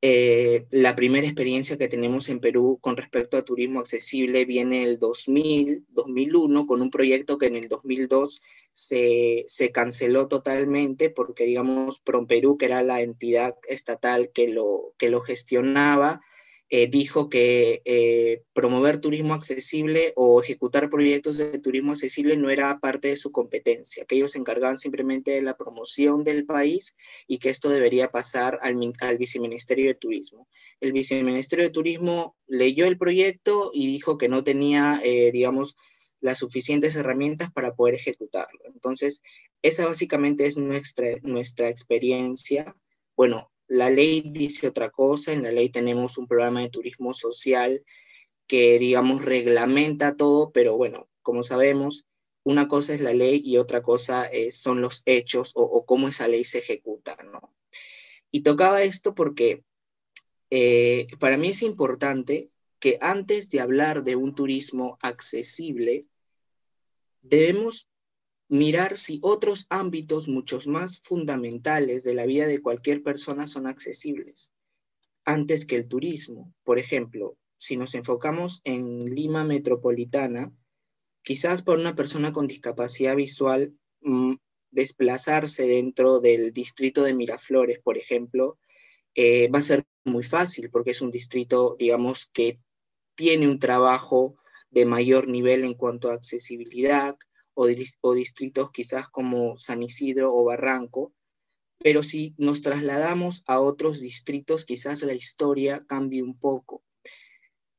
eh, 0.00 0.64
la 0.70 0.94
primera 0.94 1.26
experiencia 1.26 1.76
que 1.76 1.88
tenemos 1.88 2.28
en 2.28 2.38
Perú 2.38 2.78
con 2.80 2.96
respecto 2.96 3.36
a 3.36 3.44
turismo 3.44 3.80
accesible 3.80 4.44
viene 4.44 4.84
el 4.84 4.98
2000, 4.98 5.86
2001, 5.88 6.66
con 6.66 6.82
un 6.82 6.90
proyecto 6.90 7.36
que 7.36 7.46
en 7.46 7.56
el 7.56 7.68
2002 7.68 8.40
se, 8.72 9.44
se 9.48 9.72
canceló 9.72 10.28
totalmente 10.28 11.10
porque, 11.10 11.44
digamos, 11.44 12.00
PROMPERÚ, 12.00 12.56
que 12.56 12.66
era 12.66 12.82
la 12.82 13.02
entidad 13.02 13.56
estatal 13.68 14.30
que 14.32 14.48
lo, 14.48 14.94
que 14.98 15.10
lo 15.10 15.20
gestionaba, 15.20 16.22
eh, 16.70 16.86
dijo 16.86 17.28
que 17.28 17.80
eh, 17.84 18.42
promover 18.52 19.00
turismo 19.00 19.32
accesible 19.32 20.12
o 20.16 20.42
ejecutar 20.42 20.90
proyectos 20.90 21.38
de 21.38 21.58
turismo 21.58 21.92
accesible 21.92 22.36
no 22.36 22.50
era 22.50 22.78
parte 22.78 23.08
de 23.08 23.16
su 23.16 23.32
competencia, 23.32 24.04
que 24.04 24.16
ellos 24.16 24.32
se 24.32 24.38
encargaban 24.38 24.76
simplemente 24.76 25.30
de 25.30 25.40
la 25.40 25.56
promoción 25.56 26.24
del 26.24 26.44
país 26.44 26.94
y 27.26 27.38
que 27.38 27.48
esto 27.48 27.70
debería 27.70 28.10
pasar 28.10 28.58
al, 28.62 28.76
al 29.00 29.18
viceministerio 29.18 29.86
de 29.86 29.94
turismo. 29.94 30.48
El 30.80 30.92
viceministerio 30.92 31.64
de 31.64 31.70
turismo 31.70 32.36
leyó 32.46 32.86
el 32.86 32.98
proyecto 32.98 33.70
y 33.72 33.86
dijo 33.86 34.18
que 34.18 34.28
no 34.28 34.44
tenía, 34.44 35.00
eh, 35.02 35.30
digamos, 35.32 35.74
las 36.20 36.38
suficientes 36.38 36.96
herramientas 36.96 37.50
para 37.52 37.74
poder 37.74 37.94
ejecutarlo. 37.94 38.60
Entonces, 38.66 39.22
esa 39.62 39.86
básicamente 39.86 40.46
es 40.46 40.58
nuestra, 40.58 41.16
nuestra 41.22 41.68
experiencia. 41.68 42.76
Bueno, 43.16 43.50
la 43.68 43.90
ley 43.90 44.22
dice 44.22 44.66
otra 44.66 44.90
cosa, 44.90 45.32
en 45.32 45.42
la 45.42 45.52
ley 45.52 45.68
tenemos 45.68 46.18
un 46.18 46.26
programa 46.26 46.62
de 46.62 46.70
turismo 46.70 47.12
social 47.14 47.84
que, 48.46 48.78
digamos, 48.78 49.24
reglamenta 49.24 50.16
todo, 50.16 50.50
pero 50.50 50.76
bueno, 50.76 51.08
como 51.22 51.42
sabemos, 51.42 52.06
una 52.44 52.66
cosa 52.66 52.94
es 52.94 53.02
la 53.02 53.12
ley 53.12 53.42
y 53.44 53.58
otra 53.58 53.82
cosa 53.82 54.30
son 54.50 54.80
los 54.80 55.02
hechos 55.04 55.52
o, 55.54 55.84
cómo 55.84 56.08
esa 56.08 56.28
ley 56.28 56.44
se 56.44 56.58
ejecuta, 56.58 57.16
¿no? 57.30 57.54
Y 58.30 58.42
tocaba 58.42 58.82
esto 58.82 59.14
porque 59.14 59.62
eh, 60.50 61.08
para 61.20 61.36
mí 61.36 61.48
es 61.48 61.62
importante 61.62 62.48
que 62.78 62.96
antes 63.00 63.50
de 63.50 63.60
hablar 63.60 64.02
de 64.02 64.16
un 64.16 64.34
turismo 64.34 64.98
accesible, 65.02 66.00
debemos 67.20 67.88
mirar 68.48 68.96
si 68.96 69.18
otros 69.22 69.66
ámbitos 69.68 70.28
muchos 70.28 70.66
más 70.66 71.00
fundamentales 71.00 72.02
de 72.02 72.14
la 72.14 72.26
vida 72.26 72.46
de 72.46 72.62
cualquier 72.62 73.02
persona 73.02 73.46
son 73.46 73.66
accesibles 73.66 74.54
antes 75.24 75.66
que 75.66 75.76
el 75.76 75.88
turismo. 75.88 76.54
Por 76.64 76.78
ejemplo, 76.78 77.36
si 77.58 77.76
nos 77.76 77.94
enfocamos 77.94 78.62
en 78.64 79.04
Lima 79.04 79.44
metropolitana, 79.44 80.50
quizás 81.22 81.62
para 81.62 81.80
una 81.80 81.94
persona 81.94 82.32
con 82.32 82.46
discapacidad 82.46 83.14
visual, 83.14 83.74
mm, 84.00 84.36
desplazarse 84.70 85.66
dentro 85.66 86.20
del 86.20 86.52
distrito 86.52 87.02
de 87.02 87.14
Miraflores, 87.14 87.78
por 87.80 87.98
ejemplo, 87.98 88.58
eh, 89.14 89.48
va 89.48 89.58
a 89.58 89.62
ser 89.62 89.84
muy 90.04 90.22
fácil 90.22 90.70
porque 90.70 90.92
es 90.92 91.02
un 91.02 91.10
distrito, 91.10 91.76
digamos, 91.78 92.30
que 92.32 92.60
tiene 93.14 93.48
un 93.48 93.58
trabajo 93.58 94.36
de 94.70 94.86
mayor 94.86 95.28
nivel 95.28 95.64
en 95.64 95.74
cuanto 95.74 96.10
a 96.10 96.14
accesibilidad, 96.14 97.16
o, 97.58 98.14
distritos 98.14 98.70
quizás 98.70 99.08
como 99.08 99.58
San 99.58 99.82
Isidro 99.82 100.32
o 100.32 100.44
Barranco, 100.44 101.12
pero 101.78 102.04
si 102.04 102.34
nos 102.38 102.62
trasladamos 102.62 103.42
a 103.46 103.60
otros 103.60 104.00
distritos, 104.00 104.64
quizás 104.64 105.02
la 105.02 105.14
historia 105.14 105.84
cambie 105.86 106.22
un 106.22 106.38
poco. 106.38 106.84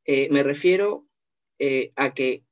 Eh, 0.05 0.27
me 0.31 0.43
refiero 0.43 1.07
eh, 1.59 1.93
a 1.95 2.13
que 2.13 2.43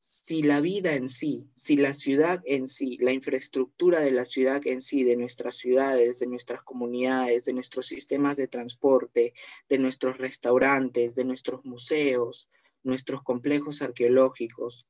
si 0.00 0.42
la 0.42 0.60
vida 0.60 0.94
en 0.94 1.08
sí, 1.08 1.48
si 1.54 1.76
la 1.76 1.94
ciudad 1.94 2.42
en 2.44 2.68
sí, 2.68 2.98
la 3.00 3.12
infraestructura 3.12 4.00
de 4.00 4.12
la 4.12 4.26
ciudad 4.26 4.60
en 4.66 4.82
sí, 4.82 5.04
de 5.04 5.16
nuestras 5.16 5.56
ciudades, 5.56 6.18
de 6.18 6.26
nuestras 6.26 6.62
comunidades, 6.62 7.46
de 7.46 7.54
nuestros 7.54 7.86
sistemas 7.86 8.36
de 8.36 8.48
transporte, 8.48 9.32
de 9.70 9.78
nuestros 9.78 10.18
restaurantes, 10.18 11.14
de 11.14 11.24
nuestros 11.24 11.64
museos, 11.64 12.48
nuestros 12.82 13.22
complejos 13.22 13.80
arqueológicos, 13.80 14.86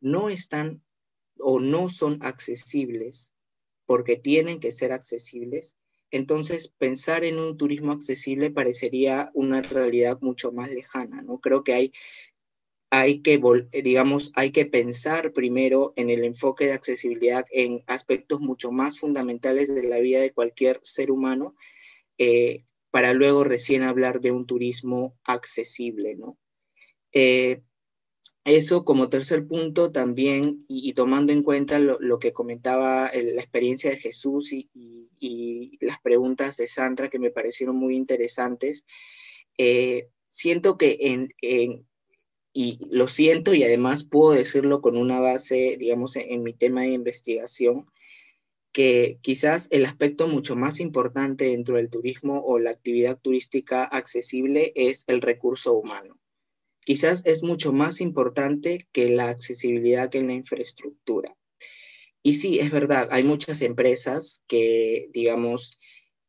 no 0.00 0.28
están 0.28 0.82
o 1.40 1.60
no 1.60 1.88
son 1.88 2.18
accesibles 2.22 3.32
porque 3.86 4.16
tienen 4.16 4.60
que 4.60 4.70
ser 4.70 4.92
accesibles, 4.92 5.76
entonces 6.10 6.68
pensar 6.68 7.24
en 7.24 7.38
un 7.38 7.56
turismo 7.56 7.92
accesible 7.92 8.50
parecería 8.50 9.30
una 9.34 9.62
realidad 9.62 10.18
mucho 10.20 10.52
más 10.52 10.70
lejana, 10.70 11.22
¿no? 11.22 11.38
Creo 11.40 11.64
que 11.64 11.72
hay, 11.72 11.92
hay 12.90 13.20
que, 13.20 13.40
digamos, 13.82 14.32
hay 14.34 14.50
que 14.50 14.66
pensar 14.66 15.32
primero 15.32 15.92
en 15.96 16.10
el 16.10 16.24
enfoque 16.24 16.66
de 16.66 16.72
accesibilidad 16.72 17.46
en 17.50 17.82
aspectos 17.86 18.40
mucho 18.40 18.72
más 18.72 18.98
fundamentales 18.98 19.74
de 19.74 19.82
la 19.82 20.00
vida 20.00 20.20
de 20.20 20.32
cualquier 20.32 20.80
ser 20.82 21.10
humano, 21.10 21.54
eh, 22.16 22.64
para 22.90 23.12
luego 23.12 23.44
recién 23.44 23.82
hablar 23.82 24.20
de 24.20 24.32
un 24.32 24.46
turismo 24.46 25.18
accesible, 25.24 26.14
¿no? 26.14 26.38
Eh, 27.12 27.62
eso 28.50 28.84
como 28.84 29.08
tercer 29.08 29.46
punto 29.46 29.90
también, 29.92 30.64
y, 30.68 30.92
tomando 30.94 31.32
en 31.32 31.42
cuenta 31.42 31.78
lo, 31.78 32.18
que 32.18 32.32
comentaba 32.32 33.10
la 33.12 33.40
experiencia 33.40 33.90
de 33.90 33.96
Jesús 33.96 34.52
y, 34.52 34.68
las 35.80 36.00
preguntas 36.00 36.56
de 36.56 36.66
Sandra 36.66 37.08
que 37.08 37.18
me 37.18 37.30
parecieron 37.30 37.76
muy 37.76 37.96
interesantes, 37.96 38.84
eh, 39.56 40.08
siento 40.28 40.76
que 40.76 40.98
en, 41.00 41.34
y 42.52 42.78
lo 42.90 43.08
siento 43.08 43.54
y 43.54 43.64
además 43.64 44.04
puedo 44.04 44.32
decirlo 44.32 44.80
con 44.80 44.96
una 44.96 45.20
base, 45.20 45.76
digamos, 45.78 46.16
en 46.16 46.42
mi 46.42 46.54
tema 46.54 46.82
de 46.82 46.88
investigación, 46.88 47.86
que 48.72 49.18
quizás 49.22 49.68
el 49.70 49.84
aspecto 49.84 50.28
mucho 50.28 50.56
más 50.56 50.80
importante 50.80 51.46
dentro 51.46 51.76
del 51.76 51.90
turismo 51.90 52.42
o 52.44 52.58
la 52.58 52.70
actividad 52.70 53.18
turística 53.20 53.84
accesible 53.84 54.72
es 54.76 55.04
el 55.08 55.20
recurso 55.22 55.74
humano 55.74 56.18
quizás 56.88 57.20
es 57.26 57.42
mucho 57.42 57.70
más 57.70 58.00
importante 58.00 58.88
que 58.92 59.10
la 59.10 59.28
accesibilidad 59.28 60.16
en 60.16 60.26
la 60.26 60.32
infraestructura. 60.32 61.36
Y 62.22 62.36
sí, 62.36 62.60
es 62.60 62.70
verdad, 62.70 63.08
hay 63.10 63.24
muchas 63.24 63.60
empresas 63.60 64.42
que, 64.46 65.10
digamos, 65.12 65.78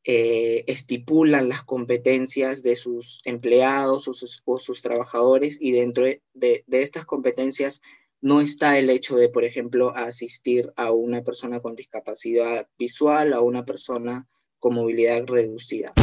eh, 0.04 0.66
estipulan 0.68 1.48
las 1.48 1.64
competencias 1.64 2.62
de 2.62 2.76
sus 2.76 3.22
empleados 3.24 4.10
o 4.10 4.14
sus, 4.14 4.82
trabajadores 4.82 5.58
y 5.62 5.72
dentro 5.72 6.04
de, 6.04 6.22
de, 6.34 6.66
estas 6.68 7.06
competencias 7.06 7.80
no 8.20 8.42
está 8.42 8.78
el 8.78 8.90
hecho 8.90 9.16
de, 9.16 9.30
por 9.30 9.46
ejemplo, 9.46 9.96
asistir 9.96 10.74
a 10.76 10.92
una 10.92 11.24
persona 11.24 11.62
con 11.62 11.78
discapacidad 11.78 12.68
visual, 12.78 13.32
a 13.32 13.40
una 13.40 13.64
persona 13.64 14.28
con 14.58 14.76
movilidad 14.76 15.26
reducida. 15.26 15.94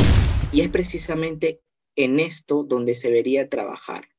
Y 0.50 0.62
es 0.62 0.70
precisamente 0.70 1.60
en 1.94 2.20
esto 2.20 2.64
donde 2.64 2.94
se 2.94 3.08
debería 3.08 3.50
trabajar. 3.50 4.15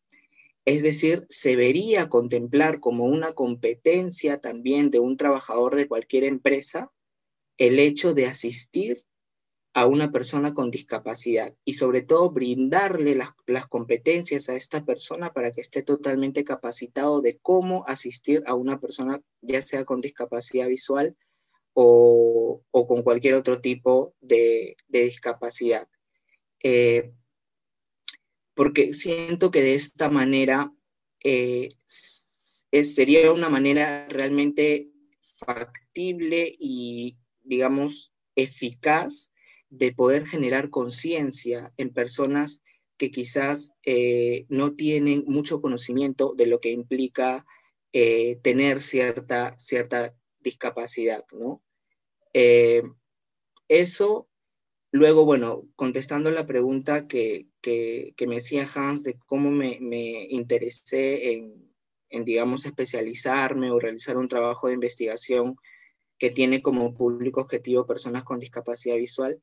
Es 0.67 0.83
decir, 0.83 1.25
se 1.29 1.51
debería 1.51 2.09
contemplar 2.09 2.81
como 2.81 3.05
una 3.05 3.31
competencia 3.31 4.41
también 4.41 4.91
de 4.91 4.99
un 4.99 5.15
trabajador 5.15 5.75
de 5.75 5.87
cualquier 5.87 6.25
empresa 6.25 6.91
el 7.57 7.79
hecho 7.79 8.13
de 8.13 8.25
asistir 8.25 9.05
a 9.73 9.85
una 9.85 10.11
persona 10.11 10.53
con 10.53 10.69
discapacidad 10.69 11.55
y 11.63 11.75
sobre 11.75 12.01
todo 12.01 12.31
brindarle 12.31 13.15
las, 13.15 13.67
competencias 13.67 14.49
a 14.49 14.55
esta 14.57 14.83
persona 14.83 15.31
para 15.31 15.53
que 15.53 15.61
esté 15.61 15.83
totalmente 15.83 16.43
capacitado 16.43 17.21
de 17.21 17.37
cómo 17.41 17.85
asistir 17.87 18.43
a 18.45 18.53
una 18.53 18.77
persona 18.81 19.21
ya 19.39 19.61
sea 19.61 19.85
con 19.85 20.01
discapacidad 20.01 20.67
visual 20.67 21.15
o, 21.71 22.61
con 22.71 23.03
cualquier 23.03 23.35
otro 23.35 23.61
tipo 23.61 24.15
de, 24.19 24.75
discapacidad. 24.89 25.87
Eh, 26.61 27.13
porque 28.57 28.91
siento 28.91 29.51
que 29.51 29.61
de 29.61 29.75
esta 29.75 30.09
manera 30.09 30.73
eh, 31.23 31.69
sería 31.85 33.31
una 33.31 33.49
manera 33.49 34.07
realmente 34.09 34.89
factible 35.21 36.55
y, 36.59 37.19
digamos, 37.43 38.15
eficaz 38.35 39.31
de 39.69 39.93
poder 39.93 40.25
generar 40.25 40.71
conciencia 40.71 41.71
en 41.77 41.93
personas 41.93 42.63
que 42.97 43.11
quizás 43.11 43.73
eh, 43.85 44.47
no 44.49 44.73
tienen 44.73 45.23
mucho 45.27 45.61
conocimiento 45.61 46.33
de 46.35 46.47
lo 46.47 46.59
que 46.59 46.71
implica 46.71 47.45
eh, 47.93 48.39
tener 48.41 48.81
cierta, 48.81 49.53
cierta 49.59 50.15
discapacidad, 50.39 51.23
¿no? 51.31 51.61
eso 53.67 54.29
luego, 54.97 55.23
bueno, 55.25 55.63
contestando 55.75 56.29
la 56.31 56.45
pregunta 56.45 57.07
que, 57.07 57.47
me 58.27 58.37
hacía 58.37 58.67
Hans 58.75 59.03
de 59.03 59.17
cómo 59.25 59.49
me, 59.49 60.27
interesé 60.29 61.33
en, 61.33 61.73
en, 62.09 62.25
digamos, 62.25 62.65
especializarme 62.65 63.71
o 63.71 63.79
realizar 63.79 64.17
un 64.17 64.27
trabajo 64.27 64.67
de 64.67 64.73
investigación 64.73 65.55
que 66.17 66.31
tiene 66.31 66.61
como 66.61 66.93
público 66.93 67.41
objetivo 67.41 67.85
personas 67.85 68.23
con 68.23 68.39
discapacidad 68.39 68.95
visual, 68.97 69.41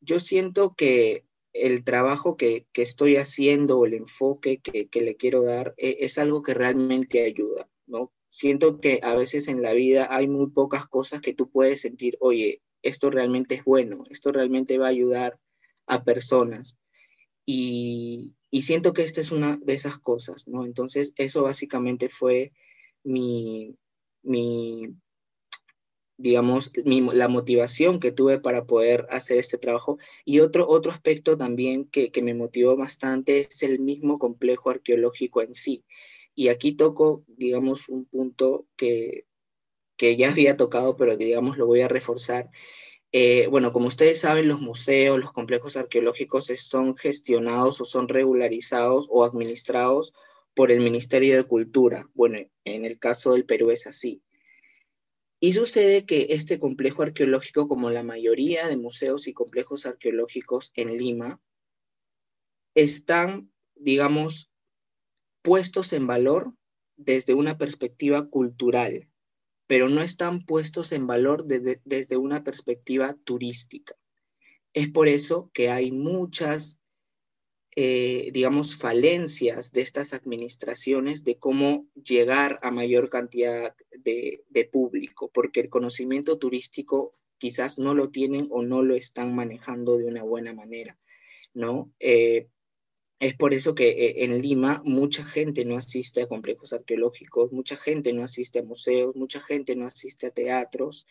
yo 0.00 0.20
siento 0.20 0.74
que 0.74 1.24
el 1.52 1.84
trabajo 1.84 2.36
que, 2.36 2.66
estoy 2.74 3.16
haciendo 3.16 3.78
o 3.78 3.86
el 3.86 3.94
enfoque 3.94 4.60
que, 4.60 4.88
le 5.00 5.16
quiero 5.16 5.42
dar 5.42 5.74
eh, 5.76 5.98
es, 6.00 6.18
algo 6.18 6.42
que 6.42 6.54
realmente 6.54 7.24
ayuda, 7.24 7.68
¿no? 7.86 8.12
Siento 8.28 8.80
que 8.80 9.00
a 9.02 9.16
veces 9.16 9.48
en 9.48 9.60
la 9.60 9.72
vida 9.72 10.06
hay 10.10 10.28
muy 10.28 10.50
pocas 10.50 10.86
cosas 10.86 11.20
que 11.20 11.34
tú 11.34 11.50
puedes 11.50 11.80
sentir, 11.80 12.16
oye, 12.20 12.62
esto 12.82 13.10
realmente 13.10 13.56
es 13.56 13.64
bueno, 13.64 14.04
esto 14.10 14.32
realmente 14.32 14.78
va 14.78 14.86
a 14.86 14.90
ayudar 14.90 15.38
a 15.86 16.04
personas. 16.04 16.78
Y, 17.46 18.34
y 18.50 18.62
siento 18.62 18.92
que 18.92 19.02
esta 19.02 19.20
es 19.20 19.32
una 19.32 19.58
de 19.62 19.74
esas 19.74 19.98
cosas, 19.98 20.48
¿no? 20.48 20.64
Entonces, 20.64 21.12
eso 21.16 21.42
básicamente 21.42 22.08
fue 22.08 22.52
mi, 23.02 23.76
mi 24.22 24.94
digamos, 26.20 26.70
la 26.84 27.28
motivación 27.28 27.98
que 27.98 28.12
tuve 28.12 28.38
para 28.38 28.66
poder 28.66 29.06
hacer 29.10 29.38
este 29.38 29.56
trabajo. 29.56 29.98
Y 30.24 30.40
otro, 30.40 30.66
otro 30.68 30.92
aspecto 30.92 31.36
también 31.36 31.86
que, 31.86 32.10
me 32.22 32.34
motivó 32.34 32.76
bastante 32.76 33.40
es 33.40 33.62
el 33.62 33.78
mismo 33.80 34.18
complejo 34.18 34.70
arqueológico 34.70 35.40
en 35.40 35.54
sí. 35.54 35.84
Y 36.34 36.48
aquí 36.48 36.72
toco, 36.72 37.24
digamos, 37.26 37.88
un 37.88 38.04
punto 38.04 38.66
que, 38.76 39.24
que 40.00 40.16
ya 40.16 40.30
había 40.30 40.56
tocado, 40.56 40.96
pero 40.96 41.18
que, 41.18 41.26
digamos, 41.26 41.58
lo 41.58 41.66
voy 41.66 41.82
a 41.82 41.88
reforzar. 41.88 42.48
Eh, 43.12 43.48
bueno, 43.48 43.70
como 43.70 43.86
ustedes 43.86 44.18
saben, 44.18 44.48
los 44.48 44.62
museos, 44.62 45.20
los 45.20 45.30
complejos 45.30 45.76
arqueológicos 45.76 46.46
son 46.46 46.96
gestionados 46.96 47.82
o 47.82 47.84
son 47.84 48.08
regularizados 48.08 49.08
o 49.10 49.24
administrados 49.24 50.14
por 50.54 50.70
el 50.70 50.80
Ministerio 50.80 51.36
de 51.36 51.44
Cultura. 51.44 52.08
Bueno, 52.14 52.38
en 52.64 52.86
el 52.86 52.98
caso 52.98 53.34
del 53.34 53.44
Perú 53.44 53.70
es 53.72 53.86
así. 53.86 54.22
Y 55.38 55.52
sucede 55.52 56.06
que 56.06 56.28
este 56.30 56.58
complejo 56.58 57.02
arqueológico, 57.02 57.68
como 57.68 57.90
la 57.90 58.02
mayoría 58.02 58.68
de 58.68 58.78
museos 58.78 59.28
y 59.28 59.34
complejos 59.34 59.84
arqueológicos 59.84 60.72
en 60.76 60.96
Lima, 60.96 61.42
están, 62.74 63.52
digamos, 63.74 64.50
puestos 65.42 65.92
en 65.92 66.06
valor 66.06 66.54
desde 66.96 67.34
una 67.34 67.58
perspectiva 67.58 68.30
cultural, 68.30 69.09
pero 69.70 69.88
no 69.88 70.02
están 70.02 70.40
puestos 70.40 70.90
en 70.90 71.06
valor 71.06 71.44
desde 71.44 72.16
una 72.16 72.42
perspectiva 72.42 73.16
turística. 73.22 73.94
Es 74.72 74.88
por 74.88 75.06
eso 75.06 75.48
que 75.54 75.70
hay 75.70 75.92
muchas 75.92 76.80
eh, 77.76 78.30
digamos, 78.32 78.74
falencias 78.74 79.70
de 79.70 79.82
estas 79.82 80.12
administraciones 80.12 81.22
de 81.22 81.38
cómo 81.38 81.86
llegar 81.94 82.58
a 82.62 82.72
mayor 82.72 83.10
cantidad 83.10 83.76
de, 83.92 84.68
público, 84.72 85.30
porque 85.32 85.60
el 85.60 85.68
conocimiento 85.68 86.36
turístico 86.36 87.12
quizás 87.38 87.78
no 87.78 87.94
lo 87.94 88.10
tienen 88.10 88.48
o 88.50 88.64
no 88.64 88.82
lo 88.82 88.96
están 88.96 89.36
manejando 89.36 89.98
de 89.98 90.06
una 90.06 90.24
buena 90.24 90.52
manera, 90.52 90.98
¿no? 91.54 91.92
Eh, 92.00 92.48
es 93.20 93.34
por 93.34 93.52
eso 93.52 93.74
que 93.74 93.90
eh, 93.90 94.24
en 94.24 94.40
Lima 94.40 94.82
mucha 94.84 95.24
gente 95.24 95.64
no 95.66 95.76
asiste 95.76 96.22
a 96.22 96.26
complejos 96.26 96.72
arqueológicos, 96.72 97.52
mucha 97.52 97.76
gente 97.76 98.14
no 98.14 98.24
asiste 98.24 98.60
a 98.60 98.64
museos, 98.64 99.14
mucha 99.14 99.40
gente 99.40 99.76
no 99.76 99.86
asiste 99.86 100.26
a 100.26 100.30
teatros, 100.30 101.06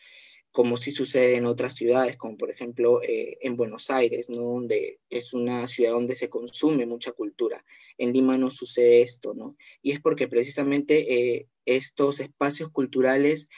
como 0.50 0.76
sí 0.76 0.90
sucede 0.90 1.36
en 1.36 1.46
otras 1.46 1.76
ciudades, 1.76 2.16
como 2.16 2.36
por 2.36 2.50
ejemplo 2.50 3.00
eh, 3.02 3.38
en 3.40 3.56
Buenos 3.56 3.90
Aires, 3.90 4.28
¿no? 4.28 4.42
donde 4.42 4.98
es 5.08 5.32
una 5.32 5.68
ciudad 5.68 5.92
donde 5.92 6.16
se 6.16 6.28
consume 6.28 6.84
mucha 6.84 7.12
cultura. 7.12 7.64
En 7.96 8.12
Lima 8.12 8.36
no 8.36 8.50
sucede 8.50 9.02
esto, 9.02 9.32
¿no? 9.32 9.56
Y 9.80 9.92
es 9.92 10.00
porque 10.00 10.26
precisamente 10.26 11.36
eh, 11.36 11.48
estos 11.64 12.18
espacios 12.18 12.70
culturales 12.70 13.48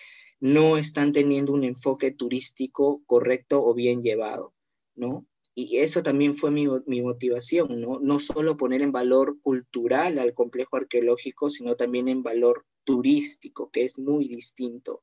no 0.41 0.77
están 0.77 1.13
teniendo 1.13 1.55
un 1.55 1.65
enfoque 1.65 2.11
turístico 2.11 3.03
correcto 3.07 3.65
o 3.65 3.73
bien 3.73 4.03
llevado, 4.03 4.53
¿no? 4.95 5.27
Y 5.55 5.79
eso 5.79 6.03
también 6.03 6.35
fue 6.35 6.51
mi, 6.51 6.67
mi 6.87 7.03
motivación, 7.03 7.81
¿no? 7.81 7.99
No 8.01 8.19
solo 8.19 8.57
poner 8.57 8.83
en 8.83 8.93
valor 8.93 9.39
cultural 9.41 10.19
al 10.19 10.33
complejo 10.35 10.77
arqueológico, 10.77 11.51
sino 11.51 11.77
también 11.77 12.09
en 12.09 12.23
valor 12.23 12.65
turístico, 12.85 13.71
que 13.71 13.85
es 13.85 13.99
muy 13.99 14.29
distinto. 14.29 15.03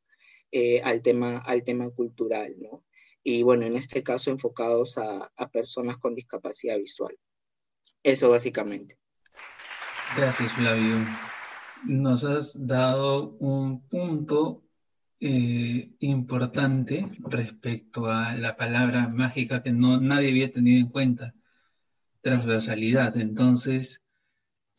Eh, 0.52 0.82
al, 0.84 1.04
tema, 1.04 1.38
al 1.38 1.64
tema 1.64 1.92
cultural, 1.92 2.56
¿no? 2.60 2.84
Y 3.24 3.44
bueno, 3.44 3.66
en 3.66 3.76
este 3.76 4.02
caso 4.02 4.32
enfocados 4.32 4.98
a, 4.98 5.32
personas 5.52 5.98
con 6.00 6.16
discapacidad 6.16 6.78
visual. 6.78 7.16
Eso 8.02 8.32
básicamente. 8.32 8.98
Gracias, 10.18 10.52
Flavio. 10.54 11.06
Nos 11.86 12.24
has 12.24 12.66
dado 12.66 13.36
un 13.40 13.88
punto 13.88 14.64
eh, 15.20 15.92
importante 16.00 17.10
respecto 17.20 18.08
a 18.08 18.36
la 18.36 18.56
palabra 18.56 19.08
mágica 19.10 19.62
que 19.62 19.72
no, 19.72 20.00
nadie 20.00 20.30
había 20.30 20.52
tenido 20.52 20.80
en 20.80 20.90
cuenta, 20.90 21.34
transversalidad. 22.22 23.18
Entonces, 23.18 24.02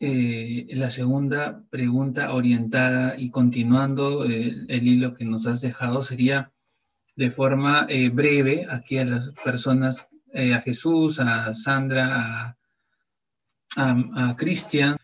eh, 0.03 0.65
la 0.71 0.89
segunda 0.89 1.63
pregunta 1.69 2.33
orientada 2.33 3.13
y 3.19 3.29
continuando 3.29 4.23
el, 4.25 4.65
hilo 4.67 5.13
que 5.13 5.25
nos 5.25 5.45
has 5.45 5.61
dejado 5.61 6.01
sería 6.01 6.51
de 7.15 7.29
forma 7.29 7.85
eh, 7.87 8.09
breve 8.09 8.65
aquí 8.67 8.97
a 8.97 9.05
las 9.05 9.29
personas, 9.45 10.07
eh, 10.33 10.55
a 10.55 10.61
Jesús, 10.61 11.19
a 11.19 11.53
Sandra, 11.53 12.57
a, 13.77 14.35
Cristian, 14.37 14.97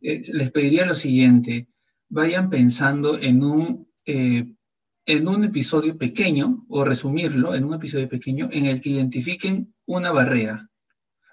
les 0.00 0.52
pediría 0.52 0.86
lo 0.86 0.94
siguiente, 0.94 1.66
vayan 2.08 2.48
pensando 2.48 3.18
en 3.18 3.42
un, 3.42 3.88
en 5.06 5.28
un 5.28 5.44
episodio 5.44 5.96
pequeño, 5.96 6.66
o 6.68 6.84
resumirlo 6.84 7.54
en 7.54 7.64
un 7.64 7.74
episodio 7.74 8.08
pequeño, 8.08 8.48
en 8.50 8.66
el 8.66 8.80
que 8.80 8.90
identifiquen 8.90 9.72
una 9.86 10.10
barrera, 10.10 10.68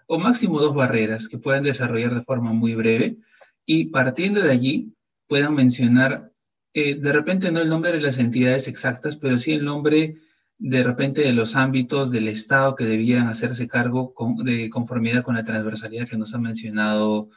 o 0.07 0.19
máximo 0.19 0.59
dos 0.59 0.75
barreras 0.75 1.27
que 1.27 1.39
puedan 1.39 1.63
desarrollar 1.63 2.13
de 2.13 2.21
forma 2.21 2.53
muy 2.53 2.75
breve 2.75 3.17
y 3.65 3.85
partiendo 3.85 4.41
de 4.41 4.51
allí 4.51 4.93
puedan 5.27 5.55
mencionar, 5.55 6.31
eh, 6.73 6.95
de 6.95 7.13
repente 7.13 7.51
no 7.51 7.61
el 7.61 7.69
nombre 7.69 7.93
de 7.93 8.01
las 8.01 8.19
entidades 8.19 8.67
exactas, 8.67 9.17
pero 9.17 9.37
sí 9.37 9.53
el 9.53 9.65
nombre 9.65 10.17
de 10.59 10.83
repente 10.83 11.21
de 11.21 11.33
los 11.33 11.55
ámbitos 11.55 12.11
del 12.11 12.27
Estado 12.27 12.75
que 12.75 12.85
debían 12.85 13.27
hacerse 13.27 13.67
cargo 13.67 14.13
de 14.43 14.69
conformidad 14.69 15.23
con 15.23 15.35
la 15.35 15.43
transversalidad 15.43 16.07
que 16.07 16.17
nos 16.17 16.33
ha 16.33 16.37
mencionado 16.37 17.29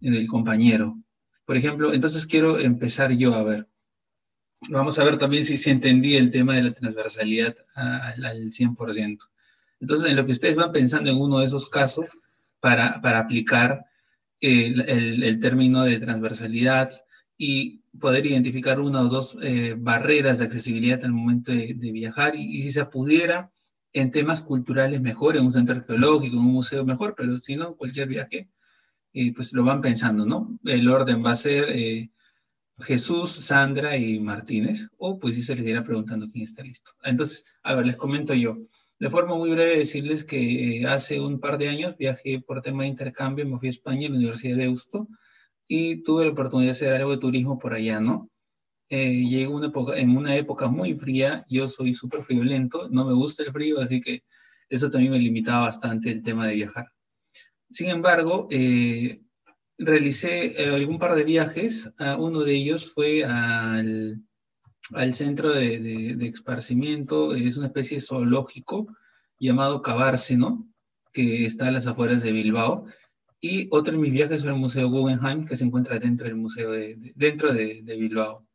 el 0.00 0.26
compañero. 0.26 0.98
Por 1.44 1.56
ejemplo, 1.56 1.92
entonces 1.92 2.26
quiero 2.26 2.58
empezar 2.58 3.12
yo 3.12 3.34
a 3.34 3.42
ver. 3.42 3.68
Vamos 4.70 4.98
a 4.98 5.04
ver 5.04 5.18
también 5.18 5.44
si, 5.44 5.58
si 5.58 5.70
entendí 5.70 6.16
el 6.16 6.30
tema 6.30 6.54
de 6.54 6.62
la 6.62 6.72
transversalidad 6.72 7.54
al, 7.74 8.24
al 8.24 8.50
100%. 8.50 9.18
Entonces, 9.80 10.10
en 10.10 10.16
lo 10.16 10.24
que 10.24 10.32
ustedes 10.32 10.56
van 10.56 10.72
pensando 10.72 11.10
en 11.10 11.20
uno 11.20 11.40
de 11.40 11.46
esos 11.46 11.68
casos 11.68 12.18
para, 12.60 13.00
para 13.02 13.18
aplicar 13.18 13.84
el, 14.40 15.22
el, 15.22 15.40
término 15.40 15.84
de 15.84 15.98
transversalidad 15.98 16.90
y 17.36 17.80
poder 17.98 18.26
identificar 18.26 18.80
una 18.80 19.00
o 19.00 19.08
dos 19.08 19.36
eh, 19.42 19.74
barreras 19.76 20.38
de 20.38 20.46
accesibilidad 20.46 21.04
al 21.04 21.12
momento 21.12 21.52
de, 21.52 21.74
viajar 21.74 22.34
y, 22.36 22.62
si 22.62 22.72
se 22.72 22.84
pudiera 22.86 23.50
en 23.92 24.10
temas 24.10 24.42
culturales 24.42 25.00
mejor, 25.00 25.36
en 25.36 25.44
un 25.44 25.52
centro 25.52 25.76
arqueológico, 25.76 26.36
en 26.36 26.42
un 26.42 26.52
museo 26.52 26.84
mejor, 26.84 27.14
pero 27.16 27.38
si 27.38 27.56
no, 27.56 27.76
cualquier 27.76 28.08
viaje, 28.08 28.48
eh, 29.12 29.32
pues 29.32 29.52
lo 29.52 29.64
van 29.64 29.80
pensando, 29.80 30.26
¿no? 30.26 30.58
El 30.64 30.88
orden 30.88 31.24
va 31.24 31.32
a 31.32 31.36
ser 31.36 31.68
eh, 31.70 32.10
Jesús, 32.80 33.30
Sandra 33.30 33.96
y 33.96 34.18
Martínez, 34.18 34.88
o 34.98 35.18
pues 35.18 35.36
si 35.36 35.42
se 35.42 35.54
les 35.56 35.66
irá 35.66 35.84
preguntando 35.84 36.28
quién 36.30 36.44
está 36.44 36.62
listo. 36.62 36.92
Entonces, 37.04 37.44
a 37.62 37.74
ver, 37.74 37.86
les 37.86 37.96
comento 37.96 38.34
yo. 38.34 38.58
De 38.98 39.10
forma 39.10 39.36
muy 39.36 39.50
breve, 39.50 39.78
decirles 39.78 40.24
que 40.24 40.80
eh, 40.80 40.86
hace 40.86 41.20
un 41.20 41.40
par 41.40 41.58
de 41.58 41.68
años 41.68 41.96
viajé 41.96 42.40
por 42.40 42.62
tema 42.62 42.82
de 42.84 42.90
intercambio, 42.90 43.46
me 43.46 43.58
fui 43.58 43.68
a 43.68 43.70
España, 43.70 44.06
a 44.06 44.10
la 44.10 44.16
Universidad 44.16 44.56
de 44.56 44.62
Deusto, 44.62 45.08
y 45.68 46.02
tuve 46.02 46.24
la 46.24 46.32
oportunidad 46.32 46.68
de 46.68 46.72
hacer 46.72 46.92
algo 46.92 47.12
de 47.12 47.18
turismo 47.18 47.58
por 47.58 47.74
allá, 47.74 48.00
¿no? 48.00 48.30
Eh, 48.90 49.24
época, 49.64 49.98
en 49.98 50.16
una 50.16 50.36
época 50.36 50.68
muy 50.68 50.94
fría, 50.94 51.44
yo 51.48 51.66
soy 51.68 51.94
súper 51.94 52.22
friolento, 52.22 52.88
no 52.90 53.04
me 53.04 53.14
gusta 53.14 53.42
el 53.42 53.52
frío, 53.52 53.80
así 53.80 54.00
que 54.00 54.24
eso 54.68 54.90
también 54.90 55.12
me 55.12 55.18
limitaba 55.18 55.66
bastante 55.66 56.10
el 56.10 56.22
tema 56.22 56.46
de 56.46 56.54
viajar. 56.54 56.86
Sin 57.70 57.88
embargo, 57.88 58.46
eh, 58.50 59.20
realicé 59.78 60.60
eh, 60.62 60.74
algún 60.74 60.98
par 60.98 61.14
de 61.14 61.24
viajes, 61.24 61.90
uno 62.18 62.40
de 62.40 62.54
ellos 62.54 62.92
fue 62.92 63.24
al 63.24 64.22
al 64.92 65.14
centro 65.14 65.52
de, 65.52 65.78
de, 66.16 66.26
esparcimiento, 66.26 67.34
es 67.34 67.56
una 67.56 67.68
especie 67.68 68.00
zoológico 68.00 68.86
llamado 69.38 69.82
Cabárceno, 69.82 70.68
que 71.12 71.44
está 71.44 71.68
a 71.68 71.70
las 71.70 71.86
afueras 71.86 72.22
de 72.22 72.32
Bilbao. 72.32 72.86
Y 73.40 73.68
otro 73.70 73.92
de 73.92 73.98
mis 73.98 74.12
viajes 74.12 74.42
fue 74.42 74.50
al 74.50 74.58
Museo 74.58 74.88
Guggenheim, 74.88 75.46
que 75.46 75.56
se 75.56 75.64
encuentra 75.64 75.98
dentro 75.98 76.26
del 76.26 76.36
museo 76.36 76.72
de, 76.72 77.12
dentro 77.14 77.52
de, 77.52 77.82
Bilbao. 77.82 78.46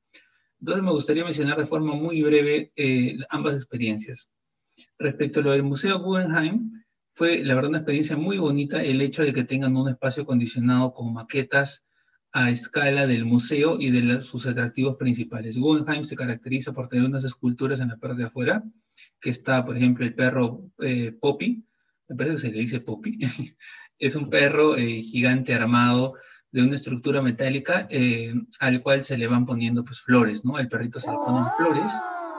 Entonces 0.60 0.84
me 0.84 0.92
gustaría 0.92 1.24
mencionar 1.24 1.58
de 1.58 1.66
forma 1.66 1.96
muy 1.96 2.22
breve 2.22 2.72
eh, 2.76 3.18
ambas 3.30 3.56
experiencias. 3.56 4.30
Respecto 4.98 5.40
a 5.40 5.44
lo 5.44 5.52
del 5.52 5.64
Museo 5.64 6.00
Guggenheim, 6.00 6.72
fue, 7.20 7.44
la 7.44 7.54
verdad, 7.54 7.72
una 7.72 7.80
experiencia 7.80 8.16
muy 8.16 8.38
bonita 8.38 8.82
el 8.82 9.02
hecho 9.02 9.24
de 9.24 9.34
que 9.34 9.44
tengan 9.44 9.76
un 9.76 9.90
espacio 9.90 10.24
acondicionado 10.24 10.94
con 10.94 11.14
maquetas 11.14 11.84
a 12.32 12.50
escala 12.50 13.08
del 13.08 13.26
museo 13.26 13.76
y 13.78 13.92
de 13.92 14.22
sus 14.22 14.48
atractivos 14.48 14.96
principales. 14.96 15.58
Guggenheim 15.58 16.06
se 16.06 16.16
caracteriza 16.16 16.72
por 16.72 16.88
tener 16.88 17.04
unas 17.04 17.26
esculturas 17.26 17.82
en 17.82 17.90
la 17.90 17.98
parte 17.98 18.22
de 18.22 18.28
afuera, 18.28 18.64
que 19.20 19.32
está, 19.32 19.66
por 19.66 19.76
ejemplo, 19.76 20.06
el 20.06 20.16
perro 20.16 20.72
eh, 20.80 21.12
Poppy, 21.12 21.62
me 22.08 22.16
parece 22.16 22.36
que 22.36 22.40
se 22.40 22.52
le 22.54 22.60
dice 22.60 22.80
Poppy, 22.80 23.20
es 24.00 24.16
un 24.16 24.30
perro 24.30 24.78
eh, 24.78 25.02
gigante 25.02 25.54
armado 25.54 26.14
de 26.54 26.64
una 26.64 26.76
estructura 26.76 27.22
metálica 27.22 27.86
eh, 27.90 28.34
al 28.62 28.82
cual 28.82 29.04
se 29.04 29.18
le 29.18 29.28
van 29.28 29.46
poniendo 29.46 29.84
pues 29.84 30.00
flores, 30.00 30.46
¿no? 30.46 30.56
Al 30.56 30.70
perrito 30.70 31.02
se 31.02 31.10
le 31.12 31.18
ponen 31.18 31.44
flores 31.58 31.92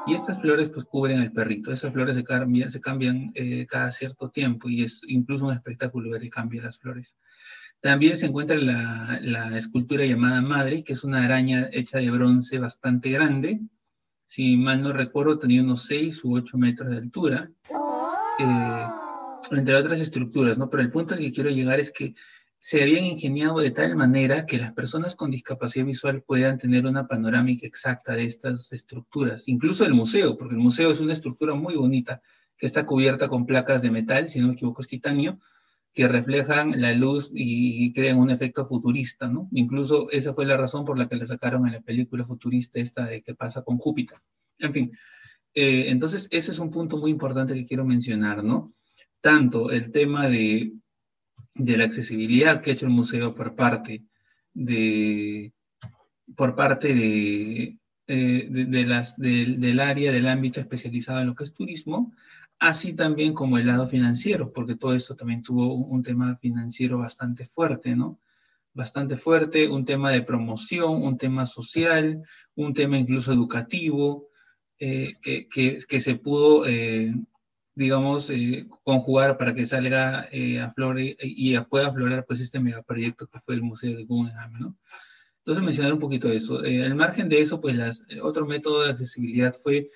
y 0.07 0.14
estas 0.14 0.40
flores 0.40 0.70
pues 0.70 0.86
cubren 0.86 1.20
al 1.20 1.32
perrito. 1.32 1.72
Esas 1.72 1.92
flores 1.92 2.16
se 2.16 2.24
cambian, 2.24 2.70
cambian 2.82 3.32
cada 3.68 3.92
cierto 3.92 4.30
tiempo 4.30 4.68
y 4.68 4.82
es 4.82 5.03
incluso 5.07 5.46
un 5.46 5.55
espectáculo 5.55 6.11
ver 6.11 6.22
que 6.22 6.30
cambian 6.30 6.64
las 6.64 6.78
flores. 6.78 7.16
También 7.80 8.16
se 8.16 8.26
encuentra 8.26 8.57
la, 8.57 9.57
escultura 9.57 10.05
llamada 10.05 10.42
Madre, 10.42 10.84
que 10.84 10.92
es 10.92 11.03
una 11.03 11.24
araña 11.24 11.68
hecha 11.72 11.98
de 11.98 12.11
bronce 12.11 12.59
bastante 12.59 13.11
grande. 13.11 13.61
Si 14.26 14.57
mal 14.57 14.82
no 14.82 14.92
recuerdo, 14.92 15.38
tenía 15.38 15.62
unos 15.62 15.84
6 15.84 16.24
u 16.24 16.36
8 16.36 16.59
metros 16.59 16.90
de 16.90 16.98
altura. 16.98 17.51
Eh, 18.38 18.86
entre 19.51 19.74
otras 19.74 20.01
estructuras, 20.01 20.59
¿no? 20.59 20.68
Pero 20.68 20.82
el 20.82 20.90
punto 20.90 21.14
al 21.14 21.20
que 21.20 21.32
quiero 21.32 21.51
llegar 21.51 21.80
es 21.80 21.90
que 21.90 22.14
se 22.62 22.82
habían 22.82 23.04
ingeniado 23.04 23.58
de 23.58 23.70
tal 23.70 23.96
manera 23.96 24.44
que 24.44 24.58
las 24.58 24.74
personas 24.74 25.14
con 25.14 25.30
discapacidad 25.30 25.86
visual 25.86 26.22
puedan 26.22 26.58
tener 26.58 26.84
una 26.84 27.08
panorámica 27.08 27.66
exacta 27.66 28.12
de 28.12 28.26
estas 28.26 28.70
estructuras, 28.72 29.48
incluso 29.48 29.86
el 29.86 29.94
museo, 29.94 30.36
porque 30.36 30.54
el 30.54 30.61
museo 30.61 30.90
es 30.90 31.00
una 31.00 31.14
estructura 31.14 31.54
muy 31.54 31.74
bonita 31.74 32.20
que 32.58 32.66
está 32.66 32.84
cubierta 32.84 33.28
con 33.28 33.46
placas 33.46 33.80
de 33.80 33.90
metal, 33.90 34.28
si 34.28 34.40
no 34.40 34.48
me 34.48 34.52
equivoco 34.52 34.82
es 34.82 34.88
titanio, 34.88 35.40
que 35.94 36.06
reflejan 36.06 36.78
la 36.80 36.92
luz 36.92 37.32
y 37.34 37.92
crean 37.94 38.18
un 38.18 38.30
efecto 38.30 38.66
futurista, 38.66 39.26
¿no? 39.26 39.48
Incluso 39.52 40.11
esa 40.11 40.34
fue 40.34 40.44
la 40.44 40.58
razón 40.58 40.84
por 40.84 40.98
la 40.98 41.08
que 41.08 41.16
le 41.16 41.26
sacaron 41.26 41.66
en 41.66 41.72
la 41.72 41.80
película 41.80 42.26
futurista 42.26 42.78
esta 42.78 43.06
de 43.06 43.22
qué 43.22 43.34
pasa 43.34 43.62
con 43.62 43.78
Júpiter. 43.78 44.18
En 44.58 44.74
fin, 44.74 44.92
eh, 45.54 45.86
entonces 45.88 46.28
ese 46.30 46.52
es 46.52 46.58
un 46.58 46.70
punto 46.70 46.98
muy 46.98 47.11
importante 47.11 47.54
que 47.54 47.64
quiero 47.64 47.86
mencionar, 47.86 48.44
¿no? 48.44 48.74
Tanto 49.22 49.70
el 49.70 49.90
tema 49.90 50.28
de, 50.28 50.70
de 51.55 51.76
la 51.76 51.84
accesibilidad 51.84 52.61
que 52.61 52.70
ha 52.70 52.74
hecho 52.74 52.86
el 52.86 52.92
museo 52.92 53.34
por 53.34 53.55
parte 53.55 54.05
de, 54.55 55.53
por 56.36 56.55
parte 56.55 56.94
de, 56.94 57.78
eh, 58.07 58.46
de, 58.51 58.84
las, 58.84 59.16
del 59.16 59.80
área, 59.80 60.12
del 60.12 60.28
ámbito 60.28 60.61
especializado 60.61 61.20
en 61.20 61.28
lo 61.28 61.34
que 61.34 61.44
es 61.44 61.55
turismo, 61.55 62.12
así 62.59 62.92
también 62.92 63.34
como 63.34 63.59
el 63.59 63.66
lado 63.66 63.86
financiero, 63.88 64.53
porque 64.53 64.76
todo 64.76 64.94
esto 64.94 65.16
también 65.16 65.42
tuvo 65.42 65.74
un 65.74 66.03
tema 66.03 66.36
financiero 66.36 66.98
bastante 66.98 67.46
fuerte, 67.46 67.96
¿no? 67.96 68.20
Bastante 68.72 69.16
fuerte, 69.16 69.68
un 69.68 69.84
tema 69.84 70.12
de 70.12 70.22
promoción, 70.22 71.03
un 71.03 71.18
tema 71.18 71.46
social, 71.46 72.22
un 72.55 72.74
tema 72.74 72.98
incluso 72.98 73.32
educativo, 73.32 74.28
eh, 74.78 75.16
que, 75.20 75.46
que, 75.46 76.01
se 76.01 76.14
pudo, 76.16 76.66
eh, 76.66 77.14
digamos, 77.80 78.30
eh, 78.30 78.68
conjugar 78.84 79.38
para 79.38 79.54
que 79.54 79.66
salga 79.66 80.28
a 80.62 80.72
flore 80.74 81.16
y 81.20 81.58
pueda 81.60 81.88
aflorar 81.88 82.26
pues 82.26 82.40
este 82.40 82.60
megaproyecto 82.60 83.26
que 83.26 83.40
fue 83.40 83.54
el 83.54 83.62
Museo 83.62 83.96
de 83.96 84.04
Guggenheim, 84.04 84.52
¿no? 84.58 84.76
Entonces 85.38 85.64
mencionar 85.64 85.94
un 85.94 85.98
poquito 85.98 86.30
eso. 86.30 86.58
al 86.58 86.94
margen 86.94 87.28
de 87.28 87.40
eso, 87.40 87.60
pues 87.60 87.74
las, 87.74 88.04
otro 88.22 88.46
método 88.46 88.84
de 88.84 88.90
accesibilidad 88.90 89.54
fue 89.54 89.90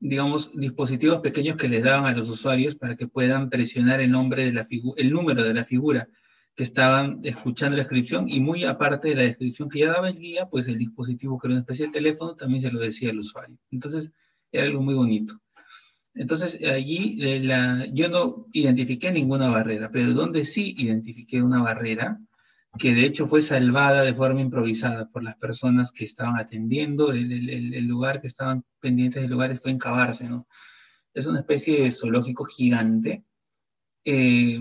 digamos, 0.00 0.50
dispositivos 0.54 1.20
pequeños 1.20 1.56
que 1.56 1.68
les 1.68 1.82
daban 1.82 2.04
a 2.04 2.16
los 2.16 2.28
usuarios 2.28 2.76
para 2.76 2.96
que 2.96 3.08
puedan 3.08 3.48
presionar 3.48 4.00
el 4.00 4.10
nombre 4.10 4.44
de 4.44 4.52
la 4.52 4.66
el 4.96 5.10
número 5.10 5.42
de 5.42 5.54
la 5.54 5.64
figura 5.64 6.08
que 6.54 6.62
estaban 6.62 7.20
escuchando 7.24 7.76
la 7.76 7.82
descripción 7.82 8.28
y 8.28 8.40
muy 8.40 8.64
aparte 8.64 9.08
de 9.08 9.16
la 9.16 9.22
descripción 9.22 9.68
que 9.68 9.80
ya 9.80 9.92
daba 9.92 10.08
el 10.08 10.18
guía, 10.18 10.46
pues 10.50 10.68
el 10.68 10.78
dispositivo 10.78 11.38
que 11.38 11.48
era 11.48 11.54
una 11.54 11.62
especie 11.62 11.86
de 11.86 11.92
teléfono 11.92 12.36
también 12.36 12.60
se 12.60 12.70
lo 12.70 12.80
decía 12.80 13.10
al 13.10 13.18
usuario. 13.18 13.58
Entonces 13.70 14.12
era 14.52 14.66
algo 14.66 14.82
muy 14.82 14.94
bonito. 14.94 15.40
Entonces 16.14 16.58
allí 16.70 17.18
eh, 17.20 17.90
yo 17.92 18.08
no 18.08 18.46
identifiqué 18.52 19.10
ninguna 19.10 19.48
barrera, 19.48 19.90
pero 19.90 20.12
donde 20.12 20.44
sí 20.44 20.74
identifiqué 20.78 21.42
una 21.42 21.62
barrera 21.62 22.20
que 22.78 22.94
de 22.94 23.06
hecho 23.06 23.26
fue 23.26 23.42
salvada 23.42 24.02
de 24.02 24.14
forma 24.14 24.40
improvisada 24.40 25.08
por 25.08 25.22
las 25.22 25.36
personas 25.36 25.92
que 25.92 26.04
estaban 26.04 26.38
atendiendo 26.38 27.12
el, 27.12 27.32
el, 27.32 27.84
lugar, 27.84 28.20
que 28.20 28.26
estaban 28.26 28.64
pendientes 28.80 29.22
del 29.22 29.30
lugar, 29.30 29.56
fue 29.56 29.70
en 29.70 29.78
Cabarce, 29.78 30.24
¿no? 30.24 30.46
Es 31.12 31.26
una 31.26 31.40
especie 31.40 31.82
de 31.82 31.92
zoológico 31.92 32.44
gigante, 32.44 33.24
eh, 34.04 34.58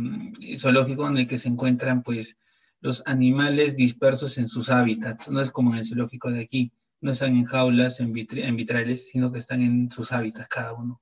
zoológico 0.58 1.08
en 1.08 1.18
el 1.18 1.28
que 1.28 1.40
se 1.40 1.50
encuentran, 1.50 2.04
pues, 2.04 2.38
los 2.82 3.02
animales 3.06 3.76
dispersos 3.76 4.38
en 4.38 4.48
sus 4.48 4.70
hábitats, 4.70 5.30
no 5.30 5.42
es 5.42 5.50
como 5.50 5.72
en 5.72 5.80
el 5.80 5.86
zoológico 5.86 6.30
de 6.30 6.42
aquí, 6.42 6.72
no 7.02 7.12
están 7.12 7.36
en 7.36 7.46
jaulas, 7.46 8.00
en, 8.00 8.14
en 8.16 8.56
vitrales, 8.56 9.10
sino 9.10 9.32
que 9.32 9.40
están 9.40 9.62
en 9.62 9.90
sus 9.90 10.12
hábitats 10.12 10.50
cada 10.50 10.74
uno. 10.74 11.02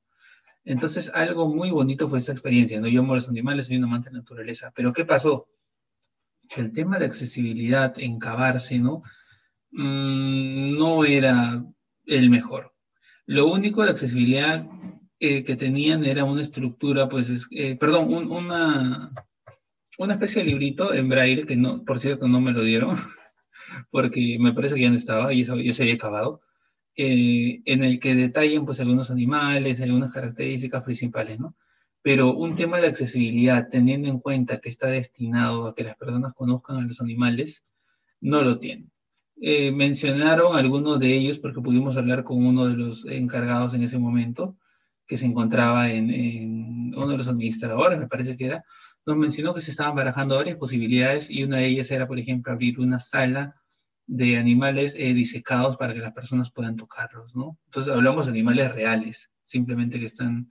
Entonces, 0.64 1.12
algo 1.14 1.48
muy 1.48 1.72
bonito 1.72 2.08
fue 2.08 2.20
esa 2.20 2.32
experiencia, 2.32 2.80
¿no? 2.80 2.88
Yo 2.88 3.02
amo 3.02 3.16
los 3.16 3.30
animales, 3.30 3.68
soy 3.68 3.78
un 3.78 3.86
amante 3.86 4.10
de 4.10 4.16
la 4.16 4.20
naturaleza, 4.20 4.72
pero 4.76 4.94
¿qué 4.94 5.06
pasó? 5.06 5.48
el 6.58 6.72
tema 6.74 7.00
de 7.00 7.06
accesibilidad 7.06 7.94
en 7.98 8.20
Cabarce, 8.20 8.80
¿no? 8.80 9.02
Mm, 9.72 10.78
no 10.78 11.06
era 11.06 11.64
el 12.06 12.30
mejor. 12.30 12.74
Lo 13.26 13.48
único 13.48 13.84
de 13.84 13.92
accesibilidad 13.92 14.68
eh, 15.20 15.44
que 15.44 15.56
tenían 15.56 16.04
era 16.04 16.26
una 16.26 16.42
estructura, 16.42 17.08
pues, 17.08 17.48
eh, 17.52 17.78
perdón, 17.78 18.32
una, 18.32 19.14
una 19.98 20.14
especie 20.14 20.44
de 20.44 20.50
librito 20.50 20.94
en 20.94 21.10
braille, 21.10 21.46
que 21.46 21.56
no, 21.56 21.84
por 21.86 22.00
cierto 22.00 22.28
no 22.28 22.42
me 22.42 22.52
lo 22.52 22.64
dieron, 22.64 22.96
porque 23.92 24.38
me 24.40 24.54
parece 24.54 24.76
que 24.76 24.82
ya 24.82 24.90
no 24.90 24.96
estaba 24.96 25.34
y 25.34 25.42
eso 25.42 25.56
ya 25.58 25.74
se 25.74 25.84
había 25.84 25.96
acabado, 25.96 26.42
eh, 26.96 27.62
en 27.66 27.84
el 27.84 28.00
que 28.00 28.16
detallan 28.16 28.66
pues 28.66 28.80
algunos 28.80 29.12
animales, 29.12 29.82
algunas 29.82 30.14
características 30.14 30.84
principales, 30.84 31.40
¿no? 31.40 31.56
pero 32.02 32.34
un 32.34 32.56
tema 32.56 32.80
de 32.80 32.88
accesibilidad, 32.88 33.70
teniendo 33.70 34.10
en 34.10 34.20
cuenta 34.20 34.60
que 34.60 34.70
está 34.70 34.88
destinado 34.88 35.68
a 35.68 35.76
que 35.76 35.84
las 35.84 35.96
personas 35.96 36.34
conozcan 36.34 36.78
a 36.78 36.82
los 36.82 37.00
animales, 37.02 37.64
no 38.20 38.42
lo 38.42 38.60
tiene. 38.60 38.88
Eh, 39.40 39.72
mencionaron 39.72 40.56
algunos 40.56 41.00
de 41.00 41.14
ellos 41.14 41.40
porque 41.40 41.62
pudimos 41.62 41.98
hablar 41.98 42.24
con 42.24 42.46
uno 42.46 42.68
de 42.68 42.76
los 42.76 43.06
encargados 43.06 43.74
en 43.74 43.84
ese 43.84 44.00
momento, 44.00 44.58
que 45.08 45.18
se 45.18 45.26
encontraba 45.26 45.92
en, 45.92 46.94
uno 46.96 47.08
de 47.08 47.18
los 47.18 47.28
administradores, 47.28 48.00
me 48.00 48.08
parece 48.08 48.38
que 48.38 48.46
era, 48.46 48.64
nos 49.06 49.18
mencionó 49.18 49.54
que 49.54 49.62
se 49.62 49.72
estaban 49.72 49.96
barajando 49.96 50.38
varias 50.38 50.58
posibilidades 50.58 51.30
y 51.30 51.44
una 51.44 51.58
de 51.58 51.68
ellas 51.68 51.92
era, 51.92 52.08
por 52.08 52.20
ejemplo, 52.20 52.52
abrir 52.52 52.80
una 52.80 53.00
sala 53.00 53.61
de 54.12 54.38
animales 54.38 54.94
eh, 54.98 55.14
disecados 55.14 55.78
para 55.78 55.94
que 55.94 56.02
las 56.02 56.12
personas 56.12 56.52
puedan 56.52 56.76
tocarlos, 56.76 57.34
¿no? 57.34 57.58
Entonces 57.66 57.94
hablamos 57.94 58.26
de 58.26 58.34
animales 58.34 58.74
reales, 58.74 59.32
simplemente 59.42 60.00
que 60.00 60.06
están 60.06 60.50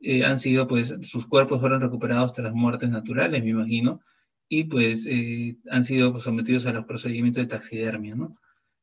eh, 0.00 0.24
han 0.24 0.38
sido, 0.38 0.66
pues, 0.66 0.94
sus 1.02 1.26
cuerpos 1.26 1.60
fueron 1.60 1.80
recuperados 1.82 2.32
tras 2.32 2.54
muertes 2.54 2.88
naturales, 2.88 3.42
me 3.42 3.50
imagino, 3.50 4.00
y 4.48 4.64
pues 4.64 5.06
eh, 5.10 5.56
han 5.70 5.84
sido 5.84 6.12
pues, 6.12 6.24
sometidos 6.24 6.66
a 6.66 6.72
los 6.72 6.86
procedimientos 6.86 7.42
de 7.42 7.48
taxidermia. 7.48 8.16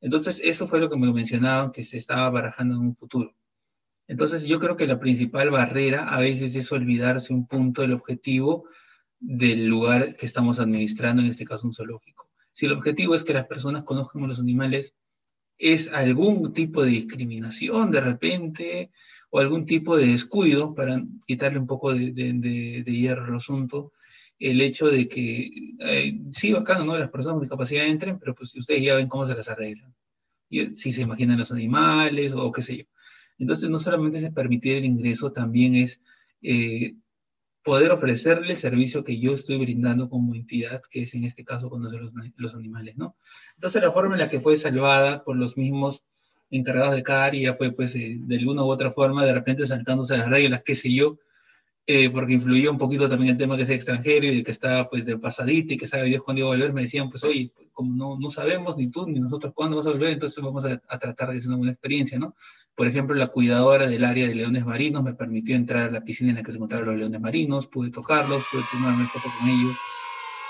Entonces, 0.01 0.41
eso 0.43 0.67
fue 0.67 0.79
lo 0.79 0.89
que 0.89 0.97
me 0.97 1.11
mencionaban 1.11 1.71
que 1.71 1.83
se 1.83 1.97
estaba 1.97 2.29
barajando 2.29 2.75
en 2.75 2.81
un 2.81 2.95
futuro. 2.95 3.35
Entonces, 4.07 4.45
yo 4.45 4.59
creo 4.59 4.75
que 4.77 4.87
la 4.87 4.99
principal 4.99 5.49
barrera 5.49 6.09
a 6.09 6.19
veces 6.19 6.55
es 6.55 6.71
olvidarse 6.71 7.33
un 7.33 7.47
punto 7.47 7.81
del 7.81 7.93
objetivo 7.93 8.65
del 9.19 9.65
lugar 9.65 10.15
que 10.15 10.25
estamos 10.25 10.59
administrando, 10.59 11.21
en 11.21 11.29
este 11.29 11.45
caso 11.45 11.67
un 11.67 11.73
zoológico. 11.73 12.22
Si 12.53 12.65
el 12.65 12.73
objetivo 12.73 13.15
es 13.15 13.23
que 13.23 13.33
las 13.33 13.47
personas 13.47 13.83
conozcan 13.83 14.23
a 14.23 14.27
los 14.27 14.39
animales, 14.39 14.95
es 15.57 15.91
algún 15.91 16.53
tipo 16.53 16.83
de 16.83 16.91
discriminación 16.91 17.91
de 17.91 18.01
repente, 18.01 18.91
o 19.29 19.39
algún 19.39 19.65
tipo 19.65 19.97
de 19.97 20.07
descuido 20.07 20.75
para 20.75 21.03
quitarle 21.25 21.57
un 21.57 21.65
poco 21.65 21.93
de, 21.93 22.83
hierro 22.85 23.25
al 23.25 23.35
asunto, 23.35 23.91
el 24.37 24.61
hecho 24.61 24.87
de 24.87 25.07
que, 25.07 25.49
eh, 25.79 26.19
sí, 26.31 26.53
bacán, 26.53 26.85
¿no? 26.85 26.97
Las 26.97 27.09
personas 27.09 27.35
con 27.35 27.41
discapacidad 27.41 27.85
entren, 27.87 28.19
pero 28.19 28.35
pues 28.35 28.55
ustedes 28.55 28.83
ya 28.83 28.95
ven 28.95 29.07
cómo 29.07 29.25
se 29.25 29.35
las 29.35 29.49
arreglan. 29.49 29.95
Y, 30.49 30.69
si 30.71 30.91
se 30.93 31.01
imaginan 31.01 31.39
los 31.39 31.51
animales 31.51 32.33
o 32.33 32.51
qué 32.51 32.61
sé 32.61 32.77
yo. 32.77 32.83
Entonces, 33.39 33.69
no 33.71 33.79
solamente 33.79 34.17
es 34.17 34.31
permitir 34.31 34.77
el 34.77 34.85
ingreso, 34.85 35.31
también 35.31 35.75
es 35.75 35.99
eh, 36.43 36.95
poder 37.63 37.91
ofrecerle 37.91 38.55
servicio 38.55 39.03
que 39.03 39.19
yo 39.19 39.33
estoy 39.33 39.57
brindando 39.57 40.09
como 40.09 40.35
entidad, 40.35 40.81
que 40.89 41.03
es 41.03 41.13
en 41.15 41.23
este 41.23 41.45
caso 41.45 41.69
conocer 41.69 42.01
los, 42.01 42.11
los 42.35 42.55
animales, 42.55 42.97
¿no? 42.97 43.15
Entonces, 43.55 43.81
la 43.81 43.91
forma 43.91 44.15
en 44.15 44.19
la 44.19 44.29
que 44.29 44.41
fue 44.41 44.57
salvada 44.57 45.23
por 45.23 45.37
los 45.37 45.57
mismos 45.57 46.03
encargados 46.51 46.95
de 46.95 47.03
cada 47.03 47.25
área 47.25 47.55
fue 47.55 47.71
pues 47.71 47.95
eh, 47.95 48.15
de 48.19 48.37
alguna 48.37 48.63
u 48.63 48.67
otra 48.67 48.91
forma 48.91 49.25
de 49.25 49.33
repente 49.33 49.65
saltándose 49.65 50.17
las 50.17 50.29
reglas, 50.29 50.61
qué 50.63 50.75
sé 50.75 50.93
yo, 50.93 51.17
eh, 51.85 52.09
porque 52.09 52.33
influyó 52.33 52.71
un 52.71 52.77
poquito 52.77 53.09
también 53.09 53.31
el 53.31 53.37
tema 53.37 53.57
que 53.57 53.63
es 53.63 53.69
extranjero 53.69 54.25
y 54.25 54.29
el 54.29 54.43
que 54.45 54.51
estaba 54.51 54.87
pues 54.87 55.05
de 55.05 55.17
pasadita 55.17 55.73
y 55.73 55.77
que 55.77 55.87
sabe 55.87 56.05
Dios 56.05 56.23
cuándo 56.23 56.39
iba 56.39 56.47
a 56.49 56.53
volver, 56.53 56.71
me 56.71 56.81
decían 56.81 57.09
pues 57.09 57.23
oye, 57.25 57.51
pues, 57.53 57.67
como 57.73 57.93
no, 57.93 58.17
no 58.17 58.29
sabemos 58.29 58.77
ni 58.77 58.89
tú 58.89 59.05
ni 59.05 59.19
nosotros 59.19 59.53
cuándo 59.53 59.77
vamos 59.77 59.87
a 59.87 59.93
volver, 59.97 60.11
entonces 60.11 60.41
vamos 60.41 60.63
a, 60.65 60.77
tratar 60.77 61.31
de 61.31 61.37
hacer 61.37 61.49
una 61.49 61.57
buena 61.57 61.73
experiencia, 61.73 62.17
¿no? 62.19 62.35
Por 62.75 62.87
ejemplo, 62.87 63.15
la 63.15 63.27
cuidadora 63.27 63.85
del 63.87 64.03
área 64.05 64.27
de 64.27 64.35
leones 64.35 64.65
marinos 64.65 65.03
me 65.03 65.13
permitió 65.13 65.55
entrar 65.55 65.89
a 65.89 65.91
la 65.91 66.03
piscina 66.03 66.31
en 66.31 66.37
la 66.37 66.43
que 66.43 66.51
se 66.51 66.57
encontraban 66.57 66.87
los 66.87 66.97
leones 66.97 67.21
marinos, 67.21 67.67
pude 67.67 67.91
tocarlos, 67.91 68.45
pude 68.47 68.63
tomarme 68.63 69.07
foto 69.09 69.31
con 69.31 69.47
ellos. 69.47 69.85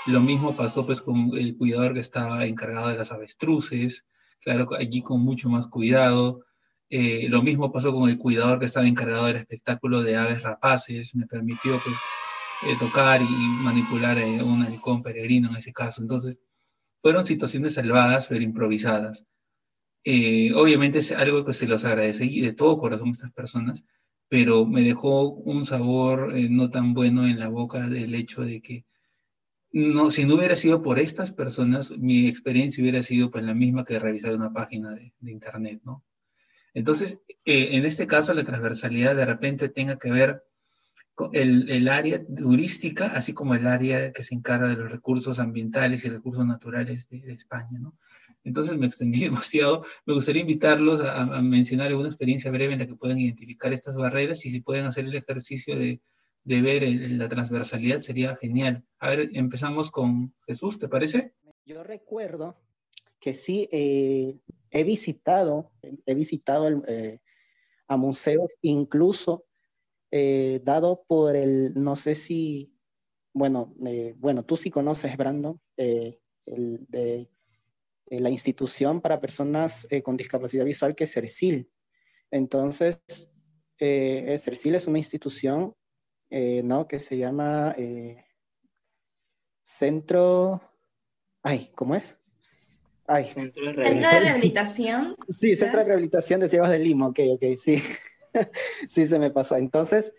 Lo 0.04 0.22
mismo 0.22 0.54
pasó 0.56 0.86
pues 0.86 1.02
con 1.02 1.36
el 1.36 1.56
cuidador 1.56 1.94
que 1.94 2.00
estaba 2.00 2.46
encargado 2.46 2.88
de 2.88 2.96
las 2.96 3.12
avestruces, 3.12 4.06
claro, 4.40 4.68
allí 4.76 5.02
con 5.02 5.20
mucho 5.20 5.48
más 5.48 5.68
cuidado. 5.68 6.44
Eh, 6.90 7.28
lo 7.28 7.42
mismo 7.42 7.72
pasó 7.72 7.92
con 7.92 8.08
el 8.10 8.18
cuidador 8.18 8.58
que 8.58 8.66
estaba 8.66 8.86
encargado 8.86 9.26
del 9.26 9.36
espectáculo 9.36 10.02
de 10.02 10.16
aves 10.16 10.42
rapaces, 10.42 11.14
me 11.14 11.26
permitió 11.26 11.82
pues 11.82 12.06
eh, 12.66 12.76
tocar 12.78 13.22
y 13.22 13.58
manipular 13.58 14.18
eh, 14.18 14.42
un 14.42 14.62
halcón 14.62 15.02
peregrino 15.02 15.50
en 15.50 15.56
ese 15.56 15.72
caso. 15.74 16.00
Entonces, 16.02 16.40
fueron 17.02 17.26
situaciones 17.26 17.74
salvadas, 17.74 18.28
pero 18.28 18.42
improvisadas. 18.42 19.26
Eh, 20.04 20.52
obviamente 20.54 21.00
es 21.00 21.12
algo 21.12 21.44
que 21.44 21.52
se 21.52 21.66
los 21.68 21.84
agradece 21.84 22.26
y 22.26 22.40
de 22.42 22.54
todo 22.54 22.78
corazón 22.78 23.08
a 23.08 23.12
estas 23.12 23.32
personas, 23.32 23.84
pero 24.28 24.66
me 24.66 24.82
dejó 24.82 25.30
un 25.30 25.64
sabor 25.66 26.34
no 26.50 26.70
tan 26.70 26.94
bueno 26.94 27.26
en 27.26 27.38
la 27.40 27.48
boca 27.48 27.88
del 27.88 28.14
hecho 28.14 28.42
de 28.42 28.62
que 28.62 28.86
no, 29.72 30.10
si 30.10 30.24
no 30.24 30.36
hubiera 30.36 30.56
sido 30.56 30.82
por 30.82 30.98
estas 30.98 31.32
personas, 31.32 31.92
mi 31.98 32.28
experiencia 32.28 32.82
hubiera 32.82 33.02
sido 33.02 33.30
pues 33.30 33.44
la 33.44 33.54
misma 33.54 33.84
que 33.84 33.98
revisar 33.98 34.34
una 34.34 34.52
página 34.52 34.94
de 34.94 35.32
internet, 35.32 35.82
¿no? 35.84 36.04
Entonces, 36.74 37.20
eh, 37.44 37.68
en 37.72 37.86
este 37.86 38.06
caso, 38.06 38.34
la 38.34 38.44
transversalidad 38.44 39.16
de 39.16 39.24
repente 39.24 39.68
tenga 39.68 39.98
que 39.98 40.10
ver 40.10 40.44
el, 41.32 41.70
el, 41.70 41.88
área 41.88 42.20
turística, 42.26 43.06
así 43.06 43.32
como 43.32 43.54
el 43.54 43.66
área 43.68 44.12
que 44.12 44.24
se 44.24 44.34
encarga 44.34 44.68
de 44.68 44.76
los 44.76 44.90
recursos 44.90 45.38
ambientales 45.38 46.04
y 46.04 46.10
recursos 46.10 46.44
naturales 46.44 47.08
de, 47.08 47.20
de 47.20 47.32
España, 47.32 47.78
¿no? 47.78 47.96
Entonces 48.42 48.76
me 48.76 48.86
extendí 48.86 49.20
demasiado. 49.24 49.84
Me 50.04 50.14
gustaría 50.14 50.42
invitarlos 50.42 51.00
a, 51.00 51.20
a, 51.20 51.42
mencionar 51.42 51.86
alguna 51.86 52.08
experiencia 52.08 52.50
breve 52.50 52.74
en 52.74 52.80
la 52.80 52.86
que 52.86 52.96
puedan 52.96 53.18
identificar 53.18 53.72
estas 53.72 53.96
barreras 53.96 54.44
y 54.44 54.50
si 54.50 54.60
pueden 54.60 54.86
hacer 54.86 55.04
el 55.06 55.14
ejercicio 55.14 55.76
de, 55.76 56.00
de 56.44 56.60
ver 56.60 56.84
el, 56.84 57.18
la 57.18 57.28
transversalidad 57.28 57.98
sería 57.98 58.36
genial. 58.36 58.84
A 58.98 59.10
ver, 59.10 59.30
empezamos 59.32 59.90
con 59.90 60.34
Jesús, 60.46 60.78
¿te 60.78 60.88
parece? 60.88 61.32
Yo 61.64 61.82
recuerdo 61.82 62.56
que 63.18 63.34
sí 63.34 63.68
eh, 63.72 64.38
he 64.74 64.82
visitado, 64.82 65.70
he 66.04 66.14
visitado 66.14 66.68
eh, 66.88 67.20
a 67.86 67.96
museos, 67.96 68.52
incluso 68.60 69.46
eh, 70.10 70.60
dado 70.64 71.04
por 71.06 71.36
el, 71.36 71.74
no 71.74 71.94
sé 71.94 72.16
si, 72.16 72.76
bueno, 73.32 73.72
eh, 73.86 74.14
bueno, 74.18 74.44
tú 74.44 74.56
sí 74.56 74.70
conoces, 74.70 75.16
Brandon, 75.16 75.60
la 78.06 78.30
institución 78.30 79.00
para 79.00 79.20
personas 79.20 79.86
con 80.02 80.16
discapacidad 80.16 80.64
visual 80.64 80.94
que 80.94 81.04
es 81.04 81.12
CERCIL. 81.12 81.70
Entonces, 82.30 83.00
CERCIL 83.78 84.74
es 84.74 84.86
una 84.86 84.98
institución, 84.98 85.74
¿no? 86.30 86.86
Que 86.86 86.98
se 86.98 87.16
llama 87.16 87.74
Centro, 89.62 90.60
ay, 91.42 91.70
¿cómo 91.74 91.94
es? 91.94 92.23
Ay. 93.06 93.32
Centro 93.32 93.64
de 93.64 93.72
Rehabilitación. 93.72 94.00
¿Centro 94.00 94.18
de 94.18 94.24
rehabilitación 94.24 95.16
sí, 95.28 95.56
Centro 95.56 95.80
de 95.80 95.86
Rehabilitación 95.86 96.40
de 96.40 96.48
Ciegos 96.48 96.70
de 96.70 96.78
Lima, 96.78 97.08
ok, 97.08 97.20
ok, 97.34 97.42
sí. 97.62 97.82
sí, 98.88 99.06
se 99.06 99.18
me 99.18 99.30
pasó. 99.30 99.56
Entonces, 99.56 100.14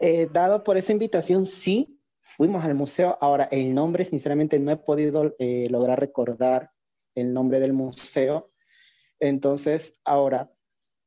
eh, 0.00 0.28
dado 0.32 0.64
por 0.64 0.76
esa 0.76 0.92
invitación, 0.92 1.44
sí, 1.44 2.00
fuimos 2.18 2.64
al 2.64 2.74
museo. 2.74 3.18
Ahora, 3.20 3.48
el 3.50 3.74
nombre, 3.74 4.04
sinceramente, 4.04 4.58
no 4.58 4.70
he 4.70 4.76
podido 4.76 5.34
eh, 5.38 5.68
lograr 5.70 6.00
recordar 6.00 6.70
el 7.14 7.34
nombre 7.34 7.60
del 7.60 7.72
museo. 7.72 8.46
Entonces, 9.18 10.00
ahora, 10.04 10.48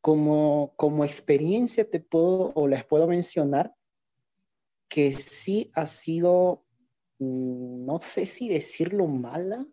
como, 0.02 0.72
como 0.76 1.06
experiencia 1.06 1.90
te 1.90 2.00
puedo 2.00 2.52
o 2.54 2.68
les 2.68 2.86
puedo 2.86 3.08
mencionar 3.08 3.74
que 4.88 5.12
sí 5.14 5.72
ha 5.74 5.88
sido, 5.88 6.62
mm, 7.18 7.86
no 7.86 8.00
sé 8.04 8.28
si 8.28 8.48
decirlo 8.48 9.08
mala, 9.08 9.66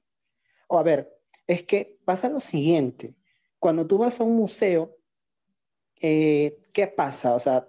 o 0.68 0.78
a 0.78 0.82
ver, 0.82 1.19
es 1.50 1.64
que 1.64 1.96
pasa 2.04 2.28
lo 2.28 2.38
siguiente, 2.38 3.16
cuando 3.58 3.84
tú 3.84 3.98
vas 3.98 4.20
a 4.20 4.24
un 4.24 4.36
museo, 4.36 4.96
eh, 6.00 6.56
¿qué 6.72 6.86
pasa? 6.86 7.34
O 7.34 7.40
sea, 7.40 7.68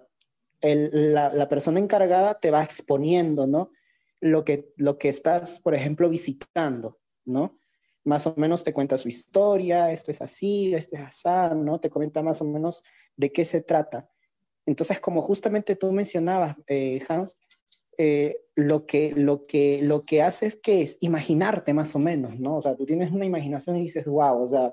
la, 0.60 1.48
persona 1.48 1.80
encargada 1.80 2.38
te 2.38 2.52
va 2.52 2.62
exponiendo, 2.62 3.48
¿no? 3.48 3.72
Lo 4.20 4.44
que, 4.44 4.66
lo 4.76 4.98
que 4.98 5.08
estás, 5.08 5.58
por 5.58 5.74
ejemplo, 5.74 6.08
visitando, 6.08 7.00
¿no? 7.24 7.58
Más 8.04 8.24
o 8.28 8.34
menos 8.36 8.62
te 8.62 8.72
cuenta 8.72 8.96
su 8.96 9.08
historia, 9.08 9.90
esto 9.90 10.12
es 10.12 10.22
así, 10.22 10.72
esto 10.74 10.96
es 10.96 11.02
así, 11.02 11.56
¿no? 11.56 11.80
Te 11.80 11.90
comenta 11.90 12.22
más 12.22 12.40
o 12.40 12.44
menos 12.44 12.84
de 13.16 13.32
qué 13.32 13.44
se 13.44 13.62
trata. 13.62 14.08
Entonces, 14.64 15.00
como 15.00 15.22
justamente 15.22 15.74
tú 15.74 15.90
mencionabas, 15.90 16.56
eh, 16.68 17.02
Hans, 17.08 17.36
eh, 17.98 18.36
lo, 18.54 18.86
que, 18.86 19.12
lo, 19.14 19.46
que, 19.46 19.80
lo 19.82 20.04
que 20.04 20.22
hace 20.22 20.46
es 20.46 20.56
que 20.56 20.82
es 20.82 20.98
imaginarte 21.00 21.74
más 21.74 21.94
o 21.94 21.98
menos, 21.98 22.38
¿no? 22.38 22.56
O 22.56 22.62
sea, 22.62 22.76
tú 22.76 22.86
tienes 22.86 23.10
una 23.12 23.24
imaginación 23.24 23.76
y 23.76 23.82
dices, 23.82 24.04
wow, 24.06 24.42
o 24.42 24.48
sea, 24.48 24.72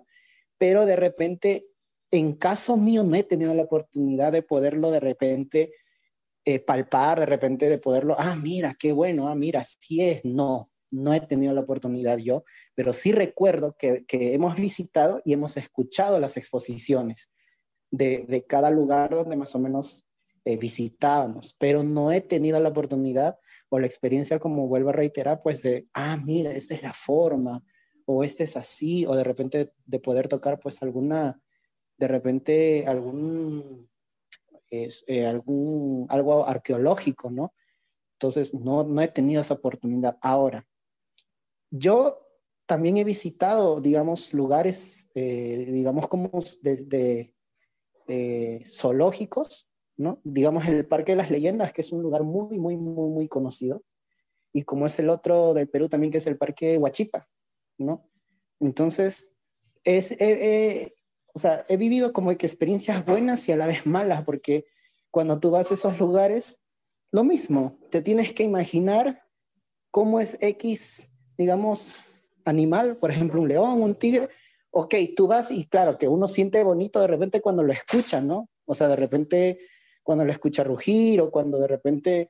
pero 0.57 0.86
de 0.86 0.95
repente 0.95 1.65
en 2.11 2.34
caso 2.34 2.78
mío 2.78 3.03
no 3.03 3.15
he 3.15 3.24
tenido 3.24 3.53
la 3.53 3.63
oportunidad 3.63 4.32
de 4.32 4.41
poderlo 4.41 4.91
de 4.91 4.99
repente 4.99 5.72
eh, 6.45 6.59
palpar, 6.59 7.20
de 7.20 7.26
repente 7.26 7.70
de 7.70 7.78
poderlo, 7.78 8.15
ah, 8.17 8.36
mira, 8.36 8.76
qué 8.80 8.91
bueno, 8.91 9.28
ah, 9.28 9.36
mira, 9.36 9.63
sí 9.63 10.01
es, 10.01 10.26
no, 10.26 10.72
no 10.91 11.13
he 11.13 11.20
tenido 11.20 11.53
la 11.53 11.61
oportunidad 11.61 12.17
yo, 12.17 12.43
pero 12.76 12.93
sí 12.93 13.11
recuerdo 13.11 13.76
que, 13.78 14.05
que 14.07 14.34
hemos 14.34 14.55
visitado 14.55 15.22
y 15.26 15.34
hemos 15.34 15.57
escuchado 15.57 16.20
las 16.20 16.38
exposiciones 16.38 17.32
de, 17.91 18.26
de 18.28 18.43
cada 18.43 18.72
lugar 18.72 19.11
donde 19.11 19.36
más 19.36 19.53
o 19.53 19.59
menos 19.59 20.05
eh, 20.46 20.58
visitábamos, 20.58 21.56
pero 21.60 21.84
no 21.84 22.12
he 22.12 22.22
tenido 22.22 22.60
la 22.60 22.70
oportunidad 22.70 23.40
o 23.70 23.80
la 23.80 23.86
experiencia, 23.86 24.40
como 24.40 24.68
vuelvo 24.68 24.90
a 24.90 24.94
reiterar, 24.94 25.42
pues 25.44 25.62
de, 25.62 25.88
ah, 25.94 26.18
mira, 26.18 26.52
esta 26.52 26.74
es 26.74 26.84
la 26.84 26.94
forma, 26.94 27.64
o 28.06 28.24
este 28.24 28.44
es 28.44 28.58
así, 28.58 29.06
o 29.06 29.16
de 29.16 29.24
repente 29.24 29.72
de 29.86 30.00
poder 30.00 30.28
tocar 30.28 30.60
pues 30.60 30.82
alguna 30.82 31.40
de 31.98 32.08
repente 32.08 32.86
algún, 32.88 33.88
eh, 34.72 35.26
algún 35.28 36.08
algo 36.10 36.48
arqueológico, 36.48 37.30
¿no? 37.30 37.54
Entonces, 38.14 38.54
no, 38.54 38.84
no 38.84 39.02
he 39.02 39.08
tenido 39.10 39.42
esa 39.42 39.54
oportunidad. 39.56 40.18
Ahora, 40.22 40.66
yo 41.70 42.26
también 42.66 42.98
he 42.98 43.04
visitado, 43.04 43.82
digamos, 43.82 44.34
lugares, 44.34 45.10
eh, 45.14 45.66
digamos, 45.70 46.08
como 46.08 46.44
desde 46.62 47.36
zoológicos, 48.66 49.68
¿no? 50.00 50.22
Digamos, 50.24 50.66
el 50.68 50.86
Parque 50.86 51.12
de 51.12 51.18
las 51.18 51.30
Leyendas, 51.30 51.74
que 51.74 51.82
es 51.82 51.91
un 51.91 52.02
lugar 52.02 52.24
muy, 52.24 52.58
muy, 52.58 52.78
muy, 52.78 53.10
muy 53.10 53.28
conocido. 53.28 53.84
Y 54.54 54.64
como 54.64 54.88
es 54.88 54.97
el 54.97 55.10
otro 55.10 55.54
del 55.54 55.68
Perú 55.68 55.89
también, 55.89 56.12
que 56.12 56.20
es 56.20 56.28
el 56.28 56.38
Parque 56.38 56.78
Huachipa, 56.78 57.28
¿no? 57.78 58.10
Entonces, 58.62 59.36
es, 59.84 60.14
eh, 60.14 60.95
o 61.34 61.39
sea, 61.39 61.66
he 61.68 61.76
vivido 61.76 62.14
como 62.14 62.36
que 62.38 62.45
experiencias 62.45 63.06
buenas 63.06 63.47
y 63.50 63.52
a 63.52 63.58
la 63.58 63.68
vez 63.68 63.86
malas, 63.86 64.24
porque 64.24 64.66
cuando 65.12 65.38
tú 65.39 65.52
vas 65.52 65.70
a 65.70 65.74
esos 65.74 66.00
lugares, 66.00 66.64
lo 67.12 67.26
mismo, 67.26 67.78
te 67.91 68.02
tienes 68.02 68.32
que 68.34 68.43
imaginar 68.43 69.24
cómo 69.91 70.22
es 70.22 70.38
X, 70.39 71.12
digamos, 71.38 71.95
animal, 72.45 72.97
por 73.02 73.12
ejemplo, 73.12 73.41
un 73.41 73.50
león, 73.50 73.82
un 73.82 73.95
tigre. 73.95 74.30
Ok, 74.72 74.95
tú 75.18 75.28
vas 75.28 75.52
y 75.52 75.68
claro, 75.68 75.97
que 75.97 76.08
uno 76.08 76.26
siente 76.28 76.64
bonito 76.64 77.02
de 77.02 77.08
repente 77.08 77.41
cuando 77.41 77.64
lo 77.64 77.74
escucha, 77.74 78.22
¿no? 78.22 78.50
O 78.66 78.74
sea, 78.74 78.88
de 78.88 78.95
repente 78.95 79.60
cuando 80.04 80.26
lo 80.26 80.32
escucha 80.32 80.64
rugir 80.64 81.22
o 81.22 81.32
cuando 81.32 81.60
de 81.60 81.68
repente, 81.68 82.30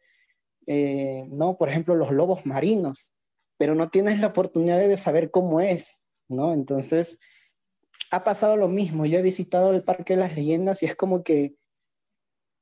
eh, 0.68 1.26
¿no? 1.30 1.58
Por 1.58 1.70
ejemplo, 1.70 1.96
los 1.96 2.12
lobos 2.12 2.46
marinos, 2.46 3.14
pero 3.58 3.76
no 3.76 3.90
tienes 3.90 4.20
la 4.20 4.28
oportunidad 4.28 4.80
de 4.80 4.98
saber 4.98 5.32
cómo 5.32 5.62
es, 5.62 6.04
¿no? 6.28 6.54
Entonces, 6.54 7.20
ha 8.12 8.24
pasado 8.24 8.58
lo 8.58 8.68
mismo. 8.68 9.06
Yo 9.06 9.20
he 9.20 9.22
visitado 9.22 9.72
el 9.74 9.84
Parque 9.84 10.16
de 10.16 10.22
las 10.22 10.36
Leyendas 10.36 10.84
y 10.84 10.88
es 10.88 10.96
como 10.96 11.24
que, 11.24 11.56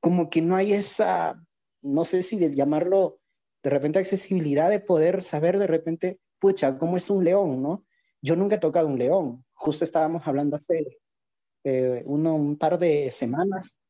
como 0.00 0.30
que 0.30 0.42
no 0.42 0.56
hay 0.56 0.72
esa, 0.72 1.42
no 1.82 2.04
sé 2.04 2.22
si 2.22 2.38
de 2.38 2.54
llamarlo 2.54 3.20
de 3.62 3.70
repente 3.70 3.98
accesibilidad 3.98 4.70
de 4.70 4.80
poder 4.80 5.22
saber 5.22 5.58
de 5.58 5.66
repente, 5.66 6.20
pucha, 6.38 6.78
cómo 6.78 6.96
es 6.96 7.10
un 7.10 7.24
león, 7.24 7.62
¿no? 7.62 7.82
Yo 8.20 8.36
nunca 8.36 8.56
he 8.56 8.60
tocado 8.60 8.86
un 8.88 8.98
león. 8.98 9.44
Justo 9.54 9.84
estábamos 9.84 10.26
hablando 10.26 10.56
hace 10.56 10.98
eh, 11.64 12.02
uno, 12.06 12.34
un 12.34 12.56
par 12.56 12.78
de 12.78 13.10
semanas, 13.10 13.80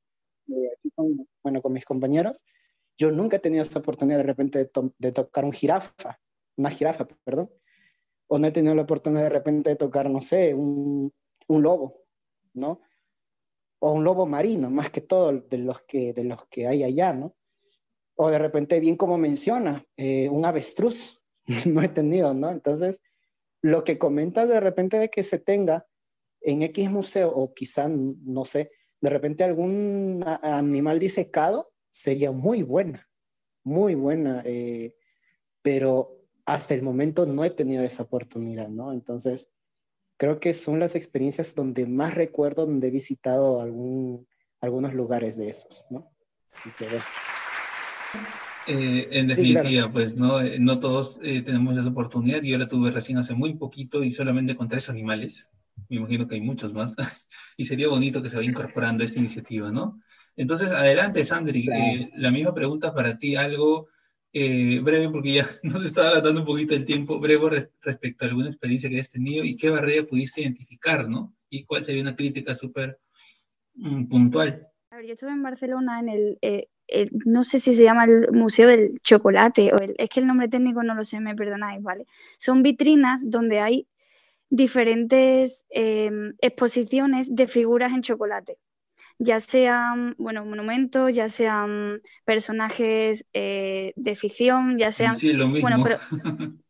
bueno, 1.43 1.63
con 1.63 1.73
mis 1.73 1.85
compañeros. 1.85 2.45
Yo 2.97 3.11
nunca 3.11 3.37
he 3.37 3.41
tenido 3.41 3.63
esa 3.63 3.79
oportunidad 3.79 4.19
de 4.19 4.25
repente 4.25 4.71
de 4.99 5.13
tocar 5.13 5.45
un 5.45 5.53
jirafa, 5.53 6.19
una 6.57 6.71
jirafa, 6.71 7.07
perdón. 7.25 7.51
O 8.27 8.39
no 8.39 8.47
he 8.47 8.53
tenido 8.53 8.75
la 8.75 8.83
oportunidad 8.83 9.23
de 9.23 9.29
repente 9.29 9.71
de 9.71 9.77
tocar, 9.77 10.11
no 10.11 10.21
sé, 10.21 10.53
un, 10.53 11.13
un 11.47 11.63
lobo, 11.63 12.05
¿no? 12.55 12.81
O 13.81 13.93
un 13.93 14.05
lobo 14.05 14.27
marino, 14.27 14.69
más 14.69 14.91
que 14.91 15.01
todo 15.01 15.33
de 15.33 15.59
los 15.59 15.83
que, 15.83 16.13
de 16.13 16.25
los 16.25 16.47
que 16.49 16.67
hay 16.67 16.83
allá, 16.83 17.13
¿no? 17.13 17.37
O 18.17 18.31
de 18.31 18.39
repente, 18.39 18.81
bien 18.81 18.97
como 18.97 19.17
menciona, 19.17 19.85
eh, 19.97 20.29
un 20.29 20.45
avestruz, 20.45 21.23
no 21.67 21.83
he 21.83 21.89
tenido, 21.89 22.35
¿no? 22.35 22.51
Entonces, 22.51 23.01
lo 23.63 23.85
que 23.85 23.99
comentas 23.99 24.49
de 24.49 24.61
repente 24.61 24.99
de 24.99 25.09
que 25.09 25.23
se 25.23 25.39
tenga 25.39 25.87
en 26.41 26.63
X 26.63 26.91
museo, 26.91 27.33
o 27.35 27.55
quizá, 27.55 27.89
no 27.89 28.45
sé, 28.45 28.71
de 29.01 29.11
repente 29.11 29.45
algún 29.45 30.25
animal 30.43 30.99
disecado, 30.99 31.73
sería 31.91 32.33
muy 32.33 32.63
buena, 32.63 33.09
muy 33.65 33.95
buena, 33.95 34.43
eh, 34.45 34.95
pero 35.63 36.19
hasta 36.45 36.75
el 36.75 36.83
momento 36.83 37.27
no 37.27 37.45
he 37.45 37.51
tenido 37.51 37.83
esa 37.85 38.05
oportunidad, 38.05 38.69
¿no? 38.69 38.93
Entonces, 38.93 39.51
creo 40.17 40.41
que 40.41 40.55
son 40.55 40.81
las 40.81 40.95
experiencias 40.95 41.55
donde 41.55 41.87
más 41.87 42.15
recuerdo, 42.15 42.67
donde 42.67 42.89
he 42.89 42.91
visitado 42.91 43.61
algún, 43.61 44.27
algunos 44.61 44.95
lugares 44.95 45.37
de 45.37 45.51
esos, 45.51 45.85
¿no? 45.91 46.05
Eh, 48.67 49.09
en 49.13 49.29
definitiva, 49.29 49.91
pues 49.91 50.17
no, 50.17 50.43
eh, 50.43 50.59
no 50.59 50.79
todos 50.79 51.19
eh, 51.23 51.41
tenemos 51.41 51.77
esa 51.77 51.89
oportunidad. 51.89 52.43
Yo 52.43 52.59
la 52.59 52.67
tuve 52.67 52.91
recién 52.91 53.17
hace 53.17 53.35
muy 53.35 53.55
poquito 53.55 54.05
y 54.05 54.13
solamente 54.13 54.57
con 54.57 54.69
tres 54.69 54.91
animales. 54.91 55.51
Me 55.89 55.97
imagino 55.97 56.27
que 56.27 56.35
hay 56.37 56.41
muchos 56.41 56.73
más. 56.73 56.95
y 57.57 57.65
sería 57.65 57.89
bonito 57.89 58.23
que 58.23 58.29
se 58.29 58.37
vaya 58.37 58.49
incorporando 58.49 59.05
esta 59.05 59.19
iniciativa, 59.19 59.71
¿no? 59.71 60.01
Entonces, 60.37 60.71
adelante, 60.71 61.25
Sandri. 61.25 61.67
la 62.15 62.31
misma 62.31 62.55
pregunta 62.55 62.95
para 62.95 63.19
ti, 63.19 63.35
algo 63.35 63.89
breve, 64.33 65.09
porque 65.11 65.33
ya 65.33 65.45
nos 65.65 65.85
estaba 65.85 66.21
dando 66.21 66.41
un 66.41 66.47
poquito 66.47 66.75
el 66.75 66.85
tiempo, 66.85 67.19
breve 67.19 67.71
respecto 67.83 68.25
a 68.25 68.29
alguna 68.29 68.49
experiencia 68.49 68.89
que 68.89 68.97
hayas 68.97 69.11
tenido 69.11 69.45
y 69.45 69.57
qué 69.57 69.71
barrera 69.71 70.07
pudiste 70.07 70.43
identificar, 70.43 71.09
¿no? 71.09 71.35
Y 71.51 71.65
cuál 71.65 71.85
sería 71.85 72.03
una 72.03 72.15
crítica 72.15 72.55
súper 72.55 73.01
mm, 73.75 74.07
puntual. 74.07 74.69
A 74.91 74.97
ver, 74.97 75.07
yo 75.07 75.15
estuve 75.15 75.31
en 75.31 75.43
Barcelona 75.43 76.01
en 76.01 76.09
el 76.09 76.69
no 77.25 77.45
sé 77.45 77.61
si 77.61 77.75
se 77.75 77.85
llama 77.85 78.05
el 78.05 78.33
Museo 78.33 78.69
del 78.69 79.01
Chocolate, 79.03 79.73
o 79.73 79.77
es 79.77 80.09
que 80.09 80.21
el 80.21 80.27
nombre 80.27 80.49
técnico 80.49 80.83
no 80.83 80.95
lo 80.95 81.05
sé, 81.05 81.21
me 81.21 81.35
perdonáis, 81.35 81.83
¿vale? 81.83 82.07
Son 82.39 82.63
vitrinas 82.63 83.23
donde 83.29 83.61
hay 83.61 83.87
diferentes 84.51 85.67
em, 85.71 86.35
exposiciones 86.41 87.35
de 87.35 87.47
figuras 87.47 87.93
en 87.93 88.03
chocolate, 88.03 88.59
ya 89.19 89.41
sean, 89.41 90.15
bueno, 90.19 90.45
monumentos, 90.45 91.15
ya 91.15 91.29
sean 91.29 92.01
personajes 92.25 93.27
eh, 93.33 93.93
de 93.97 94.17
ficción, 94.17 94.79
ya 94.79 94.93
sean... 94.93 95.15
Sí, 95.15 95.33
lo 95.33 95.49
mismo. 95.49 95.69
Bueno, 95.69 95.83
pero, 95.83 95.97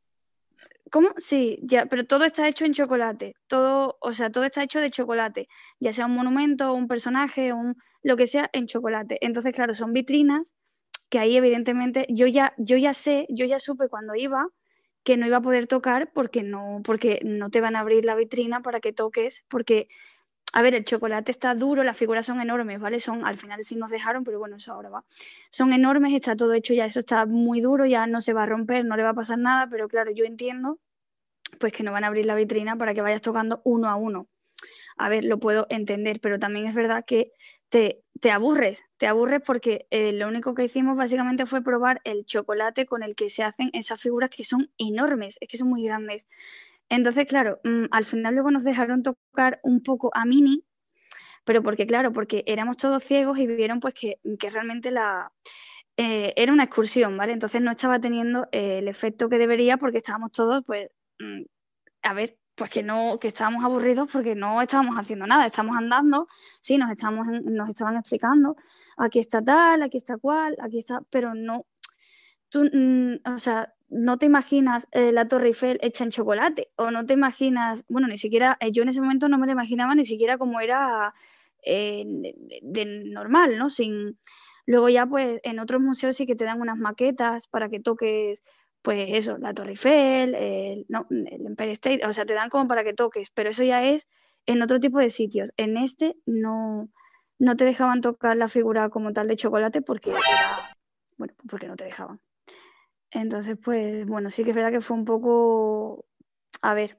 ¿Cómo? 0.91 1.11
Sí, 1.19 1.59
ya, 1.63 1.87
pero 1.87 2.07
todo 2.07 2.25
está 2.25 2.49
hecho 2.49 2.65
en 2.65 2.73
chocolate, 2.73 3.35
todo, 3.47 3.99
o 4.01 4.13
sea, 4.13 4.31
todo 4.31 4.45
está 4.45 4.63
hecho 4.63 4.81
de 4.81 4.91
chocolate, 4.91 5.49
ya 5.81 5.93
sea 5.93 6.07
un 6.07 6.15
monumento, 6.15 6.73
un 6.73 6.89
personaje, 6.89 7.53
un, 7.53 7.77
lo 8.03 8.17
que 8.17 8.27
sea 8.27 8.49
en 8.53 8.67
chocolate. 8.67 9.19
Entonces, 9.21 9.53
claro, 9.53 9.75
son 9.75 9.93
vitrinas 9.93 10.55
que 11.11 11.19
ahí 11.19 11.37
evidentemente 11.37 12.07
yo 12.09 12.27
ya, 12.27 12.55
yo 12.59 12.77
ya 12.77 12.95
sé, 12.95 13.27
yo 13.29 13.45
ya 13.47 13.59
supe 13.59 13.89
cuando 13.89 14.15
iba 14.15 14.47
que 15.09 15.17
no 15.17 15.27
iba 15.27 15.39
a 15.39 15.41
poder 15.41 15.67
tocar 15.67 16.11
porque 16.13 16.43
no, 16.43 16.83
porque 16.85 17.21
no 17.25 17.49
te 17.49 17.63
van 17.63 17.77
a 17.77 17.81
abrir 17.81 18.05
la 18.05 18.15
vitrina 18.15 18.61
para 18.61 18.79
que 18.79 18.93
toques, 18.93 19.43
porque, 19.49 19.89
a 20.53 20.61
ver, 20.61 20.75
el 20.75 20.85
chocolate 20.85 21.31
está 21.31 21.55
duro, 21.55 21.83
las 21.83 21.97
figuras 21.97 22.27
son 22.27 22.43
enormes, 22.43 22.79
¿vale? 22.79 23.01
Son, 23.01 23.25
al 23.25 23.39
final 23.39 23.63
sí 23.65 23.75
nos 23.77 23.91
dejaron, 23.91 24.23
pero 24.23 24.39
bueno, 24.39 24.57
eso 24.57 24.71
ahora 24.71 24.91
va. 24.91 25.05
Son 25.51 25.73
enormes, 25.73 26.13
está 26.13 26.37
todo 26.37 26.53
hecho 26.53 26.75
ya, 26.75 26.85
eso 26.85 26.99
está 26.99 27.25
muy 27.25 27.63
duro, 27.63 27.87
ya 27.87 28.07
no 28.07 28.21
se 28.21 28.35
va 28.35 28.43
a 28.43 28.47
romper, 28.47 28.85
no 28.85 28.99
le 28.99 29.03
va 29.03 29.11
a 29.11 29.15
pasar 29.15 29.39
nada, 29.39 29.67
pero 29.71 29.89
claro, 29.89 30.11
yo 30.11 30.27
entiendo 30.27 30.79
pues 31.59 31.73
que 31.73 31.83
no 31.83 31.91
van 31.91 32.05
a 32.05 32.09
abrir 32.09 32.27
la 32.27 32.35
vitrina 32.35 32.77
para 32.77 32.93
que 32.93 33.01
vayas 33.01 33.23
tocando 33.23 33.63
uno 33.65 33.89
a 33.89 33.97
uno. 33.97 34.29
A 34.99 35.09
ver, 35.09 35.25
lo 35.25 35.39
puedo 35.39 35.67
entender, 35.71 36.21
pero 36.21 36.39
también 36.39 36.67
es 36.67 36.75
verdad 36.75 37.05
que 37.07 37.33
te, 37.69 38.03
te 38.21 38.31
aburres, 38.31 38.83
te 38.97 39.07
aburres 39.07 39.41
porque 39.45 39.87
eh, 39.91 40.13
lo 40.13 40.29
único 40.29 40.55
que 40.55 40.65
hicimos 40.65 40.97
básicamente 40.97 41.47
fue 41.47 41.63
probar 41.63 42.01
el 42.05 42.25
chocolate 42.25 42.87
con 42.87 43.03
el 43.03 43.15
que 43.15 43.31
se 43.31 43.43
hacen 43.43 43.71
esas 43.73 44.01
figuras 44.01 44.31
que 44.31 44.45
son 44.45 44.71
enormes, 44.79 45.39
es 45.41 45.49
que 45.49 45.59
son 45.59 45.69
muy 45.69 45.85
grandes. 45.85 46.27
Entonces, 46.89 47.27
claro, 47.27 47.61
mm, 47.65 47.87
al 47.91 48.05
final 48.05 48.35
luego 48.35 48.51
nos 48.51 48.65
dejaron 48.65 49.03
tocar 49.03 49.61
un 49.63 49.83
poco 49.83 50.11
a 50.15 50.25
Mini, 50.25 50.65
pero 51.45 51.63
porque, 51.63 51.87
claro, 51.87 52.13
porque 52.13 52.45
éramos 52.47 52.77
todos 52.77 53.05
ciegos 53.05 53.39
y 53.39 53.47
vieron 53.47 53.81
pues 53.81 53.95
que, 53.95 54.19
realmente 54.51 54.91
la... 54.91 55.33
Eh, 55.97 56.33
era 56.37 56.53
una 56.53 56.65
excursión, 56.65 57.17
¿vale? 57.17 57.33
Entonces 57.33 57.61
no 57.63 57.73
estaba 57.73 58.01
teniendo 58.01 58.49
eh, 58.53 58.79
el 58.79 58.89
efecto 58.89 59.29
que 59.29 59.39
debería 59.39 59.79
porque 59.79 59.99
estábamos 59.99 60.33
todos, 60.33 60.65
pues, 60.67 60.91
mm, 61.19 61.43
a 62.03 62.15
ver, 62.15 62.38
pues 62.59 62.71
que 62.71 62.83
no, 62.83 63.19
que 63.21 63.29
estábamos 63.29 63.65
aburridos 63.65 64.09
porque 64.13 64.35
no 64.35 64.61
estábamos 64.61 64.97
haciendo 64.97 65.27
nada, 65.27 65.47
estamos 65.47 65.77
andando, 65.77 66.27
sí, 66.61 66.77
nos, 66.77 66.91
estamos, 66.91 67.27
nos 67.45 67.69
estaban 67.69 67.97
explicando, 67.97 68.57
aquí 68.97 69.21
está 69.21 69.43
tal, 69.43 69.83
aquí 69.83 69.97
está 69.97 70.19
cual, 70.19 70.57
aquí 70.61 70.79
está, 70.79 71.01
pero 71.09 71.35
no, 71.35 71.67
tú, 72.49 72.65
mm, 72.65 73.21
o 73.35 73.39
sea, 73.39 73.73
no 73.89 74.19
te 74.19 74.27
imaginas 74.27 74.89
eh, 74.91 75.13
la 75.13 75.29
Torre 75.29 75.49
Eiffel 75.49 75.79
hecha 75.83 76.05
en 76.05 76.11
chocolate, 76.11 76.71
o 76.77 76.91
no 76.91 77.07
te 77.07 77.15
imaginas, 77.15 77.85
bueno, 77.89 78.09
ni 78.09 78.19
siquiera, 78.19 78.57
eh, 78.61 78.73
yo 78.73 78.83
en 78.83 78.89
ese 78.89 79.01
momento 79.01 79.29
no 79.29 79.39
me 79.39 79.47
lo 79.47 79.53
imaginaba 79.53 79.95
ni 79.95 80.05
siquiera 80.05 80.37
como 80.37 80.61
era 80.61 81.15
eh, 81.65 82.05
de, 82.63 82.85
normal, 83.07 83.57
¿no? 83.57 83.71
Sin, 83.71 84.19
luego 84.67 84.89
ya 84.89 85.07
pues 85.07 85.41
en 85.45 85.61
otros 85.61 85.81
museos 85.81 86.17
sí 86.17 86.27
que 86.27 86.35
te 86.35 86.45
dan 86.45 86.61
unas 86.61 86.77
maquetas 86.77 87.47
para 87.47 87.69
que 87.69 87.81
toques 87.81 88.43
pues 88.89 89.11
eso, 89.13 89.37
la 89.37 89.53
Torre 89.53 89.73
Eiffel, 89.73 90.35
el, 90.35 90.87
no, 90.89 91.07
el 91.11 91.45
Empire 91.45 91.73
State, 91.73 92.07
o 92.07 92.13
sea, 92.15 92.25
te 92.25 92.33
dan 92.33 92.49
como 92.49 92.67
para 92.67 92.85
que 92.85 92.95
toques, 92.95 93.29
pero 93.29 93.51
eso 93.51 93.63
ya 93.63 93.85
es 93.85 94.09
en 94.47 94.63
otro 94.63 94.81
tipo 94.81 94.99
de 94.99 95.11
sitios. 95.11 95.53
En 95.59 95.77
este 95.77 96.17
no, 96.25 96.89
no 97.39 97.55
te 97.55 97.67
dejaban 97.67 98.01
tocar 98.01 98.39
la 98.39 98.49
figura 98.49 98.89
como 98.89 99.13
tal 99.13 99.29
de 99.29 99.37
chocolate 99.37 99.83
porque 99.83 100.15
bueno, 101.19 101.35
porque 101.51 101.69
no 101.69 101.77
te 101.77 101.85
dejaban. 101.85 102.23
Entonces, 103.11 103.59
pues 103.63 104.07
bueno, 104.07 104.31
sí 104.31 104.43
que 104.43 104.53
es 104.53 104.57
verdad 104.57 104.73
que 104.73 104.81
fue 104.81 104.97
un 104.97 105.05
poco, 105.05 106.07
a 106.63 106.73
ver, 106.73 106.97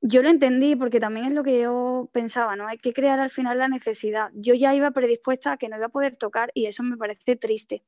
yo 0.00 0.22
lo 0.22 0.30
entendí 0.30 0.74
porque 0.74 1.00
también 1.00 1.26
es 1.26 1.32
lo 1.32 1.44
que 1.44 1.60
yo 1.60 2.08
pensaba, 2.14 2.56
¿no? 2.56 2.66
Hay 2.66 2.78
que 2.78 2.94
crear 2.94 3.20
al 3.20 3.28
final 3.28 3.58
la 3.58 3.68
necesidad. 3.68 4.30
Yo 4.32 4.54
ya 4.54 4.74
iba 4.74 4.90
predispuesta 4.92 5.52
a 5.52 5.56
que 5.58 5.68
no 5.68 5.76
iba 5.76 5.84
a 5.84 5.90
poder 5.90 6.16
tocar 6.16 6.50
y 6.54 6.64
eso 6.64 6.82
me 6.82 6.96
parece 6.96 7.36
triste. 7.36 7.84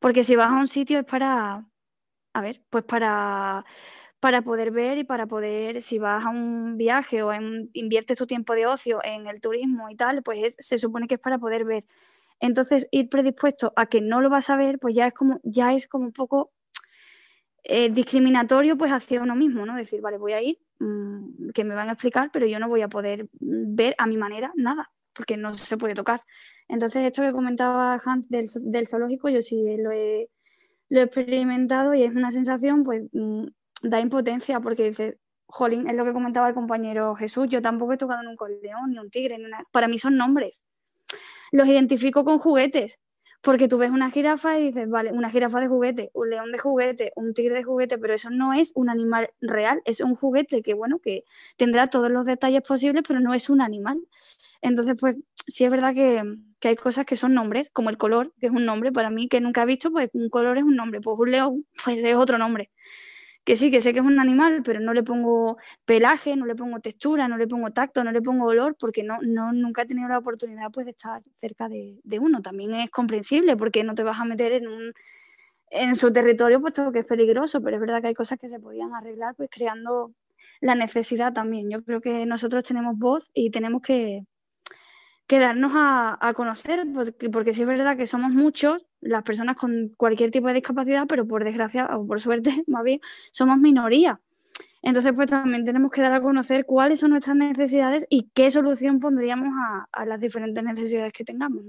Porque 0.00 0.24
si 0.24 0.36
vas 0.36 0.48
a 0.48 0.58
un 0.58 0.68
sitio 0.68 1.00
es 1.00 1.04
para, 1.04 1.66
a 2.32 2.40
ver, 2.40 2.62
pues 2.70 2.84
para, 2.84 3.64
para 4.20 4.42
poder 4.42 4.70
ver 4.70 4.98
y 4.98 5.04
para 5.04 5.26
poder, 5.26 5.82
si 5.82 5.98
vas 5.98 6.24
a 6.24 6.30
un 6.30 6.76
viaje 6.76 7.22
o 7.22 7.32
inviertes 7.72 8.18
tu 8.18 8.26
tiempo 8.26 8.54
de 8.54 8.66
ocio 8.66 9.00
en 9.04 9.26
el 9.26 9.40
turismo 9.40 9.90
y 9.90 9.96
tal, 9.96 10.22
pues 10.22 10.56
se 10.58 10.78
supone 10.78 11.08
que 11.08 11.14
es 11.14 11.20
para 11.20 11.38
poder 11.38 11.64
ver. 11.64 11.84
Entonces, 12.40 12.88
ir 12.90 13.08
predispuesto 13.08 13.72
a 13.76 13.86
que 13.86 14.00
no 14.00 14.20
lo 14.20 14.30
vas 14.30 14.50
a 14.50 14.56
ver, 14.56 14.78
pues 14.78 14.94
ya 14.94 15.06
es 15.06 15.14
como, 15.14 15.40
ya 15.42 15.74
es 15.74 15.86
como 15.86 16.06
un 16.06 16.12
poco 16.12 16.52
eh, 17.64 17.90
discriminatorio 17.90 18.76
pues 18.78 18.90
hacia 18.90 19.22
uno 19.22 19.36
mismo, 19.36 19.66
¿no? 19.66 19.76
Decir, 19.76 20.00
vale, 20.00 20.18
voy 20.18 20.32
a 20.32 20.42
ir, 20.42 20.58
mm, 20.78 21.50
que 21.54 21.64
me 21.64 21.74
van 21.74 21.88
a 21.88 21.92
explicar, 21.92 22.30
pero 22.32 22.46
yo 22.46 22.58
no 22.58 22.68
voy 22.68 22.82
a 22.82 22.88
poder 22.88 23.28
ver 23.40 23.94
a 23.98 24.06
mi 24.06 24.16
manera 24.16 24.52
nada, 24.56 24.90
porque 25.12 25.36
no 25.36 25.54
se 25.54 25.76
puede 25.76 25.94
tocar. 25.94 26.22
Entonces, 26.68 27.04
esto 27.04 27.22
que 27.22 27.32
comentaba 27.32 28.00
Hans 28.04 28.28
del, 28.28 28.48
del 28.62 28.88
zoológico, 28.88 29.28
yo 29.28 29.42
sí 29.42 29.76
lo 29.78 29.92
he 29.92 30.30
lo 30.90 31.00
he 31.00 31.04
experimentado 31.04 31.94
y 31.94 32.02
es 32.02 32.14
una 32.14 32.30
sensación, 32.30 32.84
pues, 32.84 33.04
mm, 33.12 33.46
da 33.82 34.00
impotencia 34.00 34.60
porque 34.60 34.90
dices, 34.90 35.16
jolín, 35.46 35.88
es 35.88 35.96
lo 35.96 36.04
que 36.04 36.12
comentaba 36.12 36.48
el 36.48 36.54
compañero 36.54 37.14
Jesús, 37.14 37.48
yo 37.48 37.62
tampoco 37.62 37.94
he 37.94 37.96
tocado 37.96 38.22
nunca 38.22 38.44
un 38.44 38.60
león, 38.60 38.90
ni 38.90 38.98
un 38.98 39.10
tigre, 39.10 39.38
ni 39.38 39.44
una... 39.44 39.64
para 39.72 39.88
mí 39.88 39.98
son 39.98 40.16
nombres. 40.16 40.62
Los 41.52 41.66
identifico 41.68 42.24
con 42.24 42.38
juguetes, 42.38 42.98
porque 43.42 43.68
tú 43.68 43.78
ves 43.78 43.90
una 43.90 44.10
jirafa 44.10 44.58
y 44.58 44.66
dices, 44.66 44.88
vale, 44.88 45.12
una 45.12 45.30
jirafa 45.30 45.60
de 45.60 45.68
juguete, 45.68 46.10
un 46.12 46.30
león 46.30 46.52
de 46.52 46.58
juguete, 46.58 47.12
un 47.16 47.34
tigre 47.34 47.54
de 47.56 47.64
juguete, 47.64 47.98
pero 47.98 48.14
eso 48.14 48.30
no 48.30 48.52
es 48.52 48.72
un 48.74 48.90
animal 48.90 49.30
real, 49.40 49.80
es 49.84 50.00
un 50.00 50.14
juguete 50.14 50.62
que, 50.62 50.74
bueno, 50.74 50.98
que 50.98 51.24
tendrá 51.56 51.88
todos 51.88 52.10
los 52.10 52.26
detalles 52.26 52.62
posibles, 52.62 53.02
pero 53.06 53.20
no 53.20 53.32
es 53.32 53.48
un 53.48 53.62
animal. 53.62 53.98
Entonces, 54.60 54.94
pues 54.98 55.16
sí 55.46 55.64
es 55.64 55.70
verdad 55.70 55.94
que, 55.94 56.22
que 56.60 56.68
hay 56.68 56.76
cosas 56.76 57.06
que 57.06 57.16
son 57.16 57.34
nombres, 57.34 57.70
como 57.70 57.90
el 57.90 57.98
color, 57.98 58.32
que 58.40 58.46
es 58.46 58.52
un 58.52 58.64
nombre 58.66 58.92
para 58.92 59.10
mí 59.10 59.28
que 59.28 59.40
nunca 59.40 59.62
he 59.62 59.66
visto, 59.66 59.90
pues 59.90 60.10
un 60.12 60.28
color 60.30 60.58
es 60.58 60.64
un 60.64 60.76
nombre, 60.76 61.00
pues 61.00 61.16
un 61.18 61.30
león, 61.30 61.66
pues 61.84 61.98
es 62.04 62.14
otro 62.14 62.38
nombre. 62.38 62.70
Que 63.44 63.56
sí, 63.56 63.70
que 63.70 63.80
sé 63.80 63.92
que 63.94 64.00
es 64.00 64.04
un 64.04 64.20
animal, 64.20 64.62
pero 64.64 64.80
no 64.80 64.92
le 64.92 65.02
pongo 65.02 65.56
pelaje, 65.86 66.36
no 66.36 66.46
le 66.46 66.54
pongo 66.54 66.80
textura, 66.80 67.26
no 67.26 67.38
le 67.38 67.48
pongo 67.48 67.70
tacto, 67.72 68.04
no 68.04 68.12
le 68.12 68.22
pongo 68.22 68.46
olor, 68.46 68.76
porque 68.78 69.02
no, 69.02 69.18
no 69.22 69.52
nunca 69.52 69.82
he 69.82 69.86
tenido 69.86 70.08
la 70.08 70.18
oportunidad 70.18 70.70
pues, 70.70 70.84
de 70.86 70.92
estar 70.92 71.22
cerca 71.40 71.68
de, 71.68 71.98
de 72.04 72.18
uno. 72.18 72.42
También 72.42 72.74
es 72.74 72.90
comprensible, 72.90 73.56
porque 73.56 73.82
no 73.82 73.94
te 73.94 74.02
vas 74.02 74.20
a 74.20 74.24
meter 74.24 74.52
en 74.52 74.92
en 75.70 75.94
su 75.94 76.12
territorio, 76.12 76.60
puesto 76.60 76.90
que 76.92 77.00
es 77.00 77.06
peligroso, 77.06 77.62
pero 77.62 77.76
es 77.76 77.80
verdad 77.80 78.02
que 78.02 78.08
hay 78.08 78.14
cosas 78.14 78.38
que 78.38 78.48
se 78.48 78.58
podían 78.58 78.94
arreglar, 78.94 79.34
pues 79.36 79.48
creando 79.50 80.12
la 80.60 80.74
necesidad 80.74 81.32
también. 81.32 81.70
Yo 81.70 81.82
creo 81.82 82.00
que 82.00 82.26
nosotros 82.26 82.64
tenemos 82.64 82.98
voz 82.98 83.30
y 83.32 83.50
tenemos 83.50 83.80
que, 83.82 84.24
que 85.30 85.38
darnos 85.38 85.70
a, 85.76 86.32
conocer, 86.34 86.84
porque, 86.92 87.30
porque 87.30 87.54
sí 87.54 87.60
es 87.60 87.68
verdad 87.68 87.96
que 87.96 88.08
somos 88.08 88.32
muchos, 88.32 88.84
las 89.00 89.22
personas 89.22 89.56
con 89.56 89.90
cualquier 89.96 90.32
tipo 90.32 90.48
de 90.48 90.54
discapacidad, 90.54 91.06
pero 91.06 91.24
por 91.24 91.44
desgracia 91.44 91.86
o 91.96 92.04
por 92.04 92.20
suerte, 92.20 92.50
más 92.66 92.82
bien, 92.82 92.98
somos 93.30 93.56
minoría. 93.58 94.20
Entonces, 94.82 95.12
pues 95.14 95.30
también 95.30 95.64
tenemos 95.64 95.92
que 95.92 96.00
dar 96.00 96.14
a 96.14 96.20
conocer 96.20 96.66
cuáles 96.66 96.98
son 96.98 97.10
nuestras 97.12 97.36
necesidades 97.36 98.06
y 98.10 98.28
qué 98.34 98.50
solución 98.50 98.98
pondríamos 98.98 99.54
a, 99.92 100.04
las 100.04 100.18
diferentes 100.18 100.64
necesidades 100.64 101.12
que 101.12 101.22
tengamos. 101.22 101.62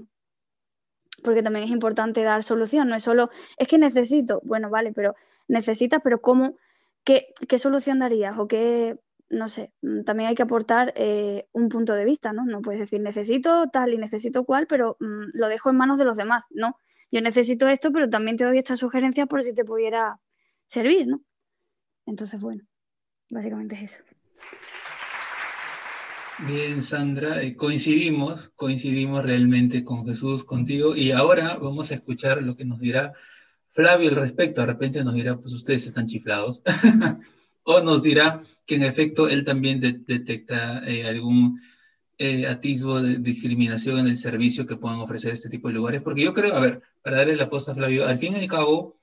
Porque 1.22 1.44
también 1.44 1.66
es 1.66 1.70
importante 1.70 2.24
dar 2.24 2.42
solución, 2.42 2.88
no 2.88 2.96
es 2.96 3.04
solo, 3.04 3.30
es 3.56 3.68
que 3.68 3.78
necesito, 3.78 4.40
bueno, 4.42 4.70
vale, 4.70 4.92
pero 4.92 5.14
necesitas, 5.46 6.00
pero 6.02 6.20
¿cómo, 6.20 6.56
¿qué, 7.04 7.32
solución 7.58 8.00
darías 8.00 8.36
o 8.38 8.48
qué, 8.48 8.98
no 9.32 9.48
sé, 9.48 9.72
mm, 9.82 10.02
también 10.02 10.28
hay 10.28 10.34
que 10.34 10.42
aportar 10.42 10.92
eh, 10.94 11.48
un 11.52 11.68
punto 11.68 11.94
de 11.94 12.04
vista, 12.04 12.32
¿no? 12.32 12.44
No 12.44 12.60
puedes 12.60 12.80
decir 12.80 13.00
necesito 13.00 13.68
tal 13.68 13.94
y 13.94 13.98
necesito 13.98 14.44
cual, 14.44 14.66
pero 14.68 14.96
mm, 15.00 15.30
lo 15.32 15.48
dejo 15.48 15.70
en 15.70 15.76
manos 15.76 15.98
de 15.98 16.04
los 16.04 16.16
demás, 16.16 16.44
¿no? 16.50 16.76
Yo 17.10 17.20
necesito 17.22 17.66
esto, 17.68 17.92
pero 17.92 18.08
también 18.08 18.36
te 18.36 18.44
doy 18.44 18.58
esta 18.58 18.76
sugerencia 18.76 19.26
por 19.26 19.42
si 19.42 19.54
te 19.54 19.64
pudiera 19.64 20.20
servir, 20.66 21.06
¿no? 21.06 21.22
Entonces, 22.06 22.40
bueno, 22.40 22.62
básicamente 23.30 23.74
es 23.76 23.94
eso. 23.94 24.02
Bien, 26.46 26.82
Sandra, 26.82 27.42
eh, 27.42 27.56
coincidimos, 27.56 28.50
coincidimos 28.50 29.22
realmente 29.24 29.84
con 29.84 30.04
Jesús, 30.06 30.44
contigo, 30.44 30.94
y 30.94 31.12
ahora 31.12 31.56
vamos 31.56 31.90
a 31.90 31.94
escuchar 31.94 32.42
lo 32.42 32.56
que 32.56 32.64
nos 32.64 32.80
dirá 32.80 33.12
Flavio 33.68 34.10
al 34.10 34.16
respecto. 34.16 34.60
De 34.60 34.66
repente 34.66 35.04
nos 35.04 35.14
dirá, 35.14 35.38
pues 35.38 35.54
ustedes 35.54 35.86
están 35.86 36.06
chiflados, 36.06 36.62
o 37.64 37.80
nos 37.80 38.02
dirá 38.02 38.42
que 38.66 38.76
en 38.76 38.82
efecto 38.82 39.28
él 39.28 39.44
también 39.44 39.80
detecta 39.80 40.82
eh, 40.86 41.06
algún 41.06 41.60
eh, 42.18 42.46
atisbo 42.46 43.00
de 43.00 43.18
discriminación 43.18 44.00
en 44.00 44.08
el 44.08 44.16
servicio 44.16 44.66
que 44.66 44.76
puedan 44.76 45.00
ofrecer 45.00 45.32
este 45.32 45.48
tipo 45.48 45.68
de 45.68 45.74
lugares, 45.74 46.02
porque 46.02 46.22
yo 46.22 46.34
creo, 46.34 46.54
a 46.54 46.60
ver, 46.60 46.82
para 47.02 47.16
darle 47.16 47.36
la 47.36 47.50
posta 47.50 47.72
a 47.72 47.74
Flavio, 47.74 48.06
al 48.06 48.18
fin 48.18 48.34
y 48.34 48.40
al 48.40 48.48
cabo, 48.48 48.98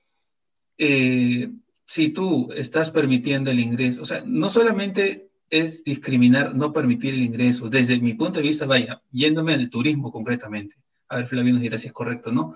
si 0.76 2.12
tú 2.12 2.50
estás 2.56 2.90
permitiendo 2.90 3.50
el 3.50 3.60
ingreso, 3.60 4.02
o 4.02 4.06
sea, 4.06 4.22
no 4.24 4.48
solamente 4.48 5.30
es 5.50 5.82
discriminar, 5.82 6.54
no 6.54 6.72
permitir 6.72 7.14
el 7.14 7.22
ingreso. 7.22 7.68
Desde 7.68 8.00
mi 8.00 8.14
punto 8.14 8.38
de 8.38 8.46
vista, 8.46 8.66
vaya, 8.66 9.02
yéndome 9.10 9.54
al 9.54 9.68
turismo 9.68 10.12
concretamente, 10.12 10.76
a 11.08 11.16
ver, 11.16 11.26
Flavio 11.26 11.52
nos 11.52 11.62
dirá 11.62 11.76
si 11.78 11.88
es 11.88 11.92
correcto 11.92 12.30
no, 12.30 12.54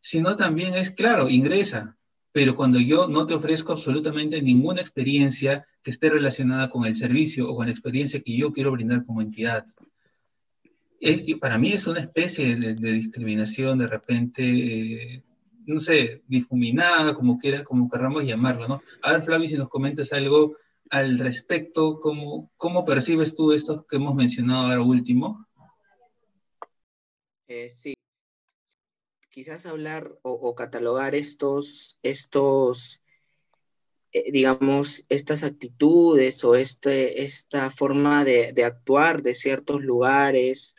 sino 0.00 0.34
también 0.34 0.74
es, 0.74 0.90
claro, 0.90 1.28
ingresa, 1.28 1.98
pero 2.32 2.54
cuando 2.54 2.78
yo 2.78 3.08
no 3.08 3.26
te 3.26 3.34
ofrezco 3.34 3.72
absolutamente 3.72 4.40
ninguna 4.42 4.80
experiencia 4.80 5.66
que 5.82 5.90
esté 5.90 6.10
relacionada 6.10 6.70
con 6.70 6.84
el 6.84 6.94
servicio 6.94 7.50
o 7.50 7.56
con 7.56 7.66
la 7.66 7.72
experiencia 7.72 8.20
que 8.20 8.36
yo 8.36 8.52
quiero 8.52 8.72
brindar 8.72 9.04
como 9.04 9.20
entidad. 9.20 9.66
Es, 11.00 11.26
para 11.40 11.58
mí 11.58 11.72
es 11.72 11.86
una 11.86 12.00
especie 12.00 12.56
de, 12.56 12.74
discriminación 12.74 13.78
de 13.78 13.86
repente, 13.86 14.42
eh, 14.44 15.22
no 15.66 15.80
sé, 15.80 16.22
difuminada, 16.28 17.14
como, 17.14 17.38
quiera, 17.38 17.64
como 17.64 17.88
querramos 17.88 18.24
llamarlo, 18.24 18.68
¿no? 18.68 18.82
A 19.02 19.12
ver, 19.12 19.22
Flavio, 19.22 19.48
si 19.48 19.56
nos 19.56 19.70
comentas 19.70 20.12
algo 20.12 20.56
al 20.90 21.18
respecto? 21.18 22.00
¿Cómo, 22.00 22.50
cómo 22.56 22.84
percibes 22.84 23.34
tú 23.34 23.52
esto 23.52 23.86
que 23.86 23.96
hemos 23.96 24.14
mencionado 24.14 24.66
ahora 24.66 24.82
último? 24.82 25.46
Eh, 27.46 27.70
sí. 27.70 27.94
Quizás 29.40 29.64
hablar 29.64 30.18
o, 30.20 30.54
catalogar 30.54 31.14
estos, 31.14 31.98
estos 32.02 33.00
eh, 34.12 34.30
digamos, 34.32 35.06
estas 35.08 35.44
actitudes 35.44 36.44
o 36.44 36.56
este, 36.56 37.22
esta 37.22 37.70
forma 37.70 38.22
de, 38.26 38.52
actuar 38.62 39.22
de 39.22 39.32
ciertos 39.32 39.80
lugares 39.80 40.74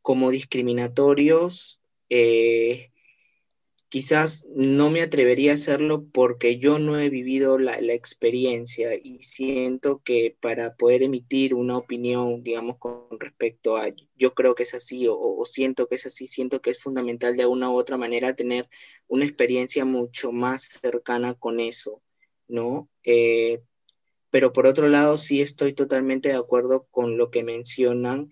como 0.00 0.30
discriminatorios, 0.30 1.82
eh, 2.08 2.92
quizás 3.88 4.46
no 4.54 4.90
me 4.90 5.00
atrevería 5.02 5.52
a 5.52 5.54
hacerlo 5.54 6.04
porque 6.12 6.58
yo 6.58 6.78
no 6.78 6.98
he 6.98 7.08
vivido 7.08 7.58
la, 7.58 7.78
experiencia 7.78 8.94
y 8.94 9.22
siento 9.22 10.02
que 10.04 10.36
para 10.40 10.74
poder 10.74 11.02
emitir 11.02 11.54
una 11.54 11.76
opinión, 11.78 12.42
digamos, 12.42 12.76
con 12.78 13.18
respecto 13.18 13.76
a 13.76 13.88
yo 14.16 14.34
creo 14.34 14.54
que 14.54 14.64
es 14.64 14.74
así 14.74 15.06
o, 15.08 15.42
siento 15.44 15.88
que 15.88 15.96
es 15.96 16.06
así, 16.06 16.26
siento 16.26 16.60
que 16.60 16.70
es 16.70 16.80
fundamental 16.80 17.36
de 17.36 17.46
una 17.46 17.70
u 17.70 17.74
otra 17.76 17.96
manera 17.96 18.36
tener 18.36 18.68
una 19.06 19.24
experiencia 19.24 19.84
mucho 19.84 20.32
más 20.32 20.78
cercana 20.80 21.34
con 21.34 21.60
eso, 21.60 22.02
¿no? 22.46 22.88
Eh, 23.04 23.62
pero 24.30 24.52
por 24.52 24.66
otro 24.66 24.88
lado, 24.88 25.16
sí 25.16 25.40
estoy 25.40 25.72
totalmente 25.72 26.28
de 26.28 26.36
acuerdo 26.36 26.86
con 26.90 27.16
lo 27.16 27.30
que 27.30 27.44
mencionan 27.44 28.30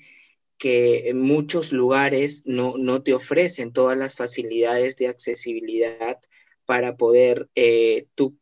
que 0.59 1.09
en 1.09 1.21
muchos 1.21 1.73
lugares 1.73 2.43
no, 2.47 2.77
no, 2.79 3.03
te 3.03 3.15
ofrecen 3.15 3.73
todas 3.73 3.97
las 3.97 4.15
facilidades 4.15 4.97
de 4.97 5.09
accesibilidad 5.09 6.19
para 6.65 6.97
poder 6.97 7.49
eh, 7.55 8.07
tú 8.15 8.39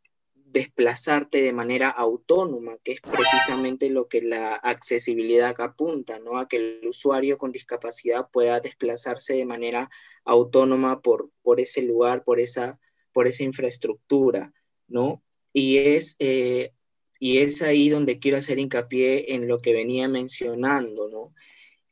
desplazarte 0.54 1.42
de 1.42 1.52
manera 1.52 1.90
autónoma, 1.90 2.78
que 2.84 2.92
es 2.92 3.00
precisamente 3.00 3.90
lo 3.90 4.06
que 4.06 4.22
la 4.22 4.54
accesibilidad 4.54 5.60
apunta, 5.60 6.20
¿no? 6.20 6.38
A 6.38 6.46
que 6.46 6.58
el 6.58 6.86
usuario 6.86 7.38
con 7.38 7.50
discapacidad 7.50 8.28
pueda 8.32 8.60
desplazarse 8.60 9.34
de 9.34 9.44
manera 9.44 9.90
autónoma 10.24 11.02
por, 11.02 11.30
por 11.42 11.58
ese 11.58 11.82
lugar, 11.82 12.22
por 12.22 12.38
esa, 12.38 12.78
por 13.12 13.26
esa 13.26 13.42
infraestructura, 13.42 14.54
¿no? 14.86 15.24
Y 15.52 15.78
es, 15.78 16.14
eh, 16.20 16.72
y 17.18 17.38
es 17.38 17.60
ahí 17.60 17.88
donde 17.88 18.20
quiero 18.20 18.38
hacer 18.38 18.60
hincapié 18.60 19.34
en 19.34 19.48
lo 19.48 19.58
que 19.58 19.72
venía 19.72 20.06
mencionando, 20.06 21.08
¿no? 21.08 21.34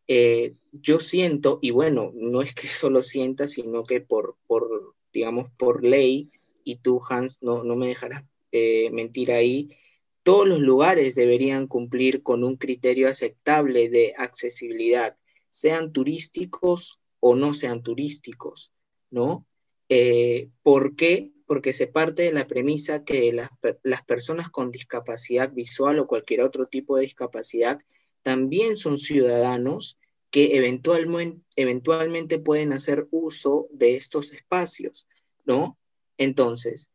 Eh, 0.08 0.54
yo 0.72 1.00
siento, 1.00 1.58
y 1.62 1.70
bueno, 1.70 2.12
no 2.14 2.42
es 2.42 2.54
que 2.54 2.66
solo 2.68 3.02
sienta, 3.02 3.46
sino 3.48 3.84
que 3.84 4.00
por, 4.00 4.36
por 4.46 4.94
digamos, 5.12 5.50
por 5.56 5.84
ley, 5.84 6.30
y 6.64 6.76
tú, 6.76 7.00
Hans, 7.08 7.38
no, 7.42 7.64
no 7.64 7.76
me 7.76 7.88
dejarás 7.88 8.24
eh, 8.52 8.90
mentir 8.90 9.32
ahí, 9.32 9.76
todos 10.22 10.46
los 10.46 10.60
lugares 10.60 11.14
deberían 11.14 11.66
cumplir 11.66 12.22
con 12.22 12.44
un 12.44 12.56
criterio 12.56 13.08
aceptable 13.08 13.88
de 13.88 14.14
accesibilidad, 14.16 15.16
sean 15.50 15.92
turísticos 15.92 17.00
o 17.18 17.34
no 17.34 17.54
sean 17.54 17.82
turísticos, 17.82 18.72
¿no? 19.10 19.46
Eh, 19.88 20.48
¿Por 20.62 20.96
qué? 20.96 21.32
Porque 21.46 21.72
se 21.72 21.86
parte 21.86 22.22
de 22.22 22.32
la 22.32 22.46
premisa 22.46 23.04
que 23.04 23.32
las, 23.32 23.50
las 23.82 24.02
personas 24.04 24.48
con 24.48 24.70
discapacidad 24.70 25.52
visual 25.52 25.98
o 25.98 26.06
cualquier 26.06 26.42
otro 26.42 26.66
tipo 26.66 26.96
de 26.96 27.02
discapacidad 27.02 27.80
también 28.22 28.76
son 28.76 28.98
ciudadanos 28.98 29.98
que 30.30 30.56
eventualmente, 30.56 32.38
pueden 32.38 32.72
hacer 32.72 33.06
uso 33.10 33.68
de 33.70 33.96
estos 33.96 34.32
espacios, 34.32 35.06
¿no? 35.44 35.78
Entonces, 36.16 36.90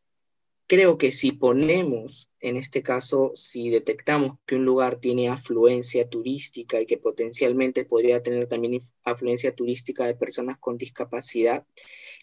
creo 0.65 0.97
que 0.97 1.11
si 1.11 1.31
ponemos, 1.33 2.29
en 2.39 2.57
este 2.57 2.81
caso, 2.81 3.31
si 3.35 3.69
detectamos 3.69 4.37
que 4.47 4.55
un 4.55 4.65
lugar 4.65 4.99
tiene 4.99 5.29
afluencia 5.29 6.09
turística 6.09 6.81
y 6.81 6.87
que 6.87 6.97
potencialmente 6.97 7.85
podría 7.85 8.23
tener 8.23 8.47
también 8.47 8.81
afluencia 9.03 9.53
turística 9.53 10.05
de 10.05 10.15
personas 10.15 10.57
con 10.57 10.77
discapacidad, 10.77 11.65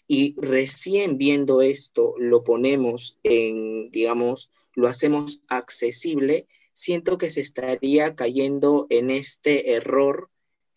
y 0.07 0.35
recién 0.37 1.17
viendo 1.17 1.61
esto 1.61 2.13
lo 2.19 2.43
ponemos 2.43 3.19
en, 3.23 3.89
digamos, 3.89 4.51
lo 4.73 4.87
hacemos 4.87 5.41
accesible, 5.47 6.47
siento 6.75 7.17
que 7.17 7.29
se 7.29 7.39
estaría 7.39 8.15
cayendo 8.15 8.85
en 8.89 9.09
este 9.09 9.71
error 9.73 10.29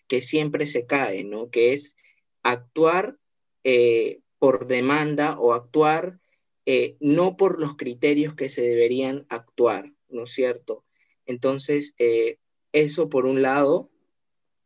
que 0.07 0.23
siempre 0.23 0.65
se 0.67 0.87
cae, 0.87 1.25
¿no? 1.25 1.51
Que 1.51 1.73
es 1.73 1.97
actuar 2.43 3.19
eh, 3.65 4.21
por 4.39 4.69
demanda 4.69 5.39
o 5.41 5.53
actuar 5.53 6.21
eh, 6.67 6.97
no 7.01 7.37
por 7.37 7.61
los 7.61 7.77
criterios 7.77 8.35
que 8.35 8.49
se 8.49 8.63
deberían 8.63 9.27
actuar, 9.29 9.93
¿no 10.09 10.23
es 10.23 10.31
cierto? 10.31 10.85
Entonces, 11.27 11.95
eh, 11.99 12.39
eso 12.73 13.09
por 13.09 13.27
un 13.27 13.43
lado, 13.43 13.91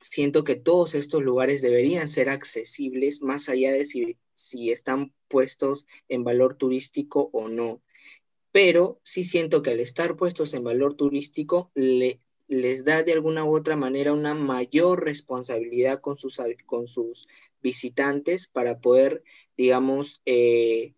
siento 0.01 0.45
que 0.45 0.55
todos 0.57 0.95
estos 0.95 1.23
lugares 1.23 1.63
deberían 1.63 2.09
ser 2.09 2.29
accesibles 2.29 3.23
más 3.23 3.49
allá 3.49 3.73
de 3.73 3.87
si, 3.87 4.19
si 4.35 4.71
están 4.71 5.15
puestos 5.29 5.87
en 6.09 6.25
valor 6.25 6.57
turístico 6.57 7.31
o 7.33 7.49
no 7.49 7.81
pero 8.53 9.01
sí 9.03 9.25
siento 9.25 9.63
que 9.63 9.71
al 9.71 9.81
estar 9.81 10.15
puestos 10.17 10.55
en 10.55 10.65
valor 10.65 10.95
turístico 10.95 11.71
le, 11.75 12.21
les 12.49 12.85
da 12.85 13.03
de 13.03 13.13
alguna 13.13 13.45
u 13.45 13.57
otra 13.57 13.77
manera 13.77 14.13
una 14.13 14.35
mayor 14.35 15.05
responsabilidad 15.05 16.01
con 16.01 16.17
sus, 16.17 16.41
con 16.67 16.87
sus 16.87 17.27
visitantes 17.63 18.49
para 18.49 18.79
poder, 18.79 19.25
digamos, 19.57 20.21
eh, 20.27 20.93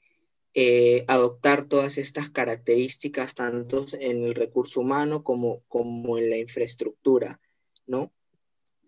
eh, 0.54 1.04
adoptar 1.06 1.66
todas 1.66 1.98
estas 1.98 2.28
características 2.28 3.34
tanto 3.34 3.84
en 3.98 4.24
el 4.24 4.34
recurso 4.34 4.80
humano 4.80 5.22
como, 5.22 5.62
como 5.68 6.18
en 6.18 6.30
la 6.30 6.36
infraestructura, 6.36 7.40
¿no? 7.86 8.12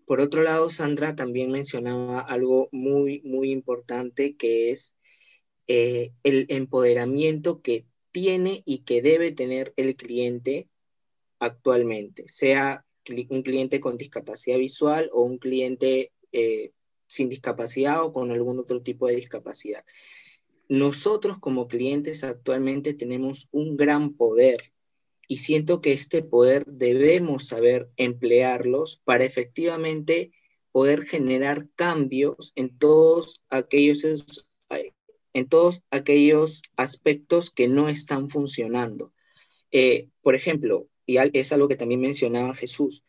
Por 0.05 0.21
otro 0.21 0.43
lado, 0.43 0.69
Sandra 0.69 1.15
también 1.15 1.51
mencionaba 1.51 2.21
algo 2.21 2.69
muy, 2.71 3.21
muy 3.23 3.51
importante 3.51 4.37
que 4.37 4.71
es 4.71 4.95
eh, 5.67 6.13
el 6.23 6.45
empoderamiento 6.49 7.61
que 7.61 7.85
tiene 8.17 8.63
y 8.65 8.79
que 8.79 9.03
debe 9.03 9.31
tener 9.31 9.75
el 9.77 9.95
cliente 9.95 10.67
actualmente, 11.37 12.27
sea 12.27 12.83
un 13.29 13.43
cliente 13.43 13.79
con 13.79 13.95
discapacidad 13.95 14.57
visual 14.57 15.11
o 15.13 15.21
un 15.21 15.37
cliente 15.37 16.11
eh, 16.31 16.71
sin 17.05 17.29
discapacidad 17.29 18.03
o 18.03 18.11
con 18.13 18.31
algún 18.31 18.57
otro 18.57 18.81
tipo 18.81 19.05
de 19.05 19.17
discapacidad. 19.17 19.85
Nosotros 20.67 21.37
como 21.37 21.67
clientes 21.67 22.23
actualmente 22.23 22.95
tenemos 22.95 23.49
un 23.51 23.77
gran 23.77 24.15
poder 24.15 24.73
y 25.27 25.37
siento 25.37 25.79
que 25.79 25.93
este 25.93 26.23
poder 26.23 26.65
debemos 26.65 27.45
saber 27.45 27.87
emplearlos 27.97 28.99
para 29.05 29.25
efectivamente 29.25 30.31
poder 30.71 31.03
generar 31.03 31.69
cambios 31.75 32.51
en 32.55 32.75
todos 32.79 33.43
aquellos 33.51 34.49
en 35.37 35.47
todos 35.47 35.83
aquellos 35.91 36.63
aspectos 36.75 37.51
que 37.51 37.67
no 37.67 37.89
están 37.89 38.27
funcionando. 38.27 39.13
Eh, 39.71 40.09
por 40.21 40.33
ejemplo, 40.33 40.87
y 41.05 41.17
es 41.37 41.51
algo 41.51 41.67
que 41.67 41.75
también 41.75 42.01
mencionaba 42.01 42.55
Jesús, 42.55 43.03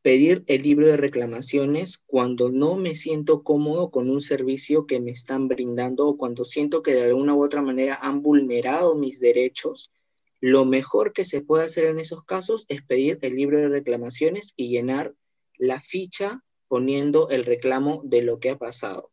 pedir 0.00 0.44
el 0.46 0.62
libro 0.62 0.86
de 0.86 0.96
reclamaciones 0.96 1.98
cuando 2.06 2.50
no 2.50 2.76
me 2.76 2.94
siento 2.94 3.42
cómodo 3.42 3.90
con 3.90 4.08
un 4.08 4.22
servicio 4.22 4.86
que 4.86 4.98
me 4.98 5.10
están 5.10 5.46
brindando 5.46 6.08
o 6.08 6.16
cuando 6.16 6.44
siento 6.44 6.82
que 6.82 6.94
de 6.94 7.04
alguna 7.04 7.34
u 7.34 7.44
otra 7.44 7.60
manera 7.60 7.98
han 8.00 8.22
vulnerado 8.22 8.94
mis 8.94 9.20
derechos, 9.20 9.92
lo 10.40 10.64
mejor 10.64 11.12
que 11.12 11.26
se 11.26 11.42
puede 11.42 11.64
hacer 11.64 11.84
en 11.84 11.98
esos 11.98 12.24
casos 12.24 12.64
es 12.68 12.80
pedir 12.80 13.18
el 13.20 13.36
libro 13.36 13.58
de 13.58 13.68
reclamaciones 13.68 14.54
y 14.56 14.70
llenar 14.70 15.14
la 15.58 15.78
ficha 15.80 16.42
poniendo 16.66 17.28
el 17.28 17.44
reclamo 17.44 18.00
de 18.04 18.22
lo 18.22 18.40
que 18.40 18.48
ha 18.48 18.56
pasado. 18.56 19.09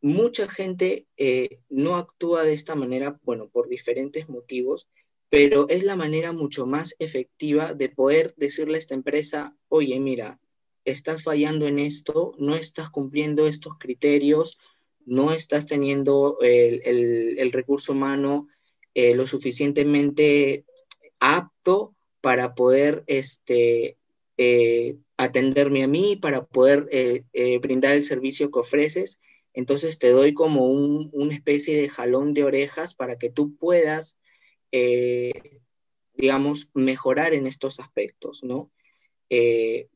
Mucha 0.00 0.48
gente 0.48 1.08
eh, 1.16 1.58
no 1.68 1.96
actúa 1.96 2.44
de 2.44 2.52
esta 2.52 2.76
manera, 2.76 3.18
bueno, 3.24 3.48
por 3.48 3.68
diferentes 3.68 4.28
motivos, 4.28 4.88
pero 5.28 5.68
es 5.68 5.82
la 5.82 5.96
manera 5.96 6.32
mucho 6.32 6.66
más 6.66 6.94
efectiva 7.00 7.74
de 7.74 7.88
poder 7.88 8.32
decirle 8.36 8.76
a 8.76 8.78
esta 8.78 8.94
empresa, 8.94 9.56
oye, 9.68 9.98
mira, 9.98 10.40
estás 10.84 11.24
fallando 11.24 11.66
en 11.66 11.80
esto, 11.80 12.34
no 12.38 12.54
estás 12.54 12.90
cumpliendo 12.90 13.48
estos 13.48 13.76
criterios, 13.78 14.56
no 15.04 15.32
estás 15.32 15.66
teniendo 15.66 16.38
el, 16.40 17.50
recurso 17.52 17.92
humano 17.92 18.46
eh, 18.94 19.14
lo 19.14 19.26
suficientemente 19.26 20.64
apto 21.18 21.94
para 22.20 22.54
poder 22.54 23.02
este, 23.06 23.98
eh, 24.36 24.96
atenderme 25.16 25.82
a 25.82 25.88
mí, 25.88 26.16
para 26.16 26.46
poder 26.46 26.88
brindar 27.60 27.96
el 27.96 28.04
servicio 28.04 28.50
que 28.50 28.60
ofreces. 28.60 29.18
Entonces 29.58 29.98
te 29.98 30.10
doy 30.10 30.34
como 30.34 30.66
una 30.66 31.34
especie 31.34 31.80
de 31.80 31.88
jalón 31.88 32.32
de 32.32 32.44
orejas 32.44 32.94
para 32.94 33.18
que 33.18 33.28
tú 33.28 33.56
puedas 33.56 34.18
eh, 34.72 35.60
digamos, 36.18 36.68
mejorar 36.74 37.32
en 37.32 37.46
estos 37.46 37.78
aspectos, 37.78 38.42
¿no? 38.42 38.70
Eh, 39.30 39.88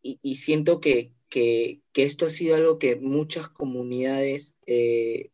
y, 0.00 0.36
siento 0.36 0.80
que, 0.80 1.12
esto 1.94 2.26
ha 2.26 2.30
sido 2.30 2.56
algo 2.56 2.78
que 2.78 2.96
muchas 2.96 3.48
comunidades 3.48 4.56
eh, 4.66 5.30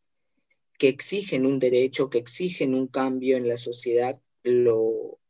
que 0.78 0.88
exigen 0.88 1.46
un 1.46 1.58
derecho, 1.58 2.10
que 2.10 2.18
exigen 2.18 2.74
un 2.74 2.88
cambio 2.88 3.36
en 3.36 3.46
la 3.46 3.58
sociedad, 3.58 4.20
lo, 4.42 5.20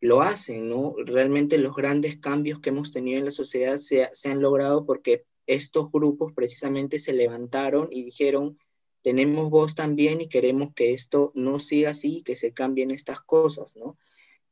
lo 0.00 0.20
hacen, 0.20 0.68
¿no? 0.68 0.96
Realmente 0.98 1.56
los 1.56 1.74
grandes 1.74 2.18
cambios 2.18 2.60
que 2.60 2.70
hemos 2.70 2.90
tenido 2.90 3.18
en 3.18 3.24
la 3.24 3.30
sociedad 3.30 3.78
se, 3.78 4.10
se 4.12 4.28
han 4.28 4.42
logrado 4.42 4.84
porque 4.84 5.24
estos 5.46 5.90
grupos 5.90 6.32
precisamente 6.32 6.98
se 6.98 7.12
levantaron 7.12 7.88
y 7.90 8.04
dijeron, 8.04 8.58
tenemos 9.02 9.50
voz 9.50 9.74
también 9.74 10.20
y 10.20 10.28
queremos 10.28 10.72
que 10.74 10.92
esto 10.92 11.32
no 11.34 11.58
siga 11.58 11.90
así, 11.90 12.22
que 12.22 12.34
se 12.34 12.52
cambien 12.52 12.90
estas 12.90 13.20
cosas, 13.20 13.76
¿no? 13.76 13.98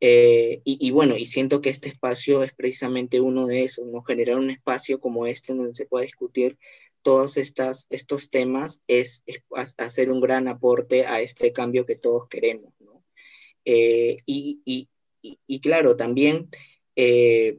Eh, 0.03 0.62
y, 0.64 0.91
bueno, 0.93 1.18
y 1.18 1.26
siento 1.26 1.61
que 1.61 1.68
este 1.68 1.91
espacio 1.91 2.43
es 2.43 2.55
precisamente 2.55 3.20
uno 3.20 3.47
de 3.47 3.64
esos, 3.64 3.86
¿no? 3.86 4.03
Generar 4.03 4.38
un 4.38 4.49
espacio 4.49 4.99
como 4.99 5.26
este 5.26 5.55
donde 5.55 5.74
se 5.74 5.84
pueda 5.84 6.05
discutir 6.05 6.59
todos 7.03 7.36
estas, 7.36 7.86
estos 7.91 8.30
temas 8.30 8.80
es, 8.86 9.22
hacer 9.76 10.11
un 10.11 10.20
gran 10.20 10.49
aporte 10.49 11.05
a 11.07 11.20
este 11.20 11.53
cambio 11.53 11.84
que 11.84 11.97
todos 11.97 12.28
queremos, 12.28 12.72
¿no? 12.80 13.05
Eh, 13.66 14.18
y, 14.24 14.88
y, 15.22 15.61
claro, 15.61 15.97
también, 15.97 16.49
eh, 16.97 17.59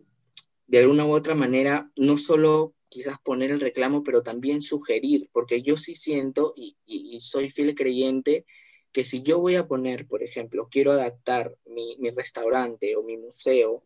de 0.66 0.80
alguna 0.80 1.06
u 1.06 1.12
otra 1.12 1.36
manera, 1.36 1.92
no 1.96 2.18
solo 2.18 2.74
quizás 2.92 3.18
poner 3.24 3.52
el 3.52 3.62
reclamo, 3.62 4.04
pero 4.04 4.22
también 4.22 4.62
sugerir, 4.62 5.30
porque 5.32 5.62
yo 5.62 5.78
sí 5.78 5.96
siento 5.96 6.54
y, 6.58 6.76
soy 7.22 7.50
fiel 7.50 7.74
creyente 7.74 8.46
que 8.92 9.06
si 9.06 9.22
yo 9.24 9.40
voy 9.40 9.56
a 9.56 9.66
poner, 9.66 10.08
por 10.08 10.22
ejemplo, 10.24 10.68
quiero 10.70 10.92
adaptar 10.92 11.56
mi, 11.66 11.96
restaurante 12.10 12.98
o 12.98 13.04
mi 13.04 13.16
museo, 13.16 13.82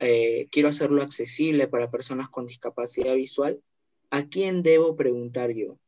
eh, 0.00 0.48
quiero 0.50 0.68
hacerlo 0.68 1.02
accesible 1.02 1.68
para 1.68 1.92
personas 1.92 2.28
con 2.28 2.46
discapacidad 2.46 3.14
visual, 3.14 3.62
¿a 4.10 4.24
quién 4.24 4.64
debo 4.64 4.96
preguntar 4.96 5.52
yo? 5.52 5.78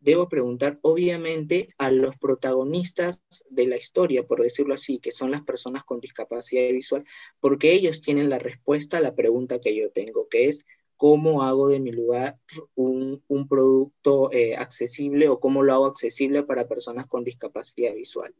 Debo 0.00 0.30
preguntar, 0.30 0.78
obviamente, 0.80 1.68
a 1.76 1.90
los 1.90 2.16
protagonistas 2.16 3.20
de 3.50 3.66
la 3.66 3.76
historia, 3.76 4.26
por 4.26 4.40
decirlo 4.40 4.72
así, 4.72 4.98
que 4.98 5.12
son 5.12 5.30
las 5.30 5.42
personas 5.42 5.84
con 5.84 6.00
discapacidad 6.00 6.72
visual, 6.72 7.04
porque 7.40 7.72
ellos 7.72 8.00
tienen 8.00 8.30
la 8.30 8.38
respuesta 8.38 8.96
a 8.96 9.02
la 9.02 9.14
pregunta 9.14 9.60
que 9.60 9.76
yo 9.76 9.90
tengo, 9.90 10.28
que 10.28 10.48
es, 10.48 10.64
cómo 10.98 11.44
hago 11.44 11.68
de 11.68 11.78
mi 11.78 11.92
lugar 11.92 12.38
un, 12.74 13.22
producto 13.48 14.30
eh, 14.32 14.56
accesible 14.56 15.28
o 15.28 15.38
cómo 15.40 15.62
lo 15.62 15.72
hago 15.72 15.86
accesible 15.86 16.42
para 16.42 16.68
personas 16.68 17.06
con 17.06 17.24
discapacidad 17.24 17.94
visual. 17.94 18.34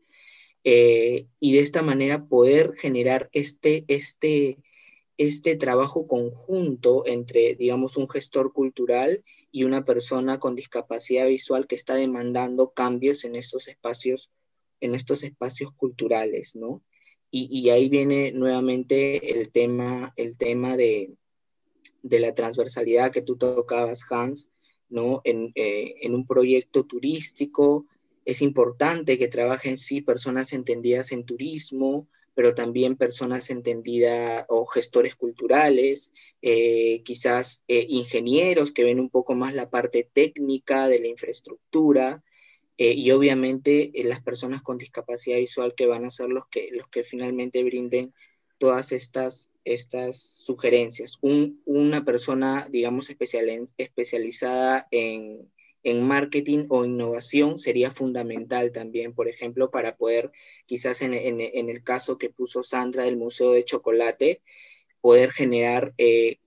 Eh, 0.64 1.28
y 1.38 1.52
de 1.52 1.61
esta 1.61 1.82
manera 1.82 2.26
poder 2.26 2.74
generar 2.76 3.30
este, 3.32 3.84
este, 3.86 4.59
este 5.18 5.54
trabajo 5.54 6.09
conjunto 6.09 7.04
entre, 7.06 7.54
digamos, 7.54 7.96
un 7.96 8.09
gestor 8.09 8.52
cultural 8.52 9.24
y 9.52 9.62
una 9.62 9.84
persona 9.84 10.40
con 10.40 10.56
discapacidad 10.56 11.28
visual 11.28 11.68
que 11.68 11.76
está 11.76 11.94
demandando 11.94 12.72
cambios 12.72 13.24
en 13.24 13.36
estos 13.36 13.68
espacios, 13.68 14.32
en 14.80 14.96
estos 14.96 15.22
espacios 15.22 15.70
culturales, 15.72 16.56
¿no? 16.56 16.82
Y, 17.30 17.48
y 17.52 17.70
ahí 17.70 17.88
viene 17.88 18.32
nuevamente 18.32 19.38
el 19.38 19.52
tema, 19.52 20.12
el 20.16 20.36
tema 20.36 20.76
de, 20.76 21.14
de 22.03 22.20
la 22.20 22.34
transversalidad 22.34 23.12
que 23.12 23.22
tú 23.22 23.36
tocabas, 23.36 24.05
Hans, 24.11 24.49
¿no? 24.88 25.20
En, 25.24 25.53
eh, 25.55 25.94
en, 26.03 26.14
un 26.14 26.26
proyecto 26.26 26.84
turístico 26.84 27.86
es 28.24 28.42
importante 28.42 29.18
que 29.18 29.28
trabajen, 29.28 29.78
sí, 29.78 30.01
personas 30.01 30.53
entendidas 30.53 31.12
en 31.12 31.24
turismo, 31.24 32.09
pero 32.34 32.55
también 32.55 32.96
personas 32.96 33.51
entendidas 33.51 34.44
o 34.49 34.64
gestores 34.66 35.16
culturales, 35.16 36.12
eh, 36.40 37.03
quizás 37.05 37.64
eh, 37.68 37.86
ingenieros 37.88 38.70
que 38.70 38.84
ven 38.84 39.01
un 39.01 39.11
poco 39.11 39.34
más 39.34 39.55
la 39.55 39.70
parte 39.70 40.09
técnica 40.12 40.88
de 40.88 41.01
la 41.01 41.09
infraestructura, 41.09 42.22
y 42.80 43.11
obviamente 43.11 43.90
las 44.05 44.22
personas 44.22 44.62
con 44.62 44.78
discapacidad 44.78 45.38
visual 45.38 45.74
que 45.74 45.86
van 45.86 46.05
a 46.05 46.11
ser 46.11 46.28
los 46.28 46.46
que, 46.46 46.68
los 46.70 46.86
que 46.86 47.03
finalmente 47.03 47.64
brinden 47.64 48.14
todas 48.59 48.92
estas, 48.92 49.51
estas 49.72 50.18
sugerencias. 50.18 51.18
una 51.20 52.04
persona, 52.04 52.68
digamos, 52.70 53.10
especializada 53.10 54.88
en, 54.90 55.50
marketing 56.02 56.66
o 56.68 56.84
innovación 56.84 57.58
sería 57.58 57.90
fundamental 57.90 58.72
también, 58.72 59.14
por 59.14 59.26
ejemplo, 59.26 59.70
para 59.70 59.96
poder, 59.96 60.30
quizás 60.66 61.00
en, 61.02 61.14
el 61.14 61.82
caso 61.82 62.18
que 62.18 62.28
puso 62.28 62.62
Sandra 62.62 63.04
del 63.04 63.16
Museo 63.16 63.52
de 63.52 63.64
Chocolate, 63.64 64.42
poder 65.00 65.30
generar 65.30 65.94
eh, 65.96 66.38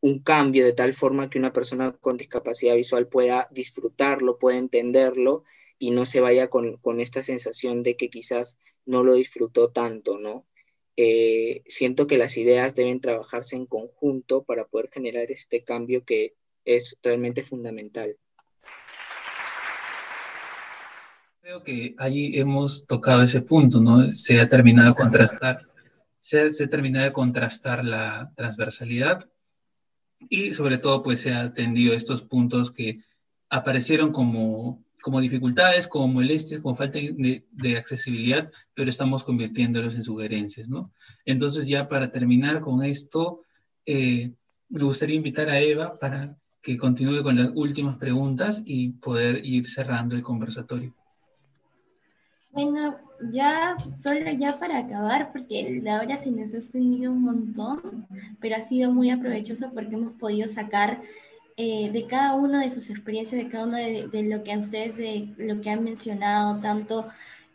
un 0.00 0.18
cambio 0.18 0.64
de 0.64 0.72
tal 0.72 0.92
forma 0.92 1.30
que 1.30 1.38
una 1.38 1.52
persona 1.52 1.92
con 1.92 2.16
discapacidad 2.16 2.74
visual 2.74 3.06
pueda 3.08 3.48
disfrutarlo, 3.52 4.38
pueda 4.38 4.58
entenderlo 4.58 5.44
y 5.78 5.92
no 5.92 6.04
se 6.04 6.20
vaya 6.20 6.50
con, 6.50 6.78
con 6.78 7.00
esta 7.00 7.22
sensación 7.22 7.82
de 7.82 7.96
que 7.96 8.10
quizás 8.10 8.58
no 8.86 9.02
lo 9.02 9.14
disfrutó 9.14 9.70
tanto, 9.70 10.18
¿no? 10.18 10.46
Eh, 10.96 11.62
siento 11.66 12.06
que 12.06 12.18
las 12.18 12.36
ideas 12.36 12.74
deben 12.74 13.00
trabajarse 13.00 13.56
en 13.56 13.66
conjunto 13.66 14.44
para 14.44 14.66
poder 14.66 14.90
generar 14.92 15.30
este 15.30 15.64
cambio 15.64 16.04
que 16.04 16.34
es 16.64 16.96
realmente 17.02 17.42
fundamental. 17.42 18.16
Creo 21.40 21.62
que 21.62 21.94
allí 21.98 22.38
hemos 22.38 22.86
tocado 22.86 23.22
ese 23.22 23.42
punto, 23.42 23.80
¿no? 23.80 24.14
Se 24.14 24.40
ha 24.40 24.48
terminado 24.48 24.90
de 24.90 24.94
contrastar, 24.94 25.68
se 26.18 26.40
ha, 26.40 26.70
terminado 26.70 27.04
de 27.04 27.12
contrastar 27.12 27.84
la 27.84 28.32
transversalidad 28.34 29.28
y 30.30 30.54
sobre 30.54 30.78
todo 30.78 31.02
pues 31.02 31.20
se 31.20 31.32
ha 31.32 31.42
atendido 31.42 31.92
estos 31.92 32.22
puntos 32.22 32.72
que 32.72 33.00
aparecieron 33.50 34.10
como 34.10 34.83
como 35.04 35.20
dificultades, 35.20 35.86
como 35.86 36.08
molestias, 36.08 36.62
como 36.62 36.74
falta 36.74 36.98
de, 36.98 37.76
accesibilidad, 37.76 38.50
pero 38.72 38.88
estamos 38.88 39.22
convirtiéndolos 39.22 39.96
en 39.96 40.02
sugerencias, 40.02 40.66
¿no? 40.66 40.90
Entonces 41.26 41.66
ya 41.66 41.86
para 41.88 42.10
terminar 42.10 42.62
con 42.62 42.82
esto, 42.82 43.42
eh, 43.84 44.32
me 44.70 44.82
gustaría 44.82 45.16
invitar 45.16 45.50
a 45.50 45.60
Eva 45.60 45.94
para 46.00 46.34
que 46.62 46.78
continúe 46.78 47.22
con 47.22 47.36
las 47.36 47.50
últimas 47.54 47.96
preguntas 47.96 48.62
y 48.64 48.92
poder 48.92 49.44
ir 49.44 49.66
cerrando 49.66 50.16
el 50.16 50.22
conversatorio. 50.22 50.94
Bueno, 52.52 52.96
ya, 53.30 53.76
solo 53.98 54.30
ya 54.32 54.58
para 54.58 54.78
acabar, 54.78 55.32
porque 55.32 55.80
la 55.82 56.00
hora 56.00 56.16
se 56.16 56.30
nos 56.30 56.54
ha 56.54 56.56
extendido 56.56 57.12
un 57.12 57.24
montón, 57.24 58.06
pero 58.40 58.56
ha 58.56 58.62
sido 58.62 58.90
muy 58.90 59.10
aprovechoso 59.10 59.70
porque 59.74 59.96
hemos 59.96 60.12
podido 60.12 60.48
sacar 60.48 61.02
eh, 61.56 61.90
de 61.92 62.06
cada 62.06 62.34
uno 62.34 62.60
de 62.60 62.70
sus 62.70 62.90
experiencias, 62.90 63.42
de 63.42 63.48
cada 63.48 63.64
uno 63.64 63.76
de, 63.76 64.22
lo 64.24 64.42
que 64.42 64.52
a 64.52 64.58
ustedes, 64.58 64.96
de 64.96 65.28
lo 65.38 65.60
que 65.60 65.70
han 65.70 65.84
mencionado, 65.84 66.60
tanto 66.60 67.06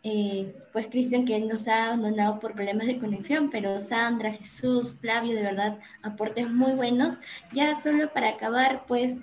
eh, 0.02 0.54
pues 0.72 0.86
Cristian 0.86 1.26
que 1.26 1.38
nos 1.40 1.68
ha 1.68 1.88
abandonado 1.88 2.40
por 2.40 2.54
problemas 2.54 2.86
de 2.86 2.98
conexión, 2.98 3.50
pero 3.50 3.80
Sandra, 3.80 4.32
Jesús, 4.32 4.98
Flavio, 5.00 5.34
de 5.34 5.42
verdad, 5.42 5.78
aportes 6.02 6.50
muy 6.50 6.72
buenos. 6.72 7.18
Ya 7.52 7.76
solo 7.76 8.10
para 8.12 8.30
acabar, 8.30 8.84
pues 8.86 9.22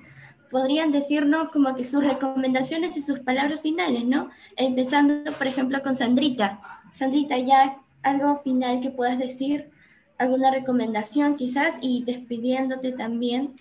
podrían 0.51 0.91
decirnos 0.91 1.51
como 1.51 1.75
que 1.75 1.83
sus 1.83 2.03
recomendaciones 2.03 2.95
y 2.97 3.01
sus 3.01 3.19
palabras 3.19 3.61
finales, 3.61 4.05
¿no? 4.05 4.29
Empezando, 4.55 5.31
por 5.33 5.47
ejemplo, 5.47 5.81
con 5.81 5.95
Sandrita. 5.95 6.59
Sandrita, 6.93 7.37
ya 7.39 7.79
algo 8.03 8.37
final 8.37 8.79
que 8.81 8.91
puedas 8.91 9.17
decir, 9.17 9.71
alguna 10.17 10.51
recomendación 10.51 11.35
quizás 11.35 11.77
y 11.81 12.03
despidiéndote 12.03 12.91
también. 12.91 13.55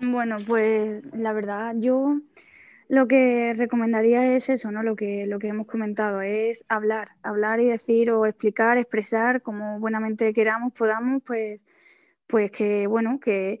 Bueno, 0.00 0.36
pues 0.46 1.02
la 1.12 1.32
verdad, 1.32 1.74
yo 1.78 2.18
lo 2.88 3.08
que 3.08 3.54
recomendaría 3.54 4.34
es 4.34 4.48
eso, 4.48 4.70
¿no? 4.70 4.82
Lo 4.82 4.96
que, 4.96 5.26
lo 5.26 5.38
que 5.38 5.48
hemos 5.48 5.66
comentado, 5.66 6.20
es 6.20 6.64
hablar, 6.68 7.10
hablar 7.22 7.60
y 7.60 7.66
decir 7.68 8.10
o 8.10 8.26
explicar, 8.26 8.76
expresar 8.76 9.42
como 9.42 9.80
buenamente 9.80 10.32
queramos, 10.32 10.72
podamos, 10.72 11.22
pues, 11.24 11.64
pues 12.26 12.50
que, 12.50 12.86
bueno, 12.86 13.20
que 13.20 13.60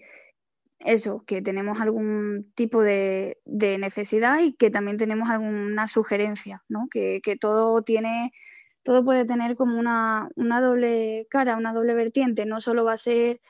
eso, 0.80 1.24
que 1.26 1.42
tenemos 1.42 1.80
algún 1.80 2.52
tipo 2.54 2.82
de, 2.82 3.38
necesidad 3.46 4.40
y 4.40 4.54
que 4.54 4.70
también 4.70 4.98
tenemos 4.98 5.30
alguna 5.30 5.88
sugerencia, 5.88 6.62
¿no? 6.68 6.88
Que, 6.90 7.20
todo 7.40 7.82
tiene, 7.82 8.32
todo 8.82 9.04
puede 9.04 9.24
tener 9.24 9.56
como 9.56 9.78
una, 9.78 10.28
una 10.36 10.60
doble 10.60 11.26
cara, 11.30 11.56
una 11.56 11.72
doble 11.72 11.94
vertiente, 11.94 12.46
no 12.46 12.60
solo 12.60 12.84
va 12.84 12.94
a 12.94 12.96
ser 12.98 13.40